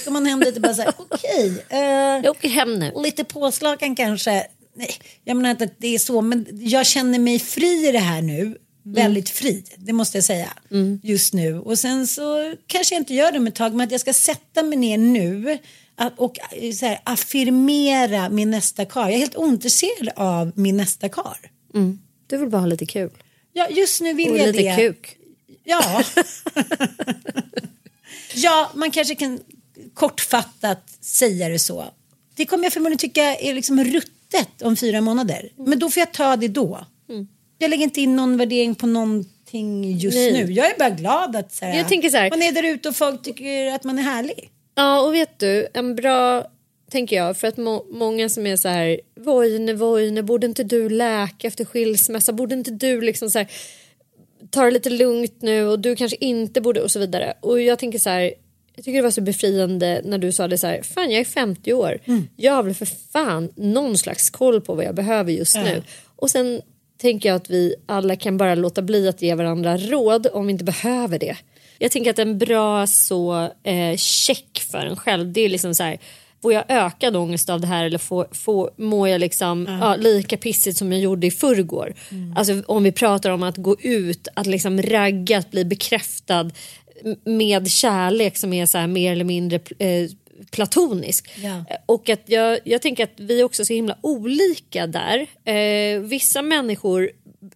Ska 0.00 0.10
man 0.10 0.26
hem 0.26 0.40
dit 0.40 0.56
och 0.56 0.62
bara 0.62 0.74
så 0.74 0.82
här, 0.82 0.92
okej. 0.98 1.64
eh, 1.68 1.78
Jag 2.24 2.30
åker 2.30 2.48
hem 2.48 2.78
nu. 2.78 2.92
lite 3.02 3.24
påslagen 3.24 3.96
kanske. 3.96 4.46
Nej, 4.76 4.94
jag 5.24 5.36
menar 5.36 5.50
inte 5.50 5.64
att 5.64 5.74
det 5.78 5.94
är 5.94 5.98
så, 5.98 6.20
men 6.20 6.46
jag 6.60 6.86
känner 6.86 7.18
mig 7.18 7.38
fri 7.38 7.88
i 7.88 7.92
det 7.92 7.98
här 7.98 8.22
nu. 8.22 8.56
Väldigt 8.82 9.30
fri, 9.30 9.64
det 9.76 9.92
måste 9.92 10.16
jag 10.16 10.24
säga. 10.24 10.48
Just 11.02 11.34
nu. 11.34 11.58
Och 11.58 11.78
sen 11.78 12.06
så 12.06 12.54
kanske 12.66 12.94
jag 12.94 13.00
inte 13.00 13.14
gör 13.14 13.32
det 13.32 13.38
om 13.38 13.46
ett 13.46 13.54
tag, 13.54 13.74
men 13.74 13.84
att 13.86 13.90
jag 13.92 14.00
ska 14.00 14.12
sätta 14.12 14.62
mig 14.62 14.78
ner 14.78 14.98
nu 14.98 15.58
och 16.16 16.38
eh, 16.52 16.72
så 16.72 16.86
här, 16.86 17.00
affirmera 17.04 18.28
min 18.28 18.50
nästa 18.50 18.84
kar. 18.84 19.02
Jag 19.02 19.12
är 19.12 19.18
helt 19.18 19.36
ointresserad 19.36 20.08
av 20.16 20.52
min 20.54 20.76
nästa 20.76 21.08
kar. 21.08 21.38
Du 22.26 22.36
vill 22.36 22.48
bara 22.48 22.60
ha 22.60 22.66
lite 22.66 22.86
kul. 22.86 23.10
Ja, 23.52 23.68
just 23.70 24.00
nu 24.00 24.14
vill 24.14 24.30
Och 24.30 24.38
jag 24.38 24.46
lite 24.46 24.62
det. 24.62 24.76
kuk. 24.76 25.16
Ja. 25.64 26.02
ja, 28.34 28.70
man 28.74 28.90
kanske 28.90 29.14
kan 29.14 29.40
kortfattat 29.94 30.82
säga 31.00 31.48
det 31.48 31.58
så. 31.58 31.84
Det 32.34 32.46
kommer 32.46 32.64
jag 32.64 32.72
förmodligen 32.72 32.98
tycka 32.98 33.36
är 33.36 33.54
liksom 33.54 33.84
ruttet 33.84 34.62
om 34.62 34.76
fyra 34.76 35.00
månader. 35.00 35.52
Men 35.56 35.78
då 35.78 35.90
får 35.90 36.00
jag 36.00 36.12
ta 36.12 36.36
det 36.36 36.48
då. 36.48 36.86
Jag 37.58 37.70
lägger 37.70 37.84
inte 37.84 38.00
in 38.00 38.16
någon 38.16 38.36
värdering 38.36 38.74
på 38.74 38.86
någonting 38.86 39.98
just 39.98 40.16
Nej. 40.16 40.32
nu. 40.32 40.52
Jag 40.52 40.66
är 40.66 40.78
bara 40.78 40.90
glad 40.90 41.36
att 41.36 41.52
så 41.54 41.64
här, 41.64 41.76
Jag 41.78 41.88
tänker 41.88 42.10
så 42.10 42.16
här- 42.16 42.30
man 42.30 42.42
är 42.42 42.52
där 42.52 42.62
ute 42.62 42.88
och 42.88 42.96
folk 42.96 43.22
tycker 43.22 43.72
att 43.74 43.84
man 43.84 43.98
är 43.98 44.02
härlig. 44.02 44.50
Ja, 44.74 45.00
och 45.00 45.14
vet 45.14 45.38
du, 45.38 45.68
en 45.74 45.94
bra, 45.96 46.44
tänker 46.90 47.16
jag, 47.16 47.36
för 47.36 47.48
att 47.48 47.56
må, 47.56 47.86
många 47.90 48.28
som 48.28 48.46
är 48.46 48.56
så 48.56 48.68
här, 48.68 49.00
Vojne, 49.20 49.72
Vojne, 49.74 50.22
borde 50.22 50.46
inte 50.46 50.64
du 50.64 50.88
läka 50.88 51.48
efter 51.48 51.64
skilsmässa? 51.64 52.32
Borde 52.32 52.54
inte 52.54 52.70
du 52.70 53.00
liksom 53.00 53.30
så 53.30 53.38
här, 53.38 53.48
ta 54.50 54.64
det 54.64 54.70
lite 54.70 54.90
lugnt 54.90 55.42
nu 55.42 55.66
och 55.66 55.78
du 55.80 55.96
kanske 55.96 56.16
inte 56.20 56.60
borde 56.60 56.82
och 56.82 56.90
så 56.90 56.98
vidare. 56.98 57.34
Och 57.40 57.60
jag 57.60 57.78
tänker 57.78 57.98
så 57.98 58.10
här, 58.10 58.32
jag 58.80 58.84
tycker 58.84 58.96
det 58.96 59.02
var 59.02 59.10
så 59.10 59.20
befriande 59.20 60.00
när 60.04 60.18
du 60.18 60.32
sa 60.32 60.48
det 60.48 60.58
så 60.58 60.66
här, 60.66 60.82
fan 60.82 61.10
jag 61.10 61.20
är 61.20 61.24
50 61.24 61.72
år, 61.72 61.98
jag 62.36 62.52
har 62.52 62.62
väl 62.62 62.74
för 62.74 62.88
fan 63.12 63.50
någon 63.56 63.98
slags 63.98 64.30
koll 64.30 64.60
på 64.60 64.74
vad 64.74 64.84
jag 64.84 64.94
behöver 64.94 65.32
just 65.32 65.56
nu. 65.56 65.82
Och 66.16 66.30
sen 66.30 66.60
tänker 66.98 67.28
jag 67.28 67.36
att 67.36 67.50
vi 67.50 67.74
alla 67.86 68.16
kan 68.16 68.36
bara 68.36 68.54
låta 68.54 68.82
bli 68.82 69.08
att 69.08 69.22
ge 69.22 69.34
varandra 69.34 69.76
råd 69.76 70.26
om 70.32 70.46
vi 70.46 70.52
inte 70.52 70.64
behöver 70.64 71.18
det. 71.18 71.36
Jag 71.78 71.90
tänker 71.90 72.10
att 72.10 72.18
en 72.18 72.38
bra 72.38 72.86
så 72.86 73.48
eh, 73.62 73.96
check 73.96 74.66
för 74.70 74.78
en 74.78 74.96
själv 74.96 75.32
det 75.32 75.40
är 75.40 75.48
liksom 75.48 75.74
så 75.74 75.82
här 75.82 75.98
Får 76.42 76.52
jag 76.52 76.64
ökad 76.68 77.16
ångest 77.16 77.50
av 77.50 77.60
det 77.60 77.66
här 77.66 77.84
eller 77.84 77.98
får, 77.98 78.28
får, 78.32 78.70
mår 78.76 79.08
jag 79.08 79.20
liksom, 79.20 79.66
ja, 79.80 79.96
lika 79.96 80.36
pissigt 80.36 80.76
som 80.78 80.92
jag 80.92 81.00
gjorde 81.00 81.26
i 81.26 81.30
förrgår? 81.30 81.94
Alltså 82.36 82.62
om 82.66 82.82
vi 82.82 82.92
pratar 82.92 83.30
om 83.30 83.42
att 83.42 83.56
gå 83.56 83.76
ut, 83.80 84.28
att 84.34 84.46
liksom 84.46 84.82
ragga, 84.82 85.38
att 85.38 85.50
bli 85.50 85.64
bekräftad 85.64 86.50
med 87.24 87.70
kärlek 87.70 88.36
som 88.36 88.52
är 88.52 88.66
så 88.66 88.78
här 88.78 88.86
mer 88.86 89.12
eller 89.12 89.24
mindre 89.24 89.60
eh, 89.78 90.10
platonisk. 90.50 91.30
Ja. 91.42 91.64
Och 91.86 92.08
att 92.08 92.22
jag, 92.26 92.58
jag 92.64 92.82
tänker 92.82 93.04
att 93.04 93.14
vi 93.16 93.42
också 93.42 93.62
är 93.62 93.64
så 93.64 93.72
himla 93.72 93.96
olika 94.00 94.86
där. 94.86 95.26
Eh, 95.44 96.00
vissa 96.00 96.42
människor 96.42 97.10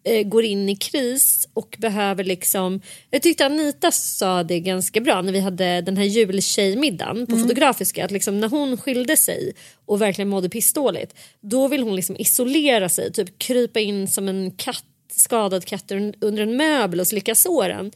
eh, 0.05 0.22
går 0.26 0.45
in 0.45 0.68
i 0.68 0.76
kris 0.76 1.49
och 1.55 1.76
behöver 1.78 2.24
liksom... 2.24 2.80
Jag 3.11 3.22
tyckte 3.22 3.47
Anita 3.47 3.90
sa 3.90 4.42
det 4.42 4.61
ganska 4.61 5.01
bra 5.01 5.22
när 5.22 5.32
vi 5.32 5.40
hade 5.40 5.80
den 5.80 5.97
här 5.97 6.05
jultjejmiddagen 6.05 7.26
på 7.26 7.36
Fotografiska. 7.36 8.05
Att 8.05 8.11
liksom 8.11 8.40
när 8.40 8.49
hon 8.49 8.76
skilde 8.76 9.16
sig 9.16 9.53
och 9.86 10.03
verkligen 10.03 10.28
mådde 10.28 10.49
pissdåligt 10.49 11.14
då 11.40 11.68
vill 11.68 11.82
hon 11.82 11.97
liksom 11.97 12.16
isolera 12.16 12.88
sig, 12.88 13.12
typ 13.12 13.38
krypa 13.38 13.80
in 13.80 14.09
som 14.09 14.28
en 14.28 14.51
katt, 14.51 14.84
skadad 15.12 15.64
katt 15.64 15.90
un- 15.90 16.14
under 16.20 16.42
en 16.42 16.57
möbel 16.57 17.01
och 17.01 17.07
slicka 17.07 17.34
såren. 17.34 17.92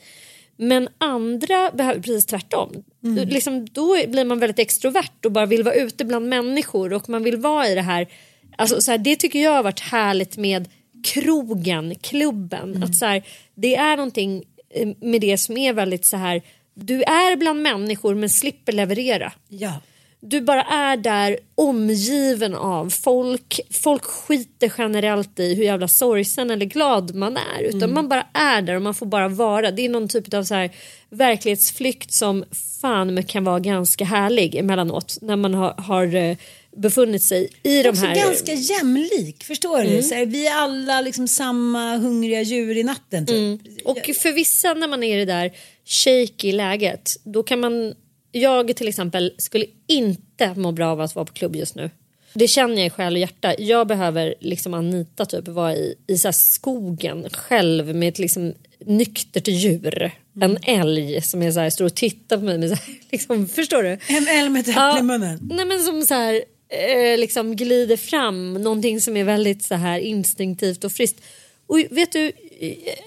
Men 0.59 0.89
andra 0.99 1.71
behöver 1.71 2.01
precis 2.01 2.27
tvärtom. 2.27 2.85
Liksom, 3.27 3.67
då 3.67 3.97
blir 4.09 4.25
man 4.25 4.39
väldigt 4.39 4.59
extrovert 4.59 5.25
och 5.25 5.33
bara 5.33 5.47
vill 5.47 5.63
vara 5.63 5.75
ute 5.75 6.05
bland 6.05 6.29
människor 6.29 6.93
och 6.93 7.09
man 7.09 7.25
vill 7.25 7.37
vara 7.37 7.69
i 7.69 7.75
det 7.75 7.83
här. 7.83 8.09
Alltså, 8.57 8.81
så 8.81 8.91
här 8.91 8.99
det 8.99 9.17
tycker 9.17 9.43
jag 9.43 9.51
har 9.51 9.63
varit 9.63 9.81
härligt 9.81 10.37
med 10.37 10.69
krogen, 11.05 11.95
klubben. 11.95 12.83
Att 12.83 12.97
så 12.97 13.07
här, 13.07 13.23
det 13.55 13.77
är 13.77 13.97
någonting 13.97 14.45
eh, 14.71 14.89
med 15.01 15.21
det 15.21 15.39
som 15.39 15.57
är 15.57 15.73
väldigt 15.73 16.07
så 16.07 16.17
här. 16.17 16.43
Du 16.75 17.03
är 17.03 17.37
bland 17.37 17.63
människor 17.63 18.15
men 18.15 18.31
slipper 18.31 18.73
leverera. 18.73 19.33
Ja. 19.49 19.73
Du 20.21 20.41
bara 20.41 20.63
är 20.63 20.97
där 20.97 21.39
omgiven 21.55 22.55
av 22.55 22.91
folk. 22.91 23.61
Folk 23.71 24.05
skiter 24.05 24.73
generellt 24.79 25.41
i 25.41 25.55
hur 25.55 25.65
jävla 25.65 25.89
sorgsen 25.89 26.51
eller 26.51 26.67
glad 26.67 27.15
man 27.15 27.37
är. 27.37 27.63
Utan 27.63 27.95
man 27.95 28.09
bara 28.09 28.27
är 28.33 28.63
där 28.63 28.75
och 28.75 28.83
man 28.83 28.95
får 28.95 29.07
bara 29.07 29.29
vara. 29.29 29.71
Det 29.71 29.85
är 29.85 29.89
någon 29.89 30.09
typ 30.09 30.35
av 30.35 30.45
så 30.45 30.55
här 30.55 30.71
verklighetsflykt 31.11 32.13
som 32.13 32.45
fan 32.81 33.23
kan 33.23 33.45
vara 33.45 33.61
ganska 33.61 34.05
härlig 34.05 34.55
emellanåt. 34.55 35.19
När 35.21 35.37
man 35.37 35.55
har, 35.55 35.75
har 35.79 36.15
eh, 36.15 36.37
befunnit 36.77 37.23
sig 37.23 37.49
i 37.63 37.83
de 37.83 37.99
här... 37.99 38.13
Mm. 38.13 38.19
ganska 38.19 38.53
jämlik, 38.53 39.45
förstår 39.45 39.83
du? 39.83 40.03
Så 40.03 40.15
här, 40.15 40.27
vi 40.27 40.47
är 40.47 40.55
alla 40.55 41.01
liksom 41.01 41.29
samma 41.29 41.97
hungriga 41.97 42.43
djur 42.43 42.77
i 42.77 42.83
natten. 42.83 43.27
Typ. 43.27 43.37
Mm. 43.37 43.59
Och 43.85 44.11
för 44.23 44.33
vissa 44.33 44.75
när 44.75 44.89
man 44.89 45.03
är 45.03 45.17
i 45.17 45.25
det 45.25 45.33
där 45.33 45.53
shaky 45.85 46.53
läget 46.53 47.17
då 47.25 47.43
kan 47.43 47.61
man, 47.61 47.95
jag 48.33 48.77
till 48.77 48.89
exempel 48.89 49.35
skulle 49.39 49.67
inte 49.87 50.55
må 50.55 50.73
bra 50.73 50.91
av 50.91 51.01
att 51.01 51.15
vara 51.15 51.27
på 51.27 51.33
klubb 51.33 51.57
just 51.57 51.75
nu. 51.75 51.91
Det 52.35 52.49
känner 52.49 52.77
jag 52.77 52.87
i 52.87 52.91
själ 52.91 53.15
och 53.15 53.19
hjärta. 53.19 53.55
Jag 53.59 53.87
behöver 53.87 54.35
liksom 54.41 54.75
Anita 54.75 55.27
typ 55.27 55.49
vara 55.49 55.75
i, 55.75 55.95
i 56.07 56.19
så 56.19 56.33
skogen 56.33 57.31
själv 57.31 57.95
med 57.95 58.09
ett 58.09 58.19
liksom 58.19 58.55
nyktert 58.87 59.49
djur. 59.49 60.11
En 60.41 60.59
älg 60.63 61.23
som 61.23 61.43
är 61.43 61.51
så 61.51 61.61
här, 61.61 61.71
står 61.71 61.85
och 61.85 61.95
tittar 61.95 62.39
på 62.39 62.45
mig 62.45 62.59
med 62.59 62.69
så 62.69 62.75
här, 62.75 62.95
liksom, 63.11 63.49
förstår 63.49 63.83
du? 63.83 63.99
En 64.07 64.29
älg 64.29 64.51
med 64.51 64.61
ett 64.61 64.69
äpple 64.69 64.99
i 64.99 65.03
munnen. 65.03 65.49
Nej 65.51 65.67
men 65.67 65.83
som 65.83 66.03
så 66.03 66.15
här 66.15 66.35
eh, 66.69 67.19
liksom 67.19 67.57
glider 67.57 67.97
fram 67.97 68.55
någonting 68.55 69.01
som 69.01 69.17
är 69.17 69.25
väldigt 69.25 69.63
så 69.63 69.75
här 69.75 69.99
instinktivt 69.99 70.85
och 70.85 70.93
friskt. 70.93 71.21
Och 71.67 71.79
vet 71.91 72.13
du, 72.13 72.33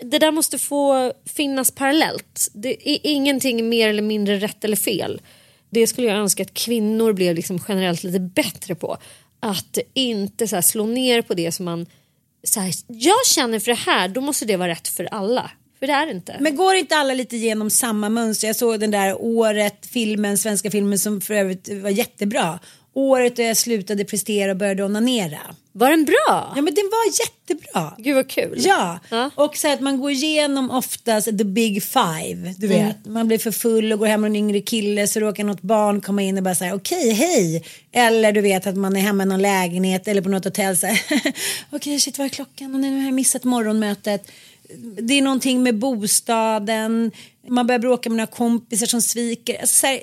det 0.01 0.19
där 0.19 0.31
måste 0.31 0.57
få 0.57 1.13
finnas 1.25 1.71
parallellt. 1.71 2.49
Det 2.53 2.89
är 2.89 2.99
ingenting 3.03 3.69
mer 3.69 3.89
eller 3.89 4.01
mindre 4.01 4.37
rätt 4.37 4.63
eller 4.63 4.75
fel. 4.75 5.21
Det 5.69 5.87
skulle 5.87 6.07
jag 6.07 6.17
önska 6.17 6.43
att 6.43 6.53
kvinnor 6.53 7.13
blev 7.13 7.35
liksom 7.35 7.59
generellt 7.67 8.03
lite 8.03 8.19
bättre 8.19 8.75
på. 8.75 8.97
Att 9.39 9.77
inte 9.93 10.47
så 10.47 10.55
här 10.55 10.61
slå 10.61 10.85
ner 10.85 11.21
på 11.21 11.33
det 11.33 11.51
som 11.51 11.65
man 11.65 11.85
så 12.43 12.59
här, 12.59 12.73
jag 12.87 13.25
känner 13.25 13.59
för 13.59 13.71
det 13.71 13.77
här, 13.77 14.07
då 14.07 14.21
måste 14.21 14.45
det 14.45 14.57
vara 14.57 14.69
rätt 14.69 14.87
för 14.87 15.05
alla. 15.11 15.51
För 15.79 15.87
det 15.87 15.93
är 15.93 16.05
det 16.05 16.11
inte. 16.11 16.37
Men 16.39 16.55
går 16.55 16.75
inte 16.75 16.95
alla 16.95 17.13
lite 17.13 17.37
genom 17.37 17.69
samma 17.69 18.09
mönster? 18.09 18.47
Jag 18.47 18.55
såg 18.55 18.79
den 18.79 18.91
där 18.91 19.21
året, 19.21 19.85
filmen, 19.85 20.37
svenska 20.37 20.71
filmen 20.71 20.99
som 20.99 21.21
för 21.21 21.33
övrigt 21.33 21.69
var 21.81 21.89
jättebra. 21.89 22.59
Året 22.93 23.35
då 23.35 23.41
jag 23.41 23.57
slutade 23.57 24.05
prestera 24.05 24.51
och 24.51 24.57
började 24.57 24.83
onanera. 24.83 25.39
Var 25.73 25.89
den 25.89 26.05
bra? 26.05 26.53
Ja 26.55 26.61
men 26.61 26.73
den 26.73 26.89
var 26.91 27.05
jättebra. 27.21 27.93
Gud 27.97 28.15
vad 28.15 28.29
kul. 28.29 28.55
Ja, 28.57 28.99
Ja. 29.09 29.29
och 29.35 29.57
så 29.57 29.73
att 29.73 29.81
man 29.81 29.99
går 29.99 30.11
igenom 30.11 30.71
oftast 30.71 31.25
the 31.37 31.43
big 31.43 31.83
five. 31.83 32.53
Du 32.57 32.67
vet, 32.67 33.05
man 33.05 33.27
blir 33.27 33.37
för 33.37 33.51
full 33.51 33.93
och 33.93 33.99
går 33.99 34.05
hem 34.05 34.21
med 34.21 34.29
en 34.29 34.35
yngre 34.35 34.61
kille 34.61 35.07
så 35.07 35.19
råkar 35.19 35.43
något 35.43 35.61
barn 35.61 36.01
komma 36.01 36.21
in 36.21 36.37
och 36.37 36.43
bara 36.43 36.55
säga 36.55 36.75
okej, 36.75 37.11
hej. 37.11 37.63
Eller 37.91 38.31
du 38.31 38.41
vet 38.41 38.67
att 38.67 38.77
man 38.77 38.95
är 38.95 39.01
hemma 39.01 39.23
i 39.23 39.25
någon 39.25 39.41
lägenhet 39.41 40.07
eller 40.07 40.21
på 40.21 40.29
något 40.29 40.45
hotell 40.45 40.77
så 40.77 40.87
okej 41.71 41.99
shit 41.99 42.17
vad 42.17 42.25
är 42.25 42.29
klockan 42.29 42.73
och 42.73 42.79
nu 42.79 42.97
har 42.97 43.03
jag 43.05 43.13
missat 43.13 43.43
morgonmötet. 43.43 44.31
Det 45.01 45.13
är 45.13 45.21
någonting 45.21 45.63
med 45.63 45.77
bostaden, 45.77 47.11
man 47.47 47.67
börjar 47.67 47.79
bråka 47.79 48.09
med 48.09 48.17
några 48.17 48.27
kompisar 48.31 48.85
som 48.85 49.01
sviker. 49.01 49.59
Alltså, 49.61 49.79
så 49.79 49.87
här, 49.87 49.99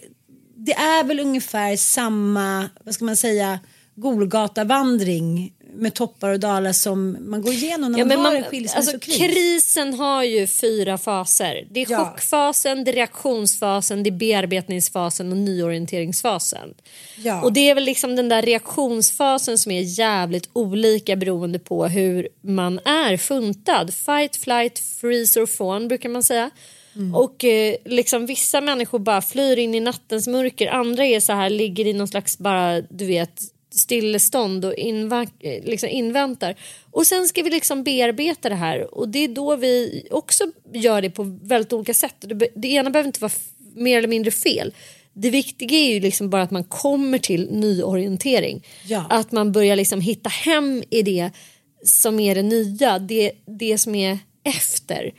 det 0.69 0.75
är 0.75 1.05
väl 1.05 1.21
ungefär 1.21 1.77
samma, 1.77 2.69
vad 2.85 2.95
ska 2.95 3.05
man 3.05 3.17
säga, 3.17 3.59
Golgatavandring 3.95 5.53
med 5.75 5.95
toppar 5.95 6.31
och 6.31 6.41
dalar 6.41 6.73
som 6.73 7.17
man 7.21 7.43
går 7.43 7.53
igenom 7.53 7.93
när 7.93 7.99
Ja, 7.99 8.05
man, 8.05 8.17
har 8.17 8.23
man, 8.23 8.37
en 8.37 8.43
skilsmässokris. 8.45 9.15
alltså, 9.15 9.29
krisen 9.29 9.95
har 9.95 10.25
ju 10.25 10.47
fyra 10.47 10.99
faser. 10.99 11.67
Det 11.71 11.83
är 11.83 11.87
Ja. 11.91 11.99
chockfasen, 11.99 12.85
det 12.85 12.91
är 12.91 12.93
reaktionsfasen, 12.93 14.03
det 14.03 14.11
är 14.11 14.13
bearbetningsfasen 14.13 15.33
och 15.33 15.39
nyorienteringsfasen. 15.39 16.75
Ja. 17.17 17.43
Och 17.43 17.53
det 17.53 17.71
är 17.71 17.75
väl 17.75 17.85
liksom 17.85 18.17
den 18.17 18.29
där 18.29 18.43
reaktionsfasen 18.43 19.59
som 19.59 19.73
är 19.73 19.99
jävligt 19.99 20.49
olika 20.53 21.17
beroende 21.17 21.59
på 21.59 21.87
hur 21.87 22.29
man 22.41 22.79
är 22.79 23.17
funtad. 23.17 23.95
Fight, 23.95 24.37
flight, 24.37 24.79
freeze 25.01 25.41
or 25.41 25.47
fawn 25.47 25.89
brukar 25.89 26.09
man 26.09 26.23
säga. 26.23 26.51
Och 27.15 27.45
eh, 27.45 27.77
liksom 27.85 28.27
vissa 28.27 28.61
människor 28.61 28.99
bara 28.99 29.23
flyr 29.23 29.57
in 29.59 29.75
i 29.75 29.81
nattens 29.81 30.27
mörker. 30.27 30.67
Andra 30.67 31.05
är 31.05 31.21
så 31.21 31.33
här, 31.33 31.51
ligger 31.51 31.87
i 31.87 31.93
någon 31.93 32.09
slags 32.09 32.39
bara, 32.39 32.81
du 32.81 33.07
vet, 33.07 33.41
stillestånd 33.71 34.65
och 34.65 34.73
inva- 34.75 35.29
eh, 35.41 35.65
liksom 35.65 35.89
inväntar. 35.89 36.55
Och 36.91 37.07
sen 37.07 37.29
ska 37.29 37.43
vi 37.43 37.51
liksom 37.51 37.83
bearbeta 37.85 38.49
det 38.49 38.55
här 38.55 38.95
och 38.95 39.09
det 39.09 39.19
är 39.19 39.29
då 39.29 39.57
vi 39.57 40.07
också 40.11 40.45
gör 40.75 41.03
det 41.03 41.11
på 41.11 41.23
väldigt 41.43 41.73
olika 41.73 41.95
sätt. 41.95 42.15
Det, 42.21 42.49
det 42.57 42.69
ena 42.69 42.91
behöver 42.91 43.07
inte 43.09 43.21
vara 43.21 43.33
f- 43.35 43.49
mer 43.75 43.99
eller 43.99 44.09
mindre 44.09 44.31
fel. 44.31 44.75
Det 45.13 45.31
viktiga 45.31 45.79
är 45.79 45.93
ju 45.95 46.01
liksom 46.01 46.31
bara 46.31 46.43
att 46.43 46.51
man 46.51 46.65
kommer 46.65 47.19
till 47.19 47.49
nyorientering. 47.51 48.67
Ja. 48.87 49.07
Att 49.11 49.33
man 49.33 49.53
börjar 49.53 49.77
liksom 49.77 50.01
hitta 50.01 50.29
hem 50.29 50.83
i 50.91 51.03
det 51.03 51.31
som 51.85 52.21
är 52.21 52.35
det 52.35 52.43
nya, 52.43 52.99
det, 52.99 53.33
det 53.59 53.79
som 53.79 53.95
är 53.95 54.19
efter. 54.45 55.13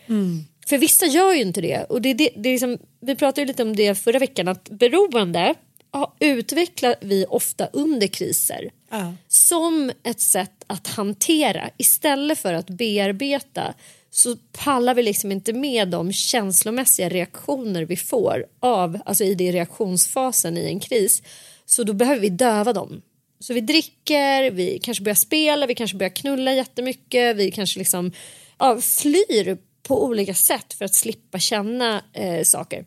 För 0.69 0.77
vissa 0.77 1.05
gör 1.05 1.33
ju 1.33 1.41
inte 1.41 1.61
det. 1.61 1.83
Och 1.83 2.01
det, 2.01 2.13
det, 2.13 2.29
det 2.35 2.49
är 2.49 2.53
liksom, 2.53 2.77
vi 3.01 3.15
pratade 3.15 3.47
lite 3.47 3.63
om 3.63 3.75
det 3.75 3.95
förra 3.95 4.19
veckan 4.19 4.47
att 4.47 4.69
beroende 4.69 5.55
ja, 5.91 6.15
utvecklar 6.19 6.95
vi 7.01 7.25
ofta 7.29 7.67
under 7.73 8.07
kriser 8.07 8.69
Ja. 8.91 9.13
som 9.27 9.91
ett 10.03 10.21
sätt 10.21 10.63
att 10.67 10.87
hantera 10.87 11.69
istället 11.77 12.39
för 12.39 12.53
att 12.53 12.69
bearbeta 12.69 13.73
så 14.11 14.35
pallar 14.51 14.93
vi 14.95 15.03
liksom 15.03 15.31
inte 15.31 15.53
med 15.53 15.87
de 15.87 16.13
känslomässiga 16.13 17.09
reaktioner 17.09 17.85
vi 17.85 17.95
får 17.95 18.45
av, 18.59 18.99
alltså 19.05 19.23
i 19.23 19.35
det 19.35 19.51
reaktionsfasen 19.51 20.57
i 20.57 20.65
en 20.65 20.79
kris. 20.79 21.21
Så 21.65 21.83
då 21.83 21.93
behöver 21.93 22.21
vi 22.21 22.29
döva 22.29 22.73
dem. 22.73 23.01
Så 23.39 23.53
vi 23.53 23.61
dricker, 23.61 24.51
vi 24.51 24.79
kanske 24.83 25.03
börjar 25.03 25.15
spela, 25.15 25.65
vi 25.65 25.75
kanske 25.75 25.97
börjar 25.97 26.15
knulla 26.15 26.53
jättemycket, 26.53 27.35
vi 27.35 27.51
kanske 27.51 27.79
liksom 27.79 28.11
ja, 28.59 28.81
flyr 28.81 29.57
på 29.83 30.03
olika 30.05 30.33
sätt 30.33 30.73
för 30.73 30.85
att 30.85 30.93
slippa 30.95 31.39
känna 31.39 32.03
eh, 32.13 32.43
saker. 32.43 32.85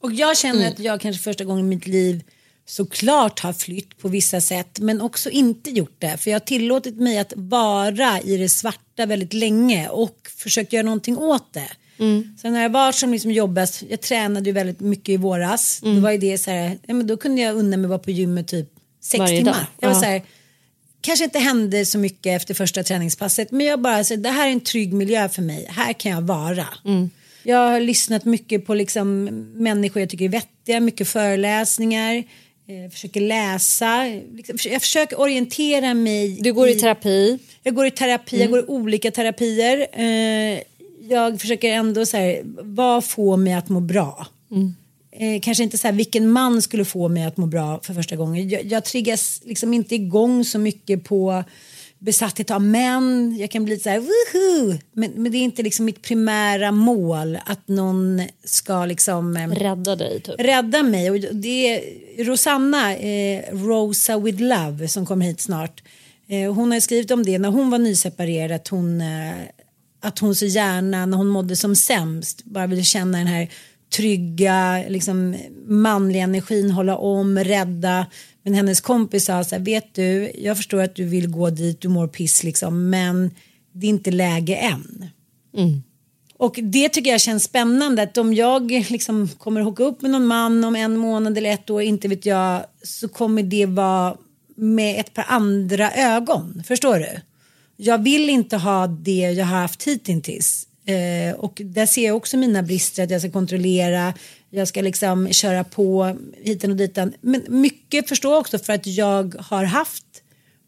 Och 0.00 0.12
jag 0.12 0.38
känner 0.38 0.68
att 0.68 0.78
jag 0.78 1.00
kanske 1.00 1.22
första 1.22 1.44
gången 1.44 1.64
i 1.64 1.68
mitt 1.68 1.86
liv 1.86 2.22
såklart 2.66 3.40
har 3.40 3.52
flytt 3.52 3.98
på 3.98 4.08
vissa 4.08 4.40
sätt 4.40 4.78
men 4.78 5.00
också 5.00 5.30
inte 5.30 5.70
gjort 5.70 5.96
det. 5.98 6.16
För 6.16 6.30
jag 6.30 6.34
har 6.34 6.46
tillåtit 6.46 6.96
mig 6.96 7.18
att 7.18 7.32
vara 7.36 8.20
i 8.20 8.36
det 8.36 8.48
svarta 8.48 9.06
väldigt 9.06 9.32
länge 9.32 9.88
och 9.88 10.16
försökt 10.36 10.72
göra 10.72 10.82
någonting 10.84 11.18
åt 11.18 11.52
det. 11.52 11.68
Sen 12.42 12.52
när 12.52 12.62
jag 12.62 12.70
var 12.70 12.92
som 12.92 13.12
liksom 13.12 13.30
jobbast, 13.30 13.82
jag 13.90 14.00
tränade 14.00 14.46
ju 14.46 14.52
väldigt 14.52 14.80
mycket 14.80 15.08
i 15.08 15.16
våras. 15.16 15.80
Då 15.82 16.00
var 16.00 16.10
ju 16.10 16.18
det 16.18 16.38
så 16.38 16.50
här, 16.50 16.78
ja, 16.86 16.94
men 16.94 17.06
då 17.06 17.16
kunde 17.16 17.42
jag 17.42 17.56
unna 17.56 17.76
mig 17.76 17.84
att 17.84 17.88
vara 17.88 17.98
på 17.98 18.10
gymmet 18.10 18.48
typ 18.48 18.68
sex 19.02 19.18
Varje 19.18 19.38
timmar. 19.38 19.52
dag. 19.52 19.66
Jag 19.80 19.88
var 19.88 19.94
Ja. 19.96 20.00
så 20.00 20.06
här, 20.06 20.22
kanske 21.00 21.24
inte 21.24 21.38
hände 21.38 21.86
så 21.86 21.98
mycket 21.98 22.36
efter 22.36 22.54
första 22.54 22.82
träningspasset 22.82 23.50
men 23.50 23.66
jag 23.66 23.80
bara 23.80 24.04
så 24.04 24.16
det 24.16 24.28
här 24.28 24.48
är 24.48 24.52
en 24.52 24.60
trygg 24.60 24.92
miljö 24.92 25.28
för 25.28 25.42
mig, 25.42 25.66
här 25.70 25.92
kan 25.92 26.12
jag 26.12 26.22
vara. 26.22 26.66
Jag 27.42 27.70
har 27.70 27.80
lyssnat 27.80 28.24
mycket 28.24 28.66
på 28.66 28.74
liksom 28.74 29.24
människor 29.54 30.00
jag 30.00 30.08
tycker 30.10 30.24
är 30.24 30.28
vettiga, 30.28 30.80
mycket 30.80 31.08
föreläsningar, 31.08 32.14
eh, 32.66 32.90
försöker 32.90 33.20
läsa, 33.20 34.04
liksom, 34.32 34.58
jag 34.64 34.82
försöker 34.82 35.20
orientera 35.20 35.94
mig. 35.94 36.38
Du 36.40 36.52
går 36.52 36.68
i 36.68 36.74
terapi. 36.74 37.38
Jag 37.62 37.74
går 37.74 37.86
i 37.86 37.90
terapi, 37.90 38.40
jag 38.40 38.50
går 38.50 38.58
i 38.60 38.64
olika 38.66 39.10
terapier. 39.10 39.86
Eh, 39.92 40.60
jag 41.08 41.40
försöker 41.40 41.72
ändå 41.72 42.06
så 42.06 42.16
här, 42.16 42.40
vad 42.62 43.04
får 43.04 43.36
mig 43.36 43.52
att 43.52 43.68
må 43.68 43.80
bra? 43.80 44.26
Eh, 45.20 45.40
kanske 45.40 45.62
inte 45.64 45.78
så 45.78 45.88
här, 45.88 45.92
vilken 45.92 46.30
man 46.30 46.62
skulle 46.62 46.84
få 46.84 47.08
mig 47.08 47.24
att 47.24 47.36
må 47.36 47.46
bra 47.46 47.80
för 47.82 47.94
första 47.94 48.16
gången. 48.16 48.48
Jag, 48.48 48.64
jag 48.64 48.84
triggas 48.84 49.40
liksom 49.44 49.74
inte 49.74 49.94
igång 49.94 50.44
så 50.44 50.58
mycket 50.58 51.04
på 51.04 51.44
besatthet 51.98 52.50
av 52.50 52.62
män. 52.62 53.36
Jag 53.38 53.50
kan 53.50 53.64
bli 53.64 53.74
lite 53.74 53.82
så 53.82 53.90
här, 53.90 54.00
woohoo! 54.00 54.78
Men, 54.92 55.10
men 55.10 55.32
det 55.32 55.38
är 55.38 55.42
inte 55.42 55.62
liksom 55.62 55.84
mitt 55.84 56.02
primära 56.02 56.72
mål 56.72 57.38
att 57.46 57.68
någon 57.68 58.22
ska 58.44 58.84
liksom 58.84 59.36
eh, 59.36 59.48
Rädda 59.48 59.96
dig 59.96 60.20
typ. 60.20 60.34
rädda 60.38 60.82
mig. 60.82 61.10
Och 61.10 61.18
det 61.34 61.74
är 61.74 62.24
Rosanna, 62.24 62.96
eh, 62.96 63.42
Rosa 63.52 64.18
with 64.18 64.42
love, 64.42 64.88
som 64.88 65.06
kommer 65.06 65.26
hit 65.26 65.40
snart. 65.40 65.82
Eh, 66.28 66.54
hon 66.54 66.72
har 66.72 66.80
skrivit 66.80 67.10
om 67.10 67.22
det 67.24 67.38
när 67.38 67.48
hon 67.48 67.70
var 67.70 67.78
nyseparerad. 67.78 68.52
Att 68.52 68.68
hon, 68.68 69.00
eh, 69.00 69.32
att 70.00 70.18
hon 70.18 70.34
så 70.34 70.46
gärna, 70.46 71.06
när 71.06 71.16
hon 71.16 71.28
mådde 71.28 71.56
som 71.56 71.76
sämst, 71.76 72.44
bara 72.44 72.66
ville 72.66 72.82
känna 72.84 73.18
den 73.18 73.26
här 73.26 73.48
trygga, 73.96 74.84
liksom, 74.88 75.36
manliga 75.66 76.22
energin, 76.22 76.70
hålla 76.70 76.96
om, 76.96 77.38
rädda. 77.38 78.06
Men 78.42 78.54
hennes 78.54 78.80
kompis 78.80 79.24
sa 79.24 79.44
så 79.44 79.54
här, 79.54 79.62
vet 79.62 79.94
du, 79.94 80.32
jag 80.38 80.56
förstår 80.56 80.82
att 80.82 80.94
du 80.94 81.04
vill 81.04 81.28
gå 81.28 81.50
dit, 81.50 81.80
du 81.80 81.88
mår 81.88 82.08
piss 82.08 82.42
liksom, 82.44 82.90
men 82.90 83.30
det 83.72 83.86
är 83.86 83.90
inte 83.90 84.10
läge 84.10 84.56
än. 84.56 85.06
Och 86.38 86.58
det 86.62 86.88
tycker 86.88 87.10
jag 87.10 87.20
känns 87.20 87.44
spännande 87.44 88.02
att 88.02 88.18
om 88.18 88.34
jag 88.34 88.70
liksom 88.70 89.28
kommer 89.28 89.60
hooka 89.60 89.82
upp 89.82 90.02
med 90.02 90.10
någon 90.10 90.26
man 90.26 90.64
om 90.64 90.76
en 90.76 90.96
månad 90.96 91.38
eller 91.38 91.50
ett 91.50 91.70
år, 91.70 91.82
inte 91.82 92.08
vet 92.08 92.26
jag, 92.26 92.64
så 92.82 93.08
kommer 93.08 93.42
det 93.42 93.66
vara 93.66 94.16
med 94.56 95.00
ett 95.00 95.14
par 95.14 95.24
andra 95.28 95.92
ögon. 95.92 96.62
Förstår 96.66 96.98
du? 96.98 97.20
Jag 97.76 98.02
vill 98.02 98.30
inte 98.30 98.56
ha 98.56 98.86
det 98.86 99.20
jag 99.20 99.46
har 99.46 99.58
haft 99.58 99.82
hittills. 99.82 100.66
Eh, 100.90 101.34
och 101.34 101.60
där 101.64 101.86
ser 101.86 102.06
jag 102.06 102.16
också 102.16 102.36
mina 102.36 102.62
brister, 102.62 103.04
att 103.04 103.10
jag 103.10 103.20
ska 103.20 103.30
kontrollera, 103.30 104.14
jag 104.50 104.68
ska 104.68 104.82
liksom 104.82 105.32
köra 105.32 105.64
på 105.64 106.16
hiten 106.42 106.70
och 106.70 106.76
ditan. 106.76 107.12
Men 107.20 107.42
mycket 107.48 108.08
förstår 108.08 108.32
jag 108.32 108.40
också 108.40 108.58
för 108.58 108.72
att 108.72 108.86
jag 108.86 109.34
har 109.38 109.64
haft 109.64 110.04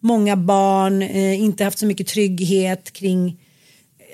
många 0.01 0.37
barn, 0.37 1.03
eh, 1.03 1.41
inte 1.41 1.65
haft 1.65 1.79
så 1.79 1.87
mycket 1.87 2.07
trygghet 2.07 2.93
kring 2.93 3.37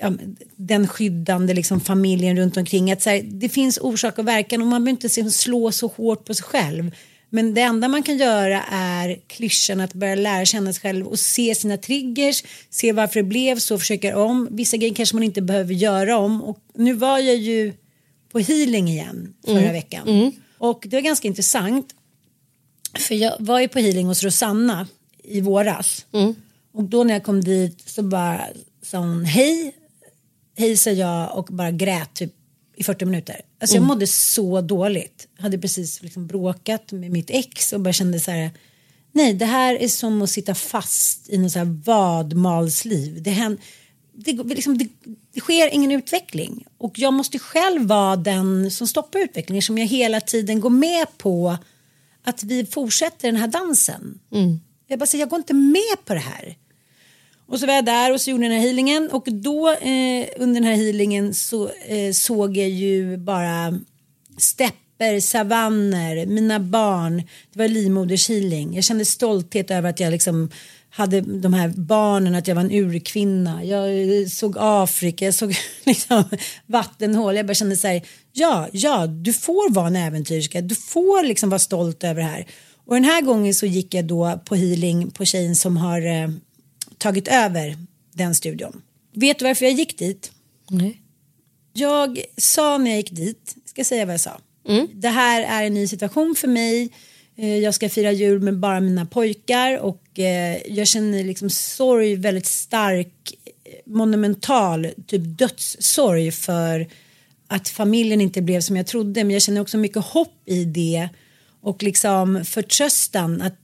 ja, 0.01 0.11
den 0.55 0.87
skyddande 0.87 1.53
liksom, 1.53 1.81
familjen 1.81 2.37
runt 2.37 2.57
omkring. 2.57 2.91
Att, 2.91 3.01
så 3.01 3.09
här, 3.09 3.21
det 3.23 3.49
finns 3.49 3.77
orsak 3.77 4.17
och 4.17 4.27
verkan 4.27 4.61
och 4.61 4.67
man 4.67 4.83
behöver 4.83 4.91
inte 4.91 5.07
liksom, 5.07 5.31
slå 5.31 5.71
så 5.71 5.87
hårt 5.87 6.25
på 6.25 6.33
sig 6.33 6.45
själv. 6.45 6.91
Men 7.29 7.53
det 7.53 7.61
enda 7.61 7.87
man 7.87 8.03
kan 8.03 8.17
göra 8.17 8.63
är 8.71 9.19
klyschan 9.27 9.81
att 9.81 9.93
börja 9.93 10.15
lära 10.15 10.45
känna 10.45 10.73
sig 10.73 10.81
själv 10.81 11.07
och 11.07 11.19
se 11.19 11.55
sina 11.55 11.77
triggers, 11.77 12.43
se 12.69 12.91
varför 12.91 13.19
det 13.19 13.23
blev 13.27 13.59
så, 13.59 13.79
försöka 13.79 14.19
om. 14.19 14.47
Vissa 14.51 14.77
grejer 14.77 14.95
kanske 14.95 15.15
man 15.15 15.23
inte 15.23 15.41
behöver 15.41 15.73
göra 15.73 16.17
om. 16.17 16.43
Och 16.43 16.59
nu 16.75 16.93
var 16.93 17.19
jag 17.19 17.35
ju 17.35 17.73
på 18.31 18.39
healing 18.39 18.89
igen 18.89 19.33
förra 19.45 19.71
veckan. 19.71 20.31
Och 20.57 20.85
det 20.89 20.95
var 20.95 21.01
ganska 21.01 21.27
intressant. 21.27 21.95
För 22.97 23.15
jag 23.15 23.35
var 23.39 23.59
ju 23.59 23.67
på 23.67 23.79
healing 23.79 24.07
hos 24.07 24.23
Rosanna 24.23 24.87
i 25.23 25.41
våras. 25.41 26.05
Och 26.73 26.83
då 26.83 27.03
när 27.03 27.13
jag 27.13 27.23
kom 27.23 27.43
dit 27.43 27.89
så 27.89 28.03
bara 28.03 28.41
sa 28.81 28.97
hon 28.97 29.25
hej. 29.25 29.75
Hej 30.57 30.77
sa 30.77 30.89
jag 30.89 31.37
och 31.37 31.45
bara 31.45 31.71
grät 31.71 32.13
typ 32.13 32.33
i 32.79 32.83
40 32.83 33.05
minuter. 33.05 33.41
Alltså 33.61 33.75
jag 33.75 33.83
mådde 33.83 34.07
så 34.07 34.61
dåligt. 34.61 35.27
Hade 35.39 35.57
precis 35.57 36.01
liksom 36.01 36.27
bråkat 36.27 36.91
med 36.91 37.11
mitt 37.11 37.29
ex 37.29 37.73
och 37.73 37.81
bara 37.81 37.93
kände 37.93 38.19
så 38.19 38.31
här. 38.31 38.51
Nej 39.11 39.33
det 39.33 39.45
här 39.45 39.75
är 39.75 39.87
som 39.87 40.21
att 40.21 40.29
sitta 40.29 40.55
fast 40.55 41.29
i 41.29 41.37
något 41.37 41.51
så 41.51 41.59
här 41.59 41.81
vadmalsliv. 41.85 43.23
Det, 43.23 43.31
händer, 43.31 43.63
det, 44.13 44.33
liksom, 44.33 44.77
det, 44.77 44.87
det 45.33 45.39
sker 45.39 45.73
ingen 45.73 45.91
utveckling. 45.91 46.65
Och 46.77 46.99
jag 46.99 47.13
måste 47.13 47.39
själv 47.39 47.87
vara 47.87 48.15
den 48.15 48.71
som 48.71 48.87
stoppar 48.87 49.19
utvecklingen. 49.19 49.61
Som 49.61 49.77
jag 49.77 49.87
hela 49.87 50.21
tiden 50.21 50.59
går 50.59 50.69
med 50.69 51.17
på 51.17 51.57
att 52.23 52.43
vi 52.43 52.65
fortsätter 52.65 53.27
den 53.27 53.41
här 53.41 53.47
dansen. 53.47 54.19
Jag 54.87 54.99
bara 54.99 55.05
säger, 55.05 55.21
jag 55.21 55.29
går 55.29 55.39
inte 55.39 55.53
med 55.53 56.05
på 56.05 56.13
det 56.13 56.19
här. 56.19 56.55
Och 57.49 57.59
så 57.59 57.65
var 57.65 57.73
jag 57.73 57.85
där 57.85 58.13
och 58.13 58.21
så 58.21 58.29
gjorde 58.29 58.43
jag 58.43 58.51
den 58.51 58.59
här 58.59 58.67
healingen 58.67 59.09
och 59.11 59.27
då 59.31 59.69
eh, 59.69 60.27
under 60.37 60.53
den 60.53 60.63
här 60.63 60.75
healingen 60.75 61.33
så 61.33 61.69
eh, 61.69 62.11
såg 62.13 62.57
jag 62.57 62.69
ju 62.69 63.17
bara 63.17 63.79
stepper, 64.37 65.19
savanner, 65.19 66.25
mina 66.25 66.59
barn. 66.59 67.23
Det 67.53 67.59
var 67.59 67.67
livmodershealing. 67.67 68.75
Jag 68.75 68.83
kände 68.83 69.05
stolthet 69.05 69.71
över 69.71 69.89
att 69.89 69.99
jag 69.99 70.11
liksom 70.11 70.49
hade 70.89 71.21
de 71.21 71.53
här 71.53 71.67
barnen, 71.67 72.35
att 72.35 72.47
jag 72.47 72.55
var 72.55 72.61
en 72.61 72.71
urkvinna. 72.71 73.63
Jag 73.63 74.01
eh, 74.01 74.27
såg 74.27 74.55
Afrika, 74.59 75.25
jag 75.25 75.33
såg 75.33 75.55
liksom 75.85 76.23
vattenhål. 76.65 77.35
Jag 77.35 77.45
bara 77.45 77.53
kände 77.53 77.75
så 77.75 77.87
här, 77.87 78.01
ja, 78.33 78.67
ja, 78.71 79.07
du 79.07 79.33
får 79.33 79.71
vara 79.71 79.87
en 79.87 79.95
äventyrska. 79.95 80.61
Du 80.61 80.75
får 80.75 81.23
liksom 81.23 81.49
vara 81.49 81.59
stolt 81.59 82.03
över 82.03 82.21
det 82.21 82.27
här. 82.27 82.47
Och 82.85 82.95
den 82.95 83.03
här 83.03 83.21
gången 83.21 83.53
så 83.53 83.65
gick 83.65 83.93
jag 83.93 84.05
då 84.05 84.39
på 84.45 84.55
healing 84.55 85.11
på 85.11 85.25
tjejen 85.25 85.55
som 85.55 85.77
har 85.77 86.07
eh, 86.07 86.29
tagit 86.99 87.27
över 87.27 87.77
den 88.13 88.35
studion. 88.35 88.81
Vet 89.13 89.39
du 89.39 89.45
varför 89.45 89.65
jag 89.65 89.73
gick 89.73 89.97
dit? 89.97 90.31
Nej. 90.69 91.01
Jag 91.73 92.21
sa 92.37 92.77
när 92.77 92.91
jag 92.91 92.97
gick 92.97 93.11
dit, 93.11 93.55
ska 93.65 93.83
säga 93.83 94.05
vad 94.05 94.13
jag 94.13 94.21
sa? 94.21 94.39
Det 94.93 95.07
här 95.09 95.41
är 95.61 95.67
en 95.67 95.73
ny 95.73 95.87
situation 95.87 96.35
för 96.35 96.47
mig. 96.47 96.89
Eh, 97.35 97.57
Jag 97.57 97.73
ska 97.73 97.89
fira 97.89 98.11
jul 98.11 98.41
med 98.41 98.57
bara 98.59 98.79
mina 98.79 99.05
pojkar 99.05 99.77
och 99.77 100.19
eh, 100.19 100.57
jag 100.67 100.87
känner 100.87 101.23
liksom 101.23 101.49
sorg 101.49 102.15
väldigt 102.15 102.45
stark, 102.45 103.33
eh, 103.45 103.71
monumental, 103.85 104.87
typ 105.07 105.21
dödssorg 105.25 106.31
för 106.31 106.87
att 107.47 107.69
familjen 107.69 108.21
inte 108.21 108.41
blev 108.41 108.61
som 108.61 108.77
jag 108.77 108.87
trodde. 108.87 109.23
Men 109.23 109.31
jag 109.33 109.41
känner 109.41 109.61
också 109.61 109.77
mycket 109.77 110.03
hopp 110.05 110.41
i 110.45 110.65
det 110.65 111.09
och 111.61 111.83
liksom 111.83 112.45
förtröstan 112.45 113.41
att 113.41 113.55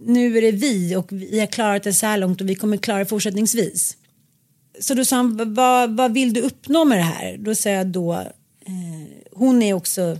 nu 0.00 0.38
är 0.38 0.42
det 0.42 0.50
vi 0.50 0.96
och 0.96 1.12
vi 1.12 1.40
har 1.40 1.46
klarat 1.46 1.82
det 1.82 1.92
så 1.92 2.06
här 2.06 2.18
långt 2.18 2.40
och 2.40 2.48
vi 2.48 2.54
kommer 2.54 2.76
klara 2.76 2.98
det 2.98 3.06
fortsättningsvis. 3.06 3.96
Så 4.80 4.94
då 4.94 5.04
sa 5.04 5.16
han, 5.16 5.54
vad, 5.54 5.96
vad 5.96 6.12
vill 6.12 6.32
du 6.32 6.40
uppnå 6.40 6.84
med 6.84 6.98
det 6.98 7.02
här? 7.02 7.36
Då 7.38 7.54
sa 7.54 7.70
jag 7.70 7.86
då, 7.86 8.12
eh, 8.12 9.24
hon 9.32 9.62
är 9.62 9.74
också, 9.74 10.18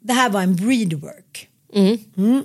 det 0.00 0.12
här 0.12 0.30
var 0.30 0.42
en 0.42 0.56
breedwork. 0.56 1.48
Mm. 1.74 2.42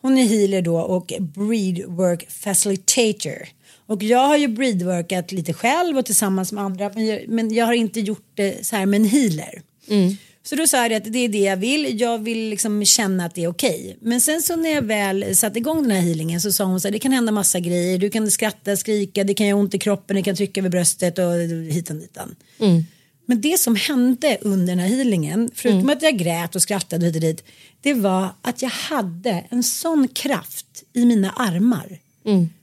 Hon 0.00 0.18
är 0.18 0.24
healer 0.24 0.62
då 0.62 0.78
och 0.78 1.12
breedwork 1.20 2.30
facilitator. 2.30 3.48
Och 3.86 4.02
jag 4.02 4.26
har 4.28 4.36
ju 4.36 4.48
breedworkat 4.48 5.32
lite 5.32 5.52
själv 5.52 5.98
och 5.98 6.06
tillsammans 6.06 6.52
med 6.52 6.64
andra 6.64 6.90
men 6.94 7.06
jag, 7.06 7.28
men 7.28 7.54
jag 7.54 7.66
har 7.66 7.72
inte 7.72 8.00
gjort 8.00 8.30
det 8.34 8.66
så 8.66 8.76
här 8.76 8.86
med 8.86 9.00
en 9.00 9.06
healer. 9.06 9.62
Så 10.48 10.56
då 10.56 10.66
sa 10.66 10.76
jag 10.76 10.92
att 10.92 11.12
det 11.12 11.18
är 11.18 11.28
det 11.28 11.38
jag 11.38 11.56
vill, 11.56 12.00
jag 12.00 12.18
vill 12.18 12.48
liksom 12.48 12.84
känna 12.84 13.24
att 13.24 13.34
det 13.34 13.44
är 13.44 13.48
okej. 13.48 13.96
Men 14.00 14.20
sen 14.20 14.42
så 14.42 14.56
när 14.56 14.70
jag 14.70 14.82
väl 14.82 15.36
satte 15.36 15.58
igång 15.58 15.82
den 15.82 15.90
här 15.90 16.00
healingen 16.00 16.40
så 16.40 16.52
sa 16.52 16.64
hon 16.64 16.80
så 16.80 16.88
här, 16.88 16.92
det 16.92 16.98
kan 16.98 17.12
hända 17.12 17.32
massa 17.32 17.60
grejer, 17.60 17.98
du 17.98 18.10
kan 18.10 18.30
skratta, 18.30 18.76
skrika, 18.76 19.24
det 19.24 19.34
kan 19.34 19.46
göra 19.46 19.58
ont 19.58 19.74
i 19.74 19.78
kroppen, 19.78 20.16
det 20.16 20.22
kan 20.22 20.36
trycka 20.36 20.60
över 20.60 20.70
bröstet 20.70 21.18
och 21.18 21.32
hitan 21.70 21.98
ditan. 21.98 22.36
Men 23.26 23.40
det 23.40 23.60
som 23.60 23.76
hände 23.76 24.38
under 24.40 24.66
den 24.66 24.78
här 24.78 24.88
healingen, 24.88 25.50
förutom 25.54 25.90
att 25.90 26.02
jag 26.02 26.18
grät 26.18 26.54
och 26.56 26.62
skrattade 26.62 27.06
hit 27.06 27.14
och 27.14 27.20
dit, 27.20 27.44
det 27.80 27.94
var 27.94 28.28
att 28.42 28.62
jag 28.62 28.70
hade 28.70 29.44
en 29.48 29.62
sån 29.62 30.08
kraft 30.08 30.66
i 30.92 31.04
mina 31.04 31.30
armar. 31.30 31.98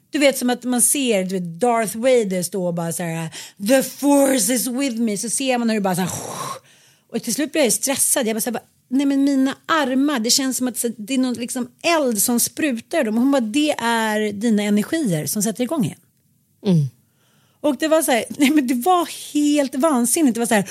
Du 0.10 0.20
vet 0.20 0.38
som 0.38 0.50
att 0.50 0.64
man 0.64 0.82
ser 0.82 1.24
du 1.24 1.40
vet, 1.40 1.60
Darth 1.60 1.98
Vader 1.98 2.44
stå 2.44 2.68
och 2.68 2.74
bara 2.74 2.92
så 2.94 3.04
här 3.04 3.30
The 3.68 3.84
force 3.84 4.54
is 4.54 4.68
with 4.68 4.96
me 4.98 5.18
så 5.18 5.30
ser 5.30 5.58
man 5.58 5.70
hur 5.70 5.76
det 5.76 5.82
bara 5.82 5.96
så 5.96 6.02
här 6.02 6.10
och 7.14 7.24
till 7.24 7.34
slut 7.34 7.52
blir 7.52 7.64
jag 7.64 7.74
stressad. 7.74 8.28
Jag 8.28 8.36
bara, 8.36 8.42
så 8.42 8.50
här, 8.50 8.54
bara 8.54 8.64
nej 8.88 9.06
men 9.06 9.24
mina 9.24 9.58
armar 9.66 10.20
det 10.20 10.30
känns 10.30 10.58
som 10.58 10.68
att 10.68 10.86
det 10.98 11.14
är 11.14 11.18
någon 11.18 11.34
liksom 11.34 11.72
eld 11.84 12.22
som 12.22 12.40
sprutar 12.40 13.04
dem. 13.04 13.18
Hon 13.18 13.32
bara 13.32 13.42
det 13.42 13.72
är 13.80 14.34
dina 14.34 14.64
energier 14.64 15.26
som 15.26 15.42
sätter 15.44 15.64
igång 15.64 15.86
igen. 15.86 16.00
Och 17.62 17.78
det 17.78 17.88
var 17.88 18.02
så 18.02 18.12
här, 18.12 18.26
nej 18.30 18.50
men 18.50 18.68
det 18.68 18.74
var 18.74 19.34
helt 19.34 19.76
vansinnigt. 19.76 20.34
Det 20.34 20.40
var 20.40 20.48
så 20.48 20.54
här 20.54 20.70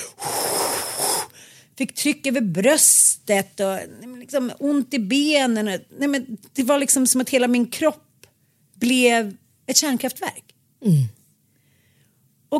fick 1.77 1.95
tryck 1.95 2.27
över 2.27 2.41
bröstet 2.41 3.59
och 3.59 3.77
liksom, 4.19 4.51
ont 4.59 4.93
i 4.93 4.99
benen. 4.99 5.67
och- 5.67 5.79
Nej, 5.99 6.07
men 6.07 6.37
det 6.53 6.63
var 6.63 6.79
liksom 6.79 7.07
som 7.07 7.21
att 7.21 7.29
hela 7.29 7.47
min 7.47 7.65
kropp 7.67 8.25
blev 8.75 9.37
ett 9.67 9.77
kärnkraftverk. 9.77 10.43
Och 10.81 10.87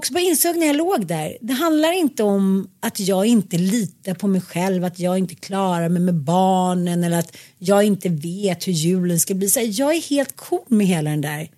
så 0.01 0.13
bara 0.13 0.19
insåg 0.19 0.57
när 0.57 0.67
jag 0.67 0.75
låg 0.75 1.05
där, 1.05 1.37
det 1.41 1.53
handlar 1.53 1.91
inte 1.91 2.23
om 2.23 2.69
att 2.79 2.99
jag 2.99 3.25
inte 3.25 3.57
litar 3.57 4.13
på 4.13 4.27
mig 4.27 4.41
själv, 4.41 4.83
att 4.83 4.99
jag 4.99 5.17
inte 5.17 5.35
klarar 5.35 5.89
mig 5.89 6.01
med 6.01 6.15
barnen 6.15 7.03
eller 7.03 7.19
att 7.19 7.37
jag 7.57 7.83
inte 7.83 8.09
vet 8.09 8.67
hur 8.67 8.73
julen 8.73 9.19
ska 9.19 9.33
bli. 9.33 9.49
Så 9.49 9.59
jag 9.63 9.95
är 9.95 10.01
helt 10.01 10.35
cool 10.35 10.65
med 10.67 10.87
hela 10.87 11.09
den 11.09 11.21
där. 11.21 11.49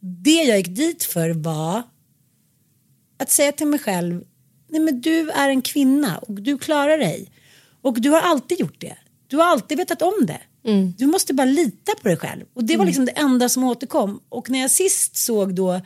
Det 0.00 0.42
jag 0.42 0.58
gick 0.58 0.76
dit 0.76 1.04
för 1.04 1.30
var 1.30 1.82
att 3.18 3.30
säga 3.30 3.52
till 3.52 3.66
mig 3.66 3.78
själv, 3.78 4.24
nej 4.68 4.80
men 4.80 5.00
du 5.00 5.30
är 5.30 5.48
en 5.48 5.62
kvinna 5.62 6.18
och 6.18 6.42
du 6.42 6.58
klarar 6.58 6.98
dig. 6.98 7.30
Och 7.82 8.00
du 8.00 8.10
har 8.10 8.20
alltid 8.20 8.60
gjort 8.60 8.80
det. 8.80 8.96
Du 9.26 9.36
har 9.36 9.44
alltid 9.44 9.78
vetat 9.78 10.02
om 10.02 10.26
det. 10.26 10.40
Du 10.96 11.06
måste 11.06 11.34
bara 11.34 11.44
lita 11.44 11.92
på 12.02 12.08
dig 12.08 12.16
själv. 12.16 12.44
Och 12.54 12.64
det 12.64 12.76
var 12.76 12.84
liksom 12.86 13.04
det 13.04 13.12
enda 13.12 13.48
som 13.48 13.64
återkom. 13.64 14.20
Och 14.28 14.50
när 14.50 14.58
jag 14.58 14.70
sist 14.70 15.16
såg 15.16 15.54
då 15.54 15.80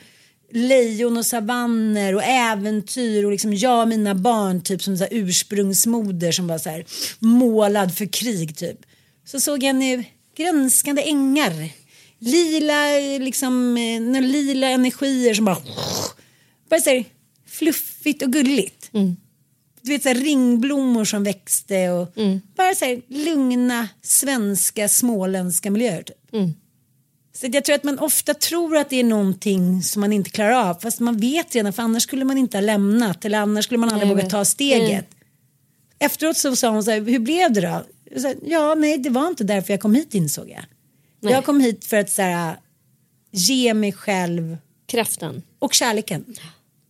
lejon 0.53 1.16
och 1.16 1.26
savanner 1.26 2.14
och 2.14 2.22
äventyr 2.22 3.24
och 3.24 3.30
liksom 3.32 3.55
jag 3.55 3.82
och 3.82 3.88
mina 3.88 4.14
barn 4.14 4.61
typ 4.61 4.82
som 4.82 4.97
så 4.97 5.07
ursprungsmoder 5.11 6.32
som 6.32 6.47
var 6.47 6.59
så 6.59 6.70
här 6.70 6.84
målad 7.18 7.94
för 7.94 8.07
krig 8.07 8.57
typ. 8.57 8.78
Så 9.24 9.40
såg 9.40 9.62
jag 9.62 9.76
nu 9.76 10.05
grönskande 10.36 11.03
ängar. 11.03 11.53
Lila, 12.18 12.82
liksom, 13.24 13.76
eh, 13.76 14.22
lila 14.22 14.66
energier 14.68 15.34
som 15.34 15.44
bara 15.44 15.59
bara 16.70 16.80
så 16.80 16.90
här 16.90 17.05
fluffigt 17.47 18.22
och 18.22 18.32
gulligt. 18.32 18.88
Du 19.82 19.92
vet 19.92 20.03
så 20.03 20.09
här 20.09 20.14
ringblommor 20.16 21.05
som 21.05 21.24
växte 21.24 21.90
och 21.90 22.12
bara 22.57 22.74
så 22.74 22.84
här 22.84 23.03
lugna 23.09 23.88
svenska 24.03 24.88
småländska 24.88 25.70
miljöer. 25.70 26.03
Typ. 26.03 26.16
Så 27.37 27.47
jag 27.53 27.64
tror 27.64 27.76
att 27.76 27.84
man 27.84 27.99
ofta 27.99 28.34
tror 28.34 28.76
att 28.76 28.91
det 28.91 28.97
är 28.97 29.05
någonting 29.05 29.82
som 29.82 30.01
man 30.01 30.12
inte 30.12 30.30
klarar 30.30 30.70
av 30.70 30.74
fast 30.74 31.01
man 31.01 31.16
vet 31.16 31.55
redan 31.55 31.72
för 31.72 31.82
annars 31.82 32.03
skulle 32.03 32.24
man 32.24 32.39
inte 32.39 32.57
ha 32.57 32.62
lämnat 32.62 33.24
eller 33.24 33.39
annars 33.39 33.64
skulle 33.64 33.78
man 33.78 33.89
aldrig 33.89 34.09
Nej, 34.09 34.16
våga 34.16 34.30
ta 34.30 34.45
steget. 34.45 35.07
Efteråt 35.99 36.37
så 36.37 36.57
sa 36.57 36.68
hon 36.68 36.84
så 36.84 36.91
här, 36.91 37.01
hur 37.01 37.18
blev 37.18 37.53
det 37.53 37.61
då? 37.61 37.84
Sa, 38.20 38.34
ja, 38.43 38.74
nej, 38.74 38.99
det 38.99 39.11
var 39.11 39.28
inte 39.28 39.45
därför 39.45 39.72
jag 39.72 39.80
kom 39.80 39.95
hit 39.95 40.14
insåg 40.14 40.51
jag. 40.51 40.64
Jag 41.32 41.45
kom 41.45 41.61
hit 41.61 41.84
för 41.84 41.97
att 41.97 42.11
så 42.11 42.22
här, 42.22 42.57
ge 43.32 43.74
mig 43.74 43.93
själv 43.93 44.57
Kraften. 44.87 45.43
och 45.59 45.74
kärleken. 45.74 46.24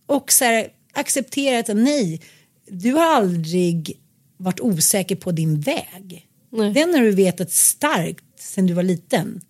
Och 0.07 0.33
så 0.33 0.45
här, 0.45 0.69
acceptera 0.93 1.59
att 1.59 1.77
nej, 1.77 2.23
du 2.69 2.93
har 2.93 3.15
aldrig 3.15 4.01
varit 4.37 4.61
osäker 4.61 5.17
på 5.17 5.33
din 5.33 5.61
väg. 5.61 6.29
Nej. 6.51 6.73
Den 6.73 6.95
har 6.95 7.01
du 7.01 7.11
vetat 7.11 7.53
starkt 7.53 8.25
sedan 8.39 8.67
du 8.67 8.75
var 8.75 8.83
liten. 8.83 9.41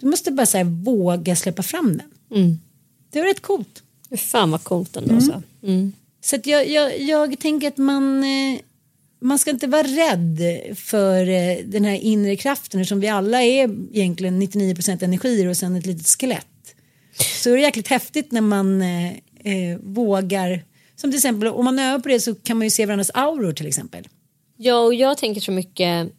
Du 0.00 0.06
måste 0.06 0.30
bara 0.30 0.46
här, 0.54 0.64
våga 0.64 1.36
släppa 1.36 1.62
fram 1.62 1.96
den. 1.96 2.08
Det 3.10 3.18
var 3.18 3.26
rätt 3.26 3.42
coolt. 3.42 3.82
Fan 4.16 4.50
vad 4.50 4.64
coolt 4.64 4.96
ändå. 4.96 5.20
Så. 5.20 5.42
Mm. 5.62 5.92
Så 6.20 6.36
att 6.36 6.46
jag, 6.46 6.68
jag, 6.68 7.00
jag 7.00 7.38
tänker 7.38 7.68
att 7.68 7.76
man, 7.76 8.24
eh, 8.24 8.60
man 9.20 9.38
ska 9.38 9.50
inte 9.50 9.66
vara 9.66 9.82
rädd 9.82 10.38
för 10.76 11.28
eh, 11.28 11.56
den 11.64 11.84
här 11.84 11.96
inre 11.96 12.36
kraften 12.36 12.86
som 12.86 13.00
vi 13.00 13.08
alla 13.08 13.42
är 13.42 13.70
egentligen 13.92 14.42
99% 14.42 15.04
energier 15.04 15.48
och 15.48 15.56
sen 15.56 15.76
ett 15.76 15.86
litet 15.86 16.06
skelett. 16.06 16.46
Så 17.42 17.50
är 17.50 17.54
det 17.54 17.60
jäkligt 17.60 17.88
häftigt 17.88 18.32
när 18.32 18.40
man 18.40 18.82
eh, 18.82 19.10
eh, 19.44 19.78
vågar, 19.80 20.64
som 20.96 21.10
till 21.10 21.18
exempel 21.18 21.48
om 21.48 21.64
man 21.64 21.78
övar 21.78 21.98
på 21.98 22.08
det 22.08 22.20
så 22.20 22.34
kan 22.34 22.58
man 22.58 22.66
ju 22.66 22.70
se 22.70 22.86
varandras 22.86 23.10
auror 23.14 23.52
till 23.52 23.66
exempel. 23.66 24.08
Ja, 24.56 24.78
och 24.78 24.94
jag 24.94 25.18
tänker 25.18 25.40
så 25.40 25.52
mycket, 25.52 26.12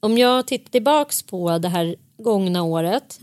om 0.00 0.18
jag 0.18 0.46
tittar 0.46 0.70
tillbaks 0.70 1.22
på 1.22 1.58
det 1.58 1.68
här 1.68 1.96
gångna 2.18 2.62
året. 2.62 3.18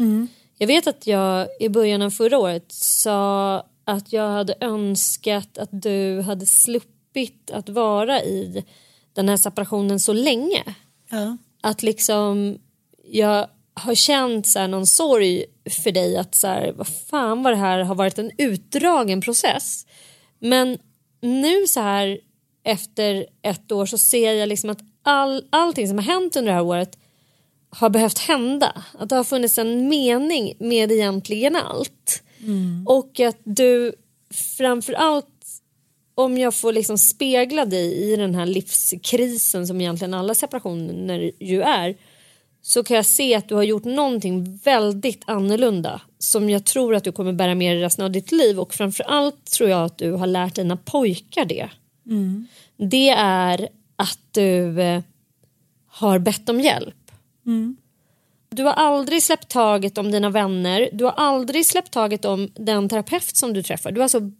Jag 0.58 0.68
vet 0.68 0.88
att 0.88 1.08
jag 1.08 1.48
i 1.60 1.70
början 1.70 2.02
av 2.02 2.10
förra 2.10 2.38
året 2.38 2.66
sa 2.72 3.64
att 3.86 4.14
jag 4.14 4.30
hade 4.30 4.56
önskat 4.62 5.58
att 5.58 5.70
du 5.72 6.22
hade 6.22 6.46
sluppit 6.46 7.52
att 7.52 7.70
vara 7.70 8.24
i 8.24 8.66
den 9.14 9.30
här 9.30 9.38
separationen 9.38 10.00
så 10.00 10.14
länge. 10.14 10.64
Ja. 11.10 11.38
Att 11.62 11.84
liksom 11.84 12.58
jag 13.04 13.48
har 13.74 13.96
känt 13.96 14.48
så 14.48 14.60
här 14.60 14.68
någon 14.68 14.88
sorg 14.88 15.46
för 15.84 15.92
dig 15.92 16.18
att 16.18 16.36
så 16.36 16.48
här, 16.48 16.72
vad 16.72 16.88
fan 16.88 17.44
vad 17.44 17.54
det 17.54 17.58
här 17.58 17.80
har 17.80 17.96
varit 17.96 18.20
en 18.20 18.32
utdragen 18.38 19.22
process. 19.22 19.86
Men 20.40 20.78
nu 21.22 21.68
så 21.68 21.80
här 21.80 22.20
efter 22.64 23.26
ett 23.42 23.72
år 23.72 23.86
så 23.86 23.98
ser 23.98 24.34
jag 24.34 24.50
liksom 24.50 24.70
att 24.70 24.80
all, 25.04 25.44
allting 25.50 25.88
som 25.88 25.98
har 25.98 26.06
hänt 26.06 26.36
under 26.36 26.52
det 26.52 26.56
här 26.56 26.66
året 26.66 26.98
har 27.70 27.90
behövt 27.90 28.20
hända. 28.20 28.84
Att 28.98 29.10
det 29.10 29.16
har 29.16 29.24
funnits 29.24 29.58
en 29.58 29.88
mening 29.88 30.54
med 30.60 30.92
egentligen 30.92 31.56
allt. 31.56 32.24
Och 32.86 33.20
att 33.20 33.40
du 33.44 33.94
framför 34.58 34.94
allt 34.94 35.26
om 36.16 36.38
jag 36.38 36.56
får 36.56 36.74
liksom 36.74 36.98
spegla 36.98 37.66
dig 37.66 37.94
i 37.94 38.16
den 38.16 38.36
här 38.36 38.46
livskrisen 38.46 39.68
som 39.68 39.82
egentligen 39.82 40.14
alla 40.14 40.36
separationer 40.36 41.32
ju 41.40 41.62
är 41.62 41.96
så 42.62 42.84
kan 42.84 42.96
jag 42.96 43.06
se 43.06 43.36
att 43.36 43.50
du 43.50 43.56
har 43.56 43.64
gjort 43.64 43.84
någonting 43.84 44.60
väldigt 44.64 45.24
annorlunda 45.26 46.02
som 46.18 46.50
jag 46.50 46.66
tror 46.66 46.96
att 46.96 47.04
du 47.04 47.12
kommer 47.12 47.34
bära 47.34 47.56
med 47.56 47.76
dig 47.76 47.84
resten 47.84 48.06
av 48.06 48.12
ditt 48.12 48.32
liv 48.32 48.60
och 48.60 48.74
framförallt 48.74 49.46
tror 49.46 49.70
jag 49.70 49.86
att 49.86 49.98
du 49.98 50.12
har 50.12 50.28
lärt 50.28 50.56
dina 50.56 50.78
pojkar 50.78 51.46
det. 51.46 51.70
Det 52.78 53.10
är 53.10 53.70
att 53.96 54.20
du 54.32 54.82
eh, 54.82 55.02
har 55.88 56.20
bett 56.20 56.50
om 56.50 56.60
hjälp. 56.60 56.96
Du 58.50 58.64
har 58.64 58.74
aldrig 58.74 59.24
släppt 59.24 59.50
taget 59.50 59.98
om 59.98 60.12
dina 60.12 60.30
vänner, 60.30 60.90
du 60.94 61.04
har 61.04 61.12
aldrig 61.12 61.66
släppt 61.66 61.92
taget 61.92 62.26
om 62.26 62.52
den 62.56 62.90
terapeut 62.90 63.38
som 63.38 63.54
du 63.54 63.64
träffar. 63.64 63.92
Du 63.92 64.00
har 64.00 64.04
alltså 64.04 64.32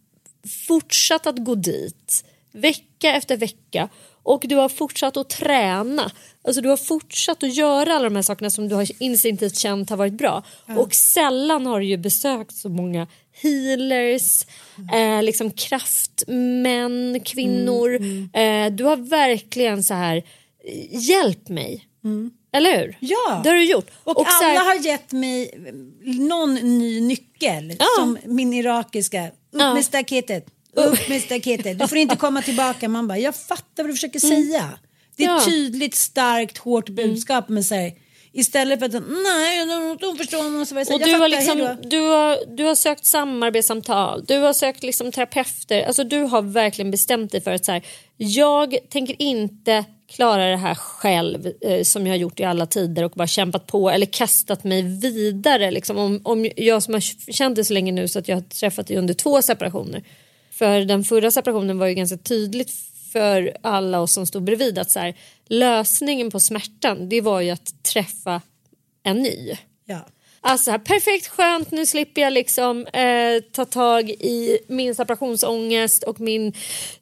fortsatt 0.66 1.26
att 1.26 1.44
gå 1.44 1.54
dit 1.54 2.24
vecka 2.52 3.14
efter 3.14 3.36
vecka 3.36 3.88
och 4.22 4.44
du 4.48 4.56
har 4.56 4.68
fortsatt 4.68 5.16
att 5.16 5.28
träna. 5.28 6.10
Alltså 6.42 6.62
du 6.62 6.68
har 6.68 6.76
fortsatt 6.76 7.42
att 7.42 7.54
göra 7.54 7.94
alla 7.94 8.04
de 8.04 8.16
här 8.16 8.22
sakerna 8.22 8.50
som 8.50 8.68
du 8.68 8.74
har 8.74 9.02
instinktivt 9.02 9.56
känt 9.56 9.90
har 9.90 9.96
varit 9.96 10.18
bra. 10.18 10.42
Och 10.76 10.94
sällan 10.94 11.66
har 11.66 11.80
du 11.80 11.86
ju 11.86 11.96
besökt 11.96 12.54
så 12.54 12.68
många 12.68 13.06
healers, 13.42 14.46
eh, 14.92 15.22
liksom 15.22 15.50
kraftmän, 15.50 17.20
kvinnor. 17.24 17.94
Eh, 18.32 18.72
du 18.72 18.84
har 18.84 18.96
verkligen 18.96 19.82
så 19.82 19.94
här, 19.94 20.16
eh, 20.16 21.08
hjälp 21.08 21.48
mig. 21.48 21.86
Eller 22.52 22.78
hur? 22.78 22.96
Ja. 23.00 23.40
Det 23.44 23.48
har 23.50 23.56
du 23.56 23.64
gjort. 23.64 23.90
Och, 24.04 24.26
här- 24.26 24.50
alla 24.50 24.60
har 24.60 24.74
gett 24.74 25.12
mig 25.12 25.54
någon 26.02 26.54
ny 26.54 27.00
nyckel. 27.00 27.76
Ja. 27.78 27.86
Som 27.98 28.18
min 28.24 28.52
irakiska. 28.54 29.26
Upp 29.26 29.32
Ja. 29.60 29.74
med 29.74 29.84
staketet. 29.84 30.46
Upp 30.74 31.08
med 31.08 31.22
staketet. 31.22 31.78
Du 31.78 31.88
får 31.88 31.98
inte 31.98 32.16
komma 32.26 32.42
tillbaka. 32.42 32.88
Man 32.88 33.08
bara, 33.08 33.18
jag 33.18 33.34
fattar 33.36 33.82
vad 33.82 33.86
du 33.86 33.92
försöker 33.94 34.20
säga. 34.20 34.70
Det 35.16 35.24
är 35.24 35.28
Mm. 35.28 35.36
Ja. 35.36 35.42
ett 35.42 35.48
tydligt, 35.48 35.94
starkt, 35.94 36.58
hårt 36.58 36.88
budskap. 36.88 37.48
Men 37.48 37.64
så 37.64 37.74
här, 37.74 37.92
Istället 38.32 38.78
för 38.78 38.86
att 38.86 38.92
nej, 38.92 39.66
de 40.00 40.16
förstår. 40.16 40.60
Och, 40.60 40.68
så 40.68 40.74
jag 40.74 40.86
Och 40.94 41.00
jag 41.00 41.08
du 41.08 41.12
har, 41.12 41.18
fattar, 41.18 41.28
liksom, 41.28 41.76
du, 41.90 42.00
har, 42.00 42.56
du 42.56 42.64
har 42.64 42.74
sökt 42.74 43.06
samarbetssamtal, 43.06 44.24
du 44.24 44.38
har 44.38 44.52
sökt 44.52 44.82
liksom 44.82 45.12
terapeuter. 45.12 45.82
Alltså 45.82 46.04
du 46.04 46.22
har 46.22 46.42
verkligen 46.42 46.90
bestämt 46.90 47.32
dig 47.32 47.40
för 47.40 47.50
att 47.50 47.64
så 47.64 47.72
här, 47.72 47.82
jag 48.16 48.76
tänker 48.90 49.22
inte 49.22 49.84
klara 50.10 50.50
det 50.50 50.56
här 50.56 50.74
själv 50.74 51.52
eh, 51.60 51.82
som 51.82 52.06
jag 52.06 52.12
har 52.12 52.18
gjort 52.18 52.40
i 52.40 52.44
alla 52.44 52.66
tider 52.66 53.04
och 53.04 53.10
bara 53.10 53.26
kämpat 53.26 53.66
på 53.66 53.90
eller 53.90 54.06
kastat 54.06 54.64
mig 54.64 54.82
vidare. 54.82 55.70
Liksom. 55.70 55.98
Om, 55.98 56.20
om 56.24 56.50
jag 56.56 56.82
som 56.82 56.94
har 56.94 57.32
känt 57.32 57.54
dig 57.54 57.64
så 57.64 57.72
länge 57.72 57.92
nu 57.92 58.08
så 58.08 58.18
att 58.18 58.28
jag 58.28 58.36
har 58.36 58.42
träffat 58.42 58.86
dig 58.86 58.96
under 58.96 59.14
två 59.14 59.42
separationer. 59.42 60.02
För 60.50 60.80
den 60.80 61.04
förra 61.04 61.30
separationen 61.30 61.78
var 61.78 61.86
ju 61.86 61.94
ganska 61.94 62.16
tydligt 62.16 62.70
för 63.12 63.56
alla 63.62 64.00
oss 64.00 64.12
som 64.12 64.26
stod 64.26 64.42
bredvid 64.42 64.78
att 64.78 64.90
så 64.90 65.00
här, 65.00 65.14
lösningen 65.48 66.30
på 66.30 66.40
smärtan 66.40 67.08
det 67.08 67.20
var 67.20 67.40
ju 67.40 67.50
att 67.50 67.82
träffa 67.82 68.42
en 69.02 69.22
ny. 69.22 69.56
Ja. 69.84 70.06
Alltså 70.42 70.70
här, 70.70 70.78
perfekt 70.78 71.26
skönt, 71.28 71.70
nu 71.70 71.86
slipper 71.86 72.20
jag 72.20 72.32
liksom 72.32 72.86
eh, 72.86 73.42
ta 73.52 73.64
tag 73.64 74.10
i 74.10 74.58
min 74.68 74.94
separationsångest 74.94 76.02
och 76.02 76.20
min 76.20 76.52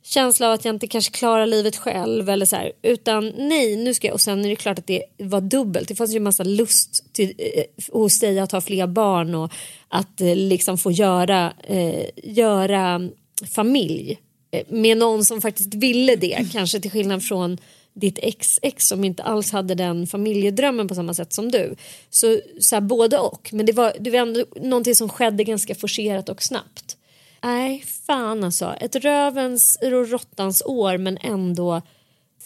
känsla 0.03 0.47
av 0.47 0.53
att 0.53 0.65
jag 0.65 0.75
inte 0.75 0.87
kanske 0.87 1.13
klarar 1.13 1.47
livet 1.47 1.77
själv 1.77 2.31
eller 2.31 2.47
så 2.47 2.57
här. 2.57 2.73
Utan 2.83 3.33
nej, 3.37 3.77
nu 3.77 3.95
ska 3.95 4.07
jag. 4.07 4.15
Och 4.15 4.21
sen 4.21 4.45
är 4.45 4.49
det 4.49 4.57
klart 4.57 4.79
att 4.79 4.87
det 4.87 5.03
var 5.19 5.41
dubbelt. 5.41 5.89
Det 5.89 5.95
fanns 5.95 6.13
ju 6.13 6.17
en 6.17 6.23
massa 6.23 6.45
lust 6.45 7.13
till, 7.13 7.35
eh, 7.39 7.65
hos 7.93 8.21
dig 8.21 8.39
att 8.39 8.53
ha 8.53 8.61
fler 8.61 8.87
barn 8.87 9.35
och 9.35 9.53
att 9.89 10.21
eh, 10.21 10.37
liksom 10.37 10.79
få 10.79 10.91
göra, 10.91 11.53
eh, 11.65 12.05
göra 12.17 13.09
familj 13.55 14.11
eh, 14.13 14.28
med 14.69 14.99
någon 14.99 15.25
som 15.25 15.41
faktiskt 15.41 15.75
ville 15.75 16.17
det. 16.17 16.47
Kanske 16.53 16.81
till 16.81 16.91
skillnad 16.91 17.25
från 17.25 17.59
ditt 17.95 18.19
ex-ex 18.23 18.89
som 18.89 19.05
inte 19.05 19.23
alls 19.23 19.53
hade 19.53 19.75
den 19.75 20.07
familjedrömmen 20.07 20.89
på 20.89 20.95
samma 20.95 21.15
sätt 21.15 21.33
som 21.33 21.51
du. 21.51 21.75
Så, 22.11 22.41
så 22.61 22.77
här, 22.77 22.81
både 22.81 23.19
och. 23.19 23.49
Men 23.53 23.67
det 23.67 23.73
var, 23.73 23.93
det 24.01 24.11
var 24.11 24.19
ändå 24.19 24.45
någonting 24.57 24.95
som 24.95 25.09
skedde 25.09 25.45
ganska 25.45 25.75
forcerat 25.75 26.29
och 26.29 26.43
snabbt. 26.43 26.97
Nej, 27.43 27.85
fan 28.07 28.45
alltså. 28.45 28.75
Ett 28.81 28.97
rövens 28.97 29.79
och 29.83 30.09
råttans 30.11 30.63
år 30.67 30.99
men 30.99 31.19
ändå. 31.19 31.83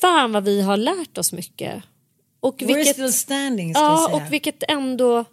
Fan 0.01 0.33
vad 0.33 0.45
vi 0.45 0.63
har 0.63 0.77
lärt 0.77 1.19
oss 1.19 1.33
mycket. 1.33 1.83
Och 2.41 2.59
We're 2.63 2.85
still 2.85 3.13
standing 3.13 3.75
ska 3.75 3.83
Ja, 3.83 3.91
jag 4.01 4.11
säga. 4.11 4.17
och 4.27 4.33
vilket 4.33 4.63
ändå, 4.69 5.25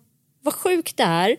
vad 0.41 0.53
sjukt 0.53 0.97
det 0.97 1.03
är. 1.03 1.36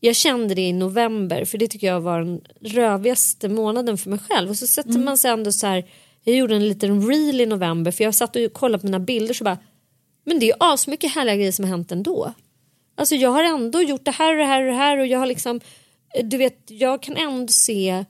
Jag 0.00 0.16
kände 0.16 0.54
det 0.54 0.62
i 0.68 0.72
november 0.72 1.44
för 1.44 1.58
det 1.58 1.68
tycker 1.68 1.86
jag 1.86 2.00
var 2.00 2.18
den 2.18 2.40
rövigaste 2.60 3.48
månaden 3.48 3.98
för 3.98 4.10
mig 4.10 4.18
själv. 4.18 4.50
Och 4.50 4.56
så 4.56 4.66
sätter 4.66 4.90
Mm. 4.90 5.04
man 5.04 5.18
sig 5.18 5.30
ändå 5.30 5.52
så 5.52 5.66
här, 5.66 5.84
jag 6.24 6.36
gjorde 6.36 6.56
en 6.56 6.68
liten 6.68 7.08
reel 7.08 7.40
i 7.40 7.46
november 7.46 7.90
för 7.90 8.04
jag 8.04 8.14
satt 8.14 8.36
och 8.36 8.52
kollade 8.52 8.80
på 8.80 8.86
mina 8.86 8.98
bilder 9.00 9.34
så 9.34 9.44
bara, 9.44 9.58
men 10.24 10.38
det 10.38 10.50
är 10.50 10.56
asmycket 10.60 11.14
härliga 11.14 11.36
grejer 11.36 11.52
som 11.52 11.64
har 11.64 11.70
hänt 11.70 11.92
ändå. 11.92 12.32
Alltså 12.96 13.14
jag 13.14 13.30
har 13.30 13.44
ändå 13.44 13.82
gjort 13.82 14.04
det 14.04 14.10
här 14.10 14.32
och 14.32 14.38
det 14.38 14.44
här 14.44 14.60
och 14.60 14.66
det 14.66 14.78
här 14.78 14.98
och 14.98 15.06
jag 15.06 15.18
har 15.18 15.26
liksom, 15.26 15.60
du 16.24 16.36
vet, 16.36 16.58
jag 16.66 17.02
kan 17.02 17.16
ändå 17.16 17.52
se 17.52 18.04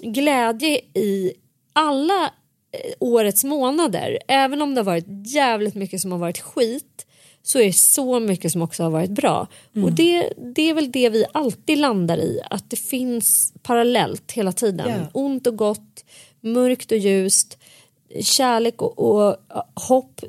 glädje 0.00 0.80
i 0.94 1.32
alla 1.72 2.24
eh, 2.72 2.92
årets 3.00 3.44
månader. 3.44 4.18
Även 4.28 4.62
om 4.62 4.74
det 4.74 4.78
har 4.80 4.84
varit 4.86 5.06
jävligt 5.34 5.74
mycket 5.74 6.00
som 6.00 6.12
har 6.12 6.18
varit 6.18 6.40
skit 6.40 7.06
så 7.42 7.58
är 7.58 7.64
det 7.64 7.72
så 7.76 8.20
mycket 8.20 8.52
som 8.52 8.62
också 8.62 8.82
har 8.82 8.90
varit 8.90 9.10
bra. 9.10 9.46
Och 9.84 9.92
det, 9.92 10.32
det 10.54 10.70
är 10.70 10.74
väl 10.74 10.90
det 10.92 11.08
vi 11.08 11.24
alltid 11.32 11.78
landar 11.78 12.18
i, 12.18 12.40
att 12.50 12.70
det 12.70 12.76
finns 12.76 13.52
parallellt 13.62 14.32
hela 14.32 14.52
tiden. 14.52 14.88
Ja. 14.88 15.06
Ont 15.12 15.46
och 15.46 15.56
gott, 15.56 16.04
mörkt 16.40 16.92
och 16.92 16.98
ljust, 16.98 17.58
kärlek 18.20 18.82
och, 18.82 18.98
och 18.98 19.36
hopp 19.74 20.20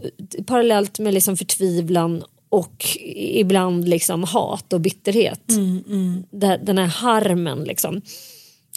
parallellt 0.46 1.00
med 1.00 1.14
liksom 1.14 1.38
förtvivlan 1.38 2.24
och 2.50 2.86
ibland 3.16 3.90
liksom 3.90 4.24
hat 4.24 4.74
och 4.74 4.82
bitterhet. 4.82 5.42
Det- 6.32 6.60
Den 6.64 6.78
här 6.78 6.88
harmen 6.88 7.64
liksom. 7.64 8.02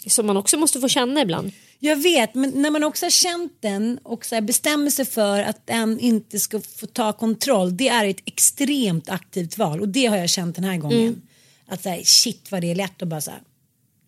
Som 0.07 0.25
man 0.25 0.37
också 0.37 0.57
måste 0.57 0.79
få 0.79 0.87
känna 0.87 1.21
ibland. 1.21 1.51
Jag 1.79 1.95
vet, 1.95 2.35
men 2.35 2.49
när 2.61 2.71
man 2.71 2.83
också 2.83 3.05
har 3.05 3.11
känt 3.11 3.53
den 3.59 3.99
och 4.03 4.25
så 4.25 4.41
bestämmer 4.41 4.89
sig 4.89 5.05
för 5.05 5.41
att 5.41 5.67
den 5.67 5.99
inte 5.99 6.39
ska 6.39 6.61
få 6.61 6.87
ta 6.87 7.13
kontroll. 7.13 7.77
Det 7.77 7.87
är 7.87 8.05
ett 8.05 8.21
extremt 8.25 9.09
aktivt 9.09 9.57
val 9.57 9.81
och 9.81 9.89
det 9.89 10.05
har 10.05 10.17
jag 10.17 10.29
känt 10.29 10.55
den 10.55 10.63
här 10.63 10.77
gången. 10.77 11.21
Att 11.67 11.83
så 11.83 11.89
här, 11.89 12.01
shit 12.03 12.51
vad 12.51 12.61
det 12.61 12.71
är 12.71 12.75
lätt 12.75 13.01
att 13.01 13.07
bara 13.07 13.21
så 13.21 13.31
här, 13.31 13.41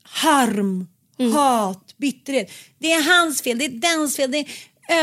harm, 0.03 0.87
hat, 1.33 1.93
bitterhet. 1.97 2.51
Det 2.79 2.91
är 2.91 3.19
hans 3.19 3.41
fel, 3.41 3.57
det 3.57 3.65
är 3.65 3.69
dens 3.69 4.15
fel, 4.15 4.31
det 4.31 4.37
är 4.39 4.47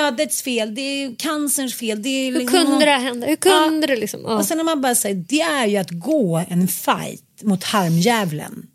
ödets 0.06 0.42
fel, 0.42 0.74
det 0.74 0.80
är 0.80 1.14
cancerns 1.14 1.74
fel. 1.74 2.02
Det 2.02 2.08
är 2.08 2.32
Hur 2.32 2.38
liksom- 2.38 2.66
kunde 2.66 2.84
det 2.84 2.90
hända? 2.90 3.26
Hur 3.26 3.36
kunde 3.36 3.86
det 3.86 3.96
liksom? 3.96 4.20
Ja. 4.24 4.38
Och 4.38 4.44
sen 4.44 4.56
när 4.56 4.64
man 4.64 4.80
bara 4.80 4.94
säger 4.94 5.24
det 5.28 5.40
är 5.40 5.66
ju 5.66 5.76
att 5.76 5.90
gå 5.90 6.44
en 6.48 6.68
fight 6.68 7.42
mot 7.42 7.64
harmdjävulen. 7.64 8.66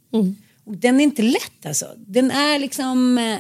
Och 0.66 0.78
den 0.78 1.00
är 1.00 1.04
inte 1.04 1.22
lätt 1.22 1.66
alltså. 1.66 1.86
Den 1.98 2.32
är 2.32 2.60
liksom, 2.60 3.18
eh, 3.18 3.38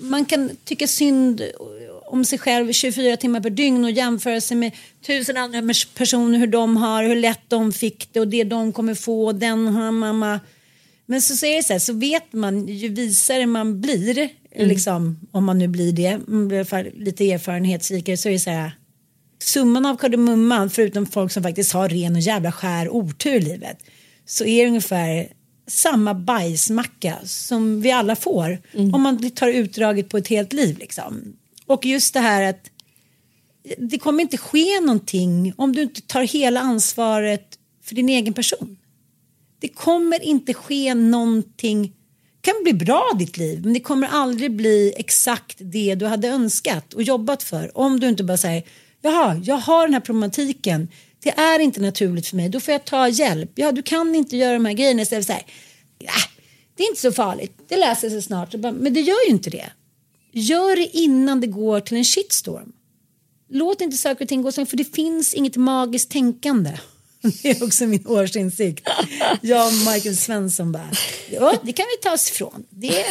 man 0.00 0.24
kan 0.24 0.50
tycka 0.64 0.86
synd 0.86 1.42
om 2.06 2.24
sig 2.24 2.38
själv 2.38 2.72
24 2.72 3.16
timmar 3.16 3.40
per 3.40 3.50
dygn 3.50 3.84
och 3.84 3.90
jämföra 3.90 4.40
sig 4.40 4.56
med 4.56 4.72
tusen 5.06 5.36
andra 5.36 5.74
personer 5.94 6.38
hur 6.38 6.46
de 6.46 6.76
har, 6.76 7.04
hur 7.04 7.16
lätt 7.16 7.40
de 7.48 7.72
fick 7.72 8.08
det 8.12 8.20
och 8.20 8.28
det 8.28 8.44
de 8.44 8.72
kommer 8.72 8.94
få, 8.94 9.32
den 9.32 9.66
har 9.66 9.90
mamma. 9.90 10.40
Men 11.06 11.22
så 11.22 11.36
säger 11.36 11.56
det 11.56 11.62
så 11.62 11.72
här, 11.72 11.80
så 11.80 11.92
vet 11.92 12.32
man 12.32 12.68
ju 12.68 12.88
visare 12.88 13.46
man 13.46 13.80
blir, 13.80 14.28
liksom, 14.56 15.20
om 15.30 15.44
man 15.44 15.58
nu 15.58 15.68
blir 15.68 15.92
det, 15.92 16.20
blir 16.26 17.04
lite 17.04 17.32
erfarenhetsrikare 17.32 18.16
så 18.16 18.28
är 18.28 18.32
det 18.32 18.38
så 18.38 18.50
här 18.50 18.72
summan 19.38 19.86
av 19.86 19.96
kardemumman 19.96 20.70
förutom 20.70 21.06
folk 21.06 21.32
som 21.32 21.42
faktiskt 21.42 21.72
har 21.72 21.88
ren 21.88 22.14
och 22.14 22.20
jävla 22.20 22.52
skär 22.52 22.88
otur 22.88 23.34
i 23.34 23.40
livet 23.40 23.78
så 24.26 24.44
är 24.44 24.62
det 24.62 24.68
ungefär 24.68 25.28
samma 25.66 26.14
bajsmacka 26.14 27.18
som 27.24 27.80
vi 27.80 27.90
alla 27.90 28.16
får 28.16 28.58
om 28.92 29.02
man 29.02 29.30
tar 29.30 29.48
utdraget 29.48 30.08
på 30.08 30.18
ett 30.18 30.28
helt 30.28 30.52
liv 30.52 30.78
liksom. 30.78 31.36
Och 31.66 31.86
just 31.86 32.14
det 32.14 32.20
här 32.20 32.42
att 32.42 32.70
det 33.78 33.98
kommer 33.98 34.22
inte 34.22 34.36
ske 34.36 34.80
någonting 34.80 35.52
om 35.56 35.72
du 35.72 35.82
inte 35.82 36.00
tar 36.00 36.22
hela 36.22 36.60
ansvaret 36.60 37.58
för 37.82 37.94
din 37.94 38.08
egen 38.08 38.34
person. 38.34 38.76
Det 39.58 39.68
kommer 39.68 40.24
inte 40.24 40.54
ske 40.54 40.94
någonting. 40.94 41.82
Det 42.40 42.52
kan 42.52 42.62
bli 42.62 42.72
bra 42.72 43.10
ditt 43.18 43.36
liv 43.36 43.64
men 43.64 43.72
det 43.72 43.80
kommer 43.80 44.08
aldrig 44.08 44.52
bli 44.52 44.92
exakt 44.96 45.56
det 45.60 45.94
du 45.94 46.06
hade 46.06 46.28
önskat 46.28 46.94
och 46.94 47.02
jobbat 47.02 47.42
för 47.42 47.78
om 47.78 48.00
du 48.00 48.08
inte 48.08 48.24
bara 48.24 48.36
säger 48.36 48.62
jaha, 49.02 49.40
jag 49.44 49.56
har 49.56 49.86
den 49.86 49.94
här 49.94 50.00
problematiken. 50.00 50.88
Det 51.24 51.30
är 51.30 51.58
inte 51.58 51.80
naturligt 51.80 52.26
för 52.26 52.36
mig, 52.36 52.48
då 52.48 52.60
får 52.60 52.72
jag 52.72 52.84
ta 52.84 53.08
hjälp. 53.08 53.50
Ja, 53.54 53.72
du 53.72 53.82
kan 53.82 54.14
inte 54.14 54.36
göra 54.36 54.52
de 54.52 54.64
här 54.64 54.72
grejerna 54.72 55.02
istället 55.02 55.26
för 55.26 55.34
att 55.34 55.38
säga 55.40 55.54
ja, 55.98 56.12
det 56.76 56.82
är 56.82 56.88
inte 56.88 57.00
så 57.00 57.12
farligt, 57.12 57.58
det 57.68 57.76
läser 57.76 58.10
sig 58.10 58.22
snart. 58.22 58.52
Så 58.52 58.58
Men 58.58 58.94
det 58.94 59.00
gör 59.00 59.26
ju 59.26 59.30
inte 59.30 59.50
det. 59.50 59.70
Gör 60.32 60.76
det 60.76 60.96
innan 60.96 61.40
det 61.40 61.46
går 61.46 61.80
till 61.80 61.96
en 61.96 62.04
shitstorm. 62.04 62.72
Låt 63.50 63.80
inte 63.80 63.96
saker 63.96 64.24
och 64.24 64.28
ting 64.28 64.42
gå 64.42 64.52
så 64.52 64.66
för 64.66 64.76
det 64.76 64.94
finns 64.94 65.34
inget 65.34 65.56
magiskt 65.56 66.10
tänkande. 66.10 66.70
Det 67.42 67.50
är 67.50 67.64
också 67.64 67.86
min 67.86 68.06
årsinsikt. 68.06 68.88
Jag 69.40 69.66
och 69.66 69.72
Michael 69.72 70.16
Svensson 70.16 70.72
bara, 70.72 70.90
ja, 71.30 71.54
det 71.62 71.72
kan 71.72 71.86
vi 71.96 72.02
ta 72.02 72.14
oss 72.14 72.30
ifrån. 72.30 72.64
Det 72.70 73.04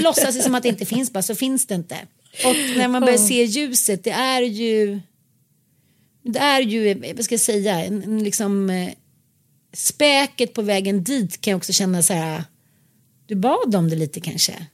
låtsas 0.00 0.44
som 0.44 0.54
att 0.54 0.62
det 0.62 0.68
inte 0.68 0.86
finns, 0.86 1.12
bara 1.12 1.22
så 1.22 1.34
finns 1.34 1.66
det 1.66 1.74
inte. 1.74 1.96
Och 2.44 2.56
när 2.76 2.88
man 2.88 3.02
börjar 3.02 3.18
se 3.18 3.44
ljuset, 3.44 4.04
det 4.04 4.10
är 4.10 4.42
ju, 4.42 5.00
det 6.32 6.38
är 6.38 6.60
ju, 6.60 6.94
vad 7.14 7.24
ska 7.24 7.34
jag 7.34 7.40
säga, 7.40 7.84
en, 7.84 8.02
en 8.02 8.24
liksom 8.24 8.70
eh, 8.70 8.92
späket 9.72 10.52
på 10.54 10.62
vägen 10.62 11.04
dit 11.04 11.40
kan 11.40 11.50
jag 11.50 11.58
också 11.58 11.72
känna 11.72 12.02
så 12.02 12.12
här, 12.12 12.44
du 13.26 13.34
bad 13.34 13.74
om 13.74 13.90
det 13.90 13.96
lite 13.96 14.20
kanske. 14.20 14.66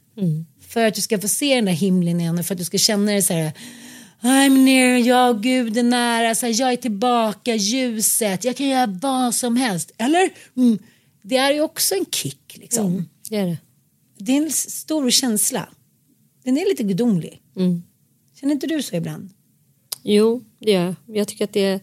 För 0.69 0.87
att 0.87 0.95
du 0.95 1.01
ska 1.01 1.19
få 1.19 1.29
se 1.29 1.55
den 1.55 1.65
där 1.65 1.73
himlen 1.73 2.21
igen 2.21 2.39
och 2.39 2.47
för 2.47 2.55
att 2.55 2.59
du 2.59 2.65
ska 2.65 2.79
känna 2.79 3.13
det 3.13 3.23
så 3.23 3.33
här 3.33 3.53
I'm 4.23 4.65
near, 4.65 4.99
jag 4.99 5.43
Gud 5.43 5.77
är 5.77 5.83
nära, 5.83 6.35
så 6.35 6.47
här, 6.47 6.61
jag 6.61 6.73
är 6.73 6.77
tillbaka, 6.77 7.55
ljuset, 7.55 8.45
jag 8.45 8.57
kan 8.57 8.69
göra 8.69 8.87
vad 8.87 9.35
som 9.35 9.57
helst. 9.57 9.93
Eller? 9.99 10.31
Mm. 10.57 10.79
Det 11.23 11.37
är 11.37 11.53
ju 11.53 11.61
också 11.61 11.95
en 11.95 12.05
kick 12.11 12.57
liksom. 12.61 13.09
Det 13.29 13.37
är 13.37 13.47
det. 13.47 13.59
Det 14.19 14.33
är 14.33 14.43
en 14.43 14.53
stor 14.53 15.11
känsla. 15.11 15.69
Den 16.45 16.59
är 16.59 16.69
lite 16.69 16.83
gudomlig. 16.83 17.41
Känner 18.41 18.53
inte 18.53 18.67
du 18.67 18.83
så 18.83 18.97
ibland? 18.97 19.31
Jo, 20.03 20.45
det 20.63 20.73
gör 20.73 20.85
jag. 20.85 21.17
Jag 21.17 21.29
tycker 21.29 21.45
att 21.45 21.53
det, 21.53 21.81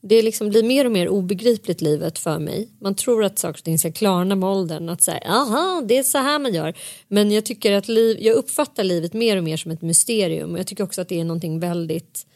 det 0.00 0.22
liksom 0.22 0.48
blir 0.48 0.62
mer 0.62 0.84
och 0.84 0.92
mer 0.92 1.08
obegripligt 1.08 1.80
livet 1.80 2.18
för 2.18 2.38
mig. 2.38 2.68
Man 2.80 2.94
tror 2.94 3.24
att 3.24 3.38
saker 3.38 3.60
och 3.60 3.64
ting 3.64 3.78
ska 3.78 3.92
klarna 3.92 4.34
med 4.34 4.48
åldern. 4.48 4.88
Att 4.88 5.02
säga, 5.02 5.20
aha, 5.26 5.82
det 5.84 5.98
är 5.98 6.02
så 6.02 6.18
här 6.18 6.38
man 6.38 6.54
gör. 6.54 6.74
Men 7.08 7.30
jag 7.30 7.44
tycker 7.44 7.72
att 7.72 7.88
liv, 7.88 8.16
jag 8.20 8.36
uppfattar 8.36 8.84
livet 8.84 9.12
mer 9.12 9.36
och 9.36 9.44
mer 9.44 9.56
som 9.56 9.70
ett 9.70 9.82
mysterium. 9.82 10.56
Jag 10.56 10.66
tycker 10.66 10.84
också 10.84 11.00
att 11.00 11.08
det 11.08 11.20
är 11.20 11.24
någonting 11.24 11.60
väldigt 11.60 12.26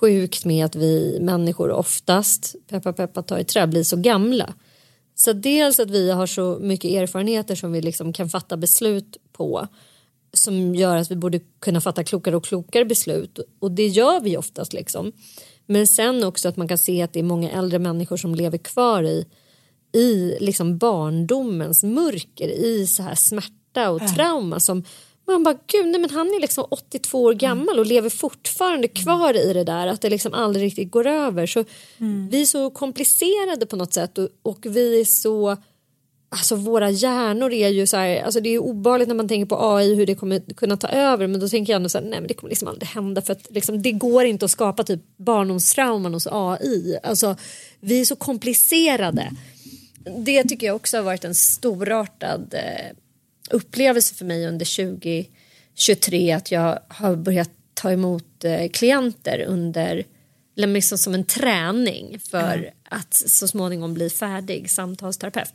sjukt 0.00 0.44
med 0.44 0.64
att 0.64 0.74
vi 0.74 1.18
människor 1.20 1.70
oftast, 1.70 2.54
peppa 2.68 2.92
peppa 2.92 3.22
ta 3.22 3.38
i 3.38 3.44
trä, 3.44 3.66
blir 3.66 3.82
så 3.82 3.96
gamla. 3.96 4.54
Så 5.14 5.32
dels 5.32 5.80
att 5.80 5.90
vi 5.90 6.10
har 6.10 6.26
så 6.26 6.58
mycket 6.60 6.90
erfarenheter 6.90 7.54
som 7.54 7.72
vi 7.72 7.80
liksom 7.80 8.12
kan 8.12 8.28
fatta 8.28 8.56
beslut 8.56 9.16
på 9.32 9.68
som 10.32 10.74
gör 10.74 10.96
att 10.96 11.10
vi 11.10 11.16
borde 11.16 11.40
kunna 11.60 11.80
fatta 11.80 12.04
klokare 12.04 12.36
och 12.36 12.44
klokare 12.44 12.84
beslut. 12.84 13.38
Och 13.58 13.70
det 13.70 13.86
gör 13.86 14.20
vi 14.20 14.36
oftast 14.36 14.72
liksom. 14.72 15.12
Men 15.66 15.86
sen 15.86 16.24
också 16.24 16.48
att 16.48 16.56
man 16.56 16.68
kan 16.68 16.78
se 16.78 17.02
att 17.02 17.12
det 17.12 17.18
är 17.18 17.24
många 17.24 17.50
äldre 17.50 17.78
människor 17.78 18.16
som 18.16 18.34
lever 18.34 18.58
kvar 18.58 19.02
i, 19.02 19.26
i 19.92 20.36
liksom 20.40 20.78
barndomens 20.78 21.82
mörker, 21.82 22.48
i 22.48 22.86
så 22.86 23.02
här 23.02 23.14
smärta 23.14 23.90
och 23.90 24.14
trauma 24.16 24.60
som 24.60 24.84
man 25.26 25.42
bara, 25.42 25.58
gud, 25.66 25.86
nej, 25.86 26.00
men 26.00 26.10
han 26.10 26.26
är 26.26 26.40
liksom 26.40 26.64
82 26.70 27.22
år 27.22 27.34
gammal 27.34 27.78
och 27.78 27.86
lever 27.86 28.10
fortfarande 28.10 28.88
kvar 28.88 29.36
i 29.36 29.52
det 29.52 29.64
där 29.64 29.86
att 29.86 30.00
det 30.00 30.10
liksom 30.10 30.34
aldrig 30.34 30.64
riktigt 30.64 30.90
går 30.90 31.06
över. 31.06 31.46
Så 31.46 31.64
vi 32.30 32.40
är 32.40 32.46
så 32.46 32.70
komplicerade 32.70 33.66
på 33.66 33.76
något 33.76 33.92
sätt 33.92 34.18
och, 34.18 34.28
och 34.42 34.66
vi 34.66 35.00
är 35.00 35.04
så 35.04 35.56
Alltså 36.32 36.56
våra 36.56 36.90
hjärnor 36.90 37.52
är 37.52 37.68
ju 37.68 37.86
så 37.86 37.96
här, 37.96 38.22
alltså 38.22 38.40
det 38.40 38.48
är 38.48 38.58
obehagligt 38.58 39.08
när 39.08 39.14
man 39.14 39.28
tänker 39.28 39.46
på 39.46 39.74
AI 39.74 39.94
hur 39.94 40.06
det 40.06 40.14
kommer 40.14 40.40
kunna 40.54 40.76
ta 40.76 40.88
över 40.88 41.26
men 41.26 41.40
då 41.40 41.48
tänker 41.48 41.72
jag 41.72 41.76
ändå 41.76 41.88
så 41.88 41.98
här, 41.98 42.04
nej 42.04 42.20
men 42.20 42.28
det 42.28 42.34
kommer 42.34 42.50
liksom 42.50 42.68
aldrig 42.68 42.88
hända 42.88 43.22
för 43.22 43.32
att 43.32 43.46
liksom, 43.50 43.82
det 43.82 43.92
går 43.92 44.24
inte 44.24 44.44
att 44.44 44.50
skapa 44.50 44.84
typ 44.84 45.00
barndomstrauman 45.16 46.14
hos 46.14 46.28
AI. 46.30 46.98
Alltså 47.02 47.36
vi 47.80 48.00
är 48.00 48.04
så 48.04 48.16
komplicerade. 48.16 49.30
Det 50.18 50.44
tycker 50.44 50.66
jag 50.66 50.76
också 50.76 50.96
har 50.96 51.04
varit 51.04 51.24
en 51.24 51.34
storartad 51.34 52.54
eh, 52.54 52.96
upplevelse 53.50 54.14
för 54.14 54.24
mig 54.24 54.46
under 54.46 54.94
2023 55.76 56.32
att 56.32 56.50
jag 56.50 56.78
har 56.88 57.16
börjat 57.16 57.50
ta 57.74 57.92
emot 57.92 58.44
eh, 58.44 58.68
klienter 58.68 59.44
under 59.48 60.04
liksom 60.56 60.98
som 60.98 61.14
en 61.14 61.24
träning 61.24 62.18
för 62.30 62.70
att 62.84 63.14
så 63.14 63.48
småningom 63.48 63.94
bli 63.94 64.10
färdig 64.10 64.70
samtalsterapeut 64.70 65.52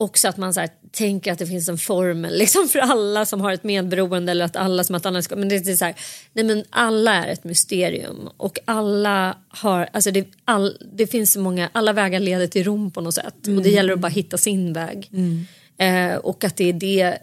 också 0.00 0.28
att 0.28 0.36
man 0.36 0.54
så 0.54 0.60
här, 0.60 0.70
tänker 0.92 1.32
att 1.32 1.38
det 1.38 1.46
finns 1.46 1.68
en 1.68 1.78
formel 1.78 2.38
liksom 2.38 2.68
för 2.68 2.78
alla 2.78 3.26
som 3.26 3.40
har 3.40 3.52
ett 3.52 3.64
medberoende 3.64 4.32
eller 4.32 4.44
att 4.44 4.56
alla 4.56 4.84
som 4.84 4.94
har 4.94 5.00
ett 5.00 5.06
annat 5.06 5.30
men 5.30 5.48
det 5.48 5.56
är 5.56 5.76
så 5.76 5.84
här, 5.84 5.94
nej 6.32 6.44
men 6.44 6.64
alla 6.70 7.24
är 7.24 7.32
ett 7.32 7.44
mysterium 7.44 8.28
och 8.36 8.58
alla 8.64 9.36
har, 9.48 9.88
alltså 9.92 10.10
det, 10.10 10.28
all, 10.44 10.76
det 10.92 11.06
finns 11.06 11.32
så 11.32 11.40
många, 11.40 11.68
alla 11.72 11.92
vägar 11.92 12.20
leder 12.20 12.46
till 12.46 12.64
Rom 12.64 12.90
på 12.90 13.00
något 13.00 13.14
sätt 13.14 13.46
och 13.46 13.62
det 13.62 13.70
gäller 13.70 13.92
att 13.92 13.98
bara 13.98 14.08
hitta 14.08 14.38
sin 14.38 14.72
väg. 14.72 15.10
Eh, 15.78 16.16
och 16.16 16.44
att 16.44 16.56
det 16.56 16.68
är 16.68 16.72
det 16.72 17.02
eh, 17.02 17.16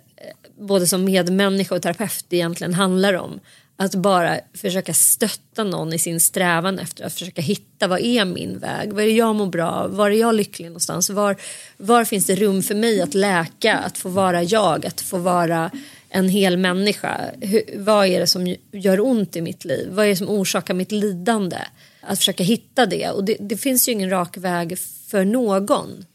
både 0.59 0.87
som 0.87 1.03
medmänniska 1.03 1.75
och 1.75 1.81
terapeut 1.81 2.25
egentligen 2.29 2.73
handlar 2.73 3.13
om 3.13 3.39
att 3.79 3.95
bara 3.95 4.39
försöka 4.53 4.93
stötta 4.93 5.63
någon 5.63 5.93
i 5.93 5.99
sin 5.99 6.19
strävan 6.19 6.79
efter 6.79 7.05
att 7.05 7.13
försöka 7.13 7.41
hitta 7.41 7.87
vad 7.87 7.99
är 7.99 8.25
min 8.25 8.59
väg, 8.59 8.93
vad 8.93 9.03
är 9.03 9.07
det 9.07 9.13
jag 9.13 9.35
mår 9.35 9.47
bra 9.47 9.69
av, 9.69 9.95
var 9.95 10.09
är 10.11 10.19
jag 10.19 10.35
lycklig 10.35 10.65
någonstans, 10.65 11.09
var, 11.09 11.35
var 11.77 12.05
finns 12.05 12.25
det 12.25 12.35
rum 12.35 12.63
för 12.63 12.75
mig 12.75 13.01
att 13.01 13.13
läka, 13.13 13.77
att 13.77 13.97
få 13.97 14.09
vara 14.09 14.43
jag, 14.43 14.85
att 14.85 15.01
få 15.01 15.17
vara 15.17 15.71
en 16.09 16.29
hel 16.29 16.57
människa. 16.57 17.31
Hur, 17.41 17.61
vad 17.77 18.07
är 18.07 18.19
det 18.19 18.27
som 18.27 18.55
gör 18.71 18.99
ont 18.99 19.35
i 19.35 19.41
mitt 19.41 19.65
liv, 19.65 19.87
vad 19.91 20.05
är 20.05 20.09
det 20.09 20.15
som 20.15 20.29
orsakar 20.29 20.73
mitt 20.73 20.91
lidande? 20.91 21.57
Att 22.01 22.17
försöka 22.17 22.43
hitta 22.43 22.85
det 22.85 23.09
och 23.09 23.23
det, 23.23 23.37
det 23.39 23.57
finns 23.57 23.87
ju 23.87 23.91
ingen 23.91 24.09
rak 24.09 24.37
väg 24.37 24.79
för 25.07 25.25
någon. 25.25 26.05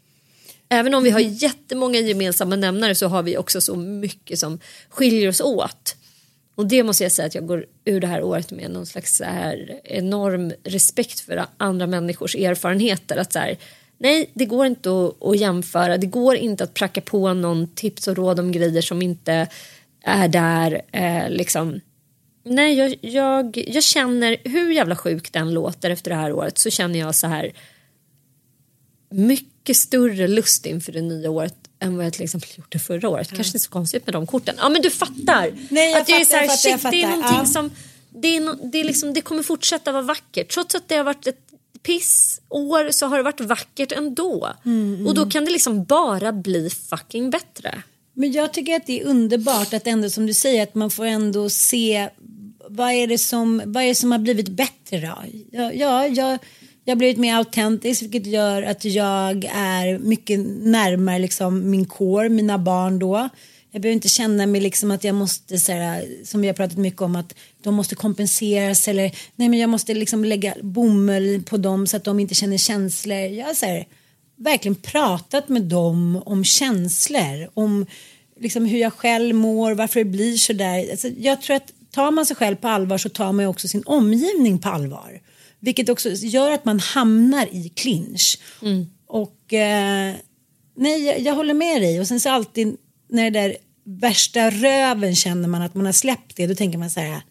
Även 0.68 0.94
om 0.94 1.02
vi 1.02 1.10
har 1.10 1.20
jättemånga 1.20 1.98
gemensamma 1.98 2.56
nämnare 2.56 2.94
så 2.94 3.06
har 3.06 3.22
vi 3.22 3.36
också 3.36 3.60
så 3.60 3.76
mycket 3.76 4.38
som 4.38 4.58
skiljer 4.88 5.28
oss 5.28 5.40
åt. 5.40 5.96
Och 6.54 6.66
det 6.66 6.82
måste 6.82 7.02
jag 7.02 7.12
säga 7.12 7.26
att 7.26 7.34
jag 7.34 7.46
går 7.46 7.66
ur 7.84 8.00
det 8.00 8.06
här 8.06 8.22
året 8.22 8.50
med 8.50 8.70
någon 8.70 8.86
slags 8.86 9.16
så 9.16 9.24
här 9.24 9.80
enorm 9.84 10.52
respekt 10.64 11.20
för 11.20 11.46
andra 11.56 11.86
människors 11.86 12.34
erfarenheter. 12.34 13.16
Att 13.16 13.32
så 13.32 13.38
här, 13.38 13.58
nej, 13.98 14.30
det 14.34 14.44
går 14.44 14.66
inte 14.66 14.90
att, 14.90 15.22
att 15.22 15.36
jämföra. 15.36 15.98
Det 15.98 16.06
går 16.06 16.36
inte 16.36 16.64
att 16.64 16.74
pracka 16.74 17.00
på 17.00 17.34
någon 17.34 17.66
tips 17.66 18.08
och 18.08 18.16
råd 18.16 18.40
om 18.40 18.52
grejer 18.52 18.82
som 18.82 19.02
inte 19.02 19.48
är 20.02 20.28
där. 20.28 20.82
Eh, 20.92 21.30
liksom. 21.30 21.80
Nej, 22.44 22.74
jag, 22.74 22.96
jag, 23.00 23.64
jag 23.68 23.82
känner, 23.82 24.36
hur 24.44 24.72
jävla 24.72 24.96
sjuk 24.96 25.32
den 25.32 25.54
låter 25.54 25.90
efter 25.90 26.10
det 26.10 26.16
här 26.16 26.32
året 26.32 26.58
så 26.58 26.70
känner 26.70 26.98
jag 26.98 27.14
så 27.14 27.26
här 27.26 27.52
mycket 29.10 29.76
större 29.76 30.28
lust 30.28 30.66
inför 30.66 30.92
det 30.92 31.02
nya 31.02 31.30
året 31.30 31.61
än 31.82 31.96
vad 31.96 32.06
jag 32.06 32.12
till 32.12 32.22
exempel 32.22 32.50
gjorde 32.56 32.78
förra 32.78 33.08
året. 33.08 33.28
Kanske 33.28 33.48
inte 33.48 33.58
så 33.58 33.70
konstigt 33.70 34.06
med 34.06 34.14
de 34.14 34.26
korten. 34.26 34.54
Ja 34.58 34.68
men 34.68 34.82
du 34.82 34.90
fattar. 34.90 35.52
Nej, 35.70 35.90
jag 35.90 36.00
att 36.00 36.06
det 36.06 36.12
är 36.12 36.24
fattar, 36.24 36.24
så 36.24 36.36
här, 36.36 36.46
fattar, 36.46 36.56
shit, 36.56 36.82
jag 36.84 36.92
det 36.92 37.02
är 37.02 37.06
fattar. 37.06 37.16
någonting 37.16 37.38
Ja. 37.38 37.44
som 37.46 37.70
det, 38.10 38.36
är 38.36 38.40
no, 38.40 38.68
det, 38.72 38.80
är 38.80 38.84
liksom, 38.84 39.14
det 39.14 39.20
kommer 39.20 39.42
fortsätta 39.42 39.92
vara 39.92 40.02
vackert. 40.02 40.54
Trots 40.54 40.74
att 40.74 40.88
det 40.88 40.96
har 40.96 41.04
varit 41.04 41.26
ett 41.26 41.38
pissår 41.82 42.90
så 42.90 43.06
har 43.06 43.16
det 43.16 43.22
varit 43.22 43.40
vackert 43.40 43.92
ändå. 43.92 44.52
Mm, 44.64 45.06
Och 45.06 45.14
då 45.14 45.30
kan 45.30 45.44
det 45.44 45.50
liksom 45.50 45.84
bara 45.84 46.32
bli 46.32 46.70
fucking 46.70 47.30
bättre. 47.30 47.82
Men 48.14 48.32
jag 48.32 48.52
tycker 48.52 48.76
att 48.76 48.86
det 48.86 49.00
är 49.00 49.04
underbart 49.06 49.74
att 49.74 49.86
ändå 49.86 50.10
som 50.10 50.26
du 50.26 50.34
säger 50.34 50.62
att 50.62 50.74
man 50.74 50.90
får 50.90 51.04
ändå 51.04 51.50
se 51.50 52.08
vad 52.68 52.92
är 52.92 53.06
det 53.06 53.18
som, 53.18 53.62
vad 53.66 53.82
är 53.82 53.88
det 53.88 53.94
som 53.94 54.12
har 54.12 54.18
blivit 54.18 54.48
bättre 54.48 55.00
då? 55.00 55.18
Ja, 55.52 55.72
ja 55.72 56.06
jag, 56.06 56.38
jag 56.84 56.92
har 56.92 56.98
blivit 56.98 57.18
mer 57.18 57.34
autentisk 57.34 58.02
vilket 58.02 58.26
gör 58.26 58.62
att 58.62 58.84
jag 58.84 59.44
är 59.54 59.98
mycket 59.98 60.40
närmare 60.62 61.18
liksom 61.18 61.70
min 61.70 61.84
kår, 61.84 62.28
mina 62.28 62.58
barn 62.58 62.98
då. 62.98 63.28
Jag 63.70 63.82
behöver 63.82 63.94
inte 63.94 64.08
känna 64.08 64.46
mig 64.46 64.60
liksom 64.60 64.90
att 64.90 65.04
jag 65.04 65.14
måste, 65.14 65.58
så 65.58 65.72
här, 65.72 66.08
som 66.24 66.40
vi 66.40 66.46
har 66.46 66.54
pratat 66.54 66.78
mycket 66.78 67.02
om, 67.02 67.16
att 67.16 67.34
de 67.62 67.74
måste 67.74 67.94
kompenseras 67.94 68.88
eller 68.88 69.16
nej 69.36 69.48
men 69.48 69.58
jag 69.58 69.70
måste 69.70 69.94
liksom 69.94 70.24
lägga 70.24 70.54
bomull 70.62 71.42
på 71.42 71.56
dem 71.56 71.86
så 71.86 71.96
att 71.96 72.04
de 72.04 72.20
inte 72.20 72.34
känner 72.34 72.56
känslor. 72.56 73.18
Jag 73.18 73.46
har 73.46 73.54
så 73.54 73.66
här, 73.66 73.86
verkligen 74.36 74.74
pratat 74.74 75.48
med 75.48 75.62
dem 75.62 76.22
om 76.26 76.44
känslor, 76.44 77.50
om 77.54 77.86
liksom 78.40 78.66
hur 78.66 78.78
jag 78.78 78.92
själv 78.92 79.34
mår, 79.34 79.72
varför 79.72 80.00
det 80.00 80.10
blir 80.10 80.36
så 80.36 80.52
där. 80.52 80.90
Alltså, 80.90 81.08
jag 81.08 81.42
tror 81.42 81.56
att 81.56 81.72
tar 81.90 82.10
man 82.10 82.26
sig 82.26 82.36
själv 82.36 82.56
på 82.56 82.68
allvar 82.68 82.98
så 82.98 83.08
tar 83.08 83.32
man 83.32 83.44
ju 83.44 83.48
också 83.48 83.68
sin 83.68 83.82
omgivning 83.86 84.58
på 84.58 84.68
allvar. 84.68 85.20
Vilket 85.64 85.88
också 85.88 86.10
gör 86.10 86.50
att 86.50 86.64
man 86.64 86.80
hamnar 86.80 87.46
i 87.52 87.68
clinch. 87.68 88.38
Och 89.06 89.52
eh, 89.52 90.14
nej, 90.76 91.04
jag, 91.04 91.20
jag 91.20 91.34
håller 91.34 91.54
med 91.54 91.82
dig. 91.82 92.00
Och 92.00 92.08
sen 92.08 92.20
så 92.20 92.30
alltid 92.30 92.76
när 93.08 93.30
det 93.30 93.40
där 93.40 93.56
värsta 93.84 94.50
röven 94.50 95.14
känner 95.16 95.48
man 95.48 95.62
att 95.62 95.74
man 95.74 95.86
har 95.86 95.92
släppt 95.92 96.36
det, 96.36 96.46
då 96.46 96.54
tänker 96.54 96.78
man 96.78 96.90
så 96.90 97.00
här. 97.00 97.22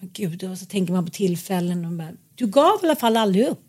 "Men 0.00 0.10
Gud, 0.12 0.44
och 0.44 0.58
så 0.58 0.66
tänker 0.66 0.92
man 0.92 1.04
på 1.04 1.10
tillfällen 1.10 1.84
och 1.84 1.92
bara, 1.92 2.12
du 2.34 2.46
gav 2.46 2.80
i 2.82 2.86
alla 2.86 2.96
fall 2.96 3.16
aldrig 3.16 3.46
upp. 3.46 3.64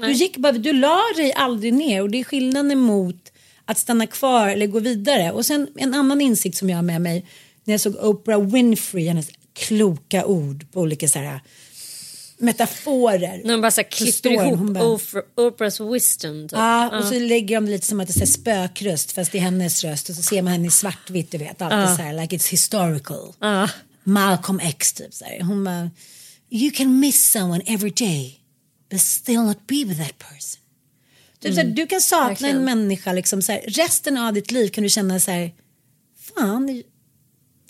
Du, 0.00 0.12
gick 0.12 0.36
bara, 0.36 0.52
du 0.52 0.72
la 0.72 1.00
dig 1.16 1.32
aldrig 1.32 1.74
ner 1.74 2.02
och 2.02 2.10
det 2.10 2.20
är 2.20 2.24
skillnaden 2.24 2.78
mot 2.78 3.32
att 3.64 3.78
stanna 3.78 4.06
kvar 4.06 4.48
eller 4.48 4.66
gå 4.66 4.80
vidare. 4.80 5.32
Och 5.32 5.46
sen 5.46 5.66
en 5.76 5.94
annan 5.94 6.20
insikt 6.20 6.56
som 6.56 6.70
jag 6.70 6.76
har 6.76 6.82
med 6.82 7.00
mig 7.00 7.26
när 7.64 7.74
jag 7.74 7.80
såg 7.80 7.96
Oprah 7.96 8.40
Winfrey, 8.40 9.06
hennes 9.08 9.30
kloka 9.52 10.26
ord 10.26 10.72
på 10.72 10.80
olika 10.80 11.08
så 11.08 11.18
här 11.18 11.40
metaforer. 12.38 13.40
När 13.44 13.52
de 13.52 13.60
bara 13.60 13.70
så 13.70 13.80
här 13.80 13.88
klipper 13.90 14.30
ihop 14.30 14.58
hon 14.58 14.72
bara- 14.72 14.84
Oprah, 14.84 15.22
Oprahs 15.36 15.80
wisdom. 15.80 16.48
Typ. 16.48 16.52
Ja, 16.58 16.98
och 16.98 17.04
så 17.04 17.14
lägger 17.18 17.54
de 17.60 17.66
lite 17.66 17.86
som 17.86 18.00
att 18.00 18.08
det 18.08 18.22
är 18.22 18.26
spökröst 18.26 19.12
fast 19.12 19.32
det 19.32 19.38
är 19.38 19.42
hennes 19.42 19.84
röst 19.84 20.08
och 20.08 20.14
så 20.16 20.22
ser 20.22 20.42
man 20.42 20.52
henne 20.52 20.66
i 20.66 20.70
svartvitt 20.70 21.30
du 21.30 21.38
vet. 21.38 21.62
Alltid 21.62 21.96
så 21.96 22.02
här 22.02 22.14
like 22.20 22.36
it's 22.36 22.50
historical. 22.50 23.34
Malcolm 24.04 24.60
X 24.62 24.92
typ 24.92 25.14
så 25.14 25.24
här. 25.24 25.40
Hon 25.42 25.64
bara 25.64 25.90
You 26.50 26.70
can 26.70 27.00
miss 27.00 27.30
someone 27.30 27.62
every 27.66 27.90
day 27.90 28.40
but 28.90 29.00
still 29.00 29.40
not 29.40 29.66
be 29.66 29.84
with 29.84 30.00
that 30.00 30.18
person. 30.18 30.62
Typ 31.40 31.54
så 31.54 31.60
här, 31.60 31.68
du 31.68 31.86
kan 31.86 32.00
sakna 32.00 32.28
Verkligen. 32.28 32.56
en 32.56 32.64
människa 32.64 33.12
liksom 33.12 33.42
så 33.42 33.52
här, 33.52 33.60
resten 33.66 34.18
av 34.18 34.32
ditt 34.32 34.50
liv 34.50 34.68
kan 34.68 34.84
du 34.84 34.90
känna 34.90 35.20
så 35.20 35.30
här 35.30 35.52
fan 36.34 36.66
det, 36.66 36.72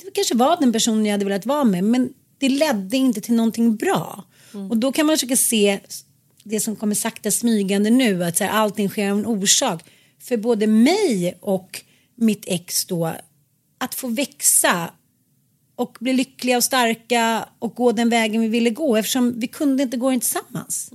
det 0.04 0.10
kanske 0.14 0.34
var 0.34 0.56
den 0.60 0.72
personen 0.72 1.06
jag 1.06 1.12
hade 1.12 1.24
velat 1.24 1.46
vara 1.46 1.64
med 1.64 1.84
men 1.84 2.12
det 2.38 2.48
ledde 2.48 2.96
inte 2.96 3.20
till 3.20 3.34
någonting 3.34 3.76
bra. 3.76 4.24
Och 4.52 4.76
då 4.76 4.92
kan 4.92 5.06
man 5.06 5.16
försöka 5.16 5.36
se 5.36 5.80
det 6.44 6.60
som 6.60 6.76
kommer 6.76 6.94
sakta 6.94 7.30
smygande 7.30 7.90
nu 7.90 8.24
att 8.24 8.36
så 8.36 8.44
här, 8.44 8.50
allting 8.50 8.88
sker 8.88 9.10
av 9.10 9.18
en 9.18 9.26
orsak. 9.26 9.84
För 10.20 10.36
både 10.36 10.66
mig 10.66 11.38
och 11.40 11.82
mitt 12.14 12.44
ex 12.46 12.84
då 12.84 13.14
att 13.78 13.94
få 13.94 14.08
växa 14.08 14.90
och 15.76 15.96
bli 16.00 16.12
lyckliga 16.12 16.56
och 16.56 16.64
starka 16.64 17.48
och 17.58 17.74
gå 17.74 17.92
den 17.92 18.08
vägen 18.10 18.40
vi 18.40 18.48
ville 18.48 18.70
gå 18.70 18.96
eftersom 18.96 19.40
vi 19.40 19.46
kunde 19.46 19.82
inte 19.82 19.96
gå 19.96 20.10
den 20.10 20.20
tillsammans. 20.20 20.90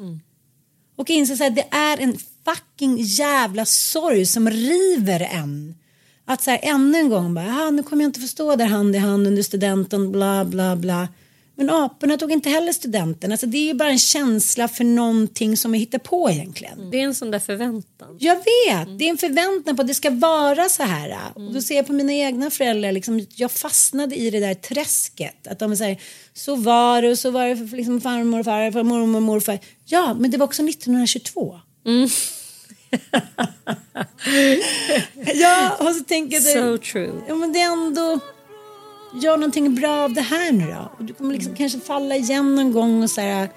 Och 0.95 1.09
inse 1.09 1.35
här, 1.43 1.49
det 1.49 1.67
är 1.71 1.97
en 1.97 2.17
fucking 2.45 2.97
jävla 2.99 3.65
sorg 3.65 4.25
som 4.25 4.49
river 4.49 5.19
en. 5.19 5.75
Att 6.25 6.41
så 6.41 6.51
här 6.51 6.59
ännu 6.63 6.97
en 6.97 7.09
gång 7.09 7.33
bara, 7.33 7.45
"Ah, 7.61 7.69
nu 7.69 7.83
kommer 7.83 8.03
jag 8.03 8.09
inte 8.09 8.19
få 8.19 8.27
stå 8.27 8.55
där 8.55 8.65
hand 8.65 8.95
i 8.95 8.99
hand 8.99 9.27
under 9.27 9.43
studenten, 9.43 10.11
bla 10.11 10.45
bla 10.45 10.75
bla. 10.75 11.07
Men 11.55 11.69
aporna 11.69 12.17
tog 12.17 12.31
inte 12.31 12.49
heller 12.49 12.73
studenten. 12.73 13.31
Alltså 13.31 13.47
det 13.47 13.57
är 13.57 13.65
ju 13.65 13.73
bara 13.73 13.89
en 13.89 13.99
känsla 13.99 14.67
för 14.67 14.83
någonting 14.83 15.57
som 15.57 15.71
vi 15.71 15.77
hittar 15.77 15.99
på 15.99 16.29
egentligen. 16.29 16.89
Det 16.91 16.99
är 16.99 17.03
en 17.03 17.15
sån 17.15 17.31
där 17.31 17.39
förväntan. 17.39 18.17
Jag 18.19 18.35
vet, 18.35 18.99
det 18.99 19.05
är 19.05 19.09
en 19.09 19.17
förväntan 19.17 19.75
på 19.75 19.81
att 19.81 19.87
det 19.87 19.93
ska 19.93 20.09
vara 20.09 20.69
så 20.69 20.83
här. 20.83 21.17
Och 21.35 21.53
då 21.53 21.61
ser 21.61 21.75
jag 21.75 21.87
på 21.87 21.93
mina 21.93 22.13
egna 22.13 22.49
föräldrar, 22.49 22.91
liksom, 22.91 23.25
jag 23.35 23.51
fastnade 23.51 24.15
i 24.15 24.29
det 24.29 24.39
där 24.39 24.53
träsket. 24.53 25.47
Att 25.47 25.59
de 25.59 25.77
säger, 25.77 25.97
så 26.33 26.55
var 26.55 27.01
det 27.01 27.09
och 27.11 27.19
så 27.19 27.31
var 27.31 27.47
det 27.47 27.57
för 27.57 27.77
liksom 27.77 28.01
farmor 28.01 28.39
och 28.39 28.45
farfar, 28.45 28.83
mormor 28.83 29.17
och 29.17 29.23
morfar. 29.23 29.59
Ja, 29.85 30.13
men 30.13 30.31
det 30.31 30.37
var 30.37 30.45
också 30.45 30.63
1922. 30.63 31.59
ja, 35.35 35.77
och 35.79 35.95
så 35.95 36.03
tänker 36.03 36.35
jag, 36.35 36.43
So 36.43 36.77
true. 36.91 37.11
ja 37.27 37.35
men 37.35 37.53
det 37.53 37.61
är 37.61 37.71
ändå, 37.73 38.19
gör 39.21 39.37
någonting 39.37 39.75
bra 39.75 40.03
av 40.03 40.13
det 40.13 40.21
här 40.21 40.51
nu 40.51 40.65
då. 40.71 40.91
Och 40.97 41.03
du 41.03 41.13
kommer 41.13 41.33
liksom 41.33 41.55
kanske 41.55 41.79
falla 41.79 42.15
igen 42.15 42.55
någon 42.55 42.71
gång 42.71 43.03
och 43.03 43.09
här, 43.17 43.49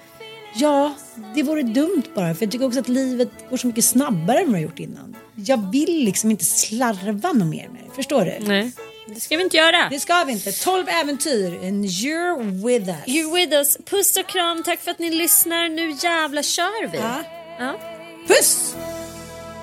Ja, 0.55 0.93
det 1.35 1.43
vore 1.43 1.63
dumt 1.63 2.03
bara. 2.15 2.35
För 2.35 2.45
jag 2.45 2.51
tycker 2.51 2.65
också 2.65 2.79
att 2.79 2.87
livet 2.87 3.29
går 3.49 3.57
så 3.57 3.67
mycket 3.67 3.85
snabbare 3.85 4.39
än 4.39 4.45
vad 4.45 4.53
det 4.53 4.57
har 4.57 4.63
gjort 4.63 4.79
innan. 4.79 5.15
Jag 5.35 5.71
vill 5.71 6.05
liksom 6.05 6.31
inte 6.31 6.45
slarva 6.45 7.33
något 7.33 7.47
mer 7.47 7.69
med 7.69 7.81
det. 7.87 7.95
Förstår 7.95 8.25
du? 8.25 8.47
Nej, 8.47 8.71
det 9.07 9.19
ska 9.19 9.37
vi 9.37 9.43
inte 9.43 9.57
göra. 9.57 9.89
Det 9.89 9.99
ska 9.99 10.23
vi 10.23 10.31
inte. 10.31 10.51
12 10.51 10.87
äventyr 10.89 11.67
and 11.67 11.85
you're 11.85 12.65
with 12.67 12.89
us. 12.89 13.05
You're 13.05 13.35
with 13.35 13.53
us. 13.53 13.77
Puss 13.85 14.17
och 14.17 14.27
kram, 14.27 14.63
tack 14.63 14.79
för 14.79 14.91
att 14.91 14.99
ni 14.99 15.09
lyssnar. 15.09 15.69
Nu 15.69 15.91
jävla 15.91 16.43
kör 16.43 16.87
vi. 16.87 16.97
Ja. 16.97 17.23
Ja. 17.59 17.79
Puss! 18.27 18.75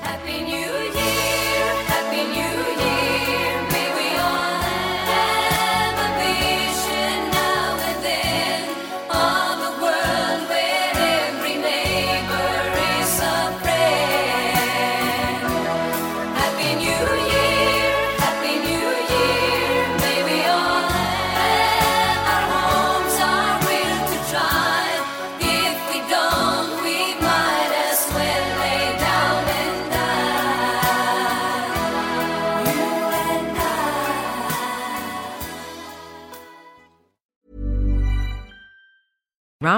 Happy 0.03 0.33
New 0.33 0.51
Year, 0.51 1.85
Happy 1.87 2.17
New 2.17 2.37
Year. 2.37 3.04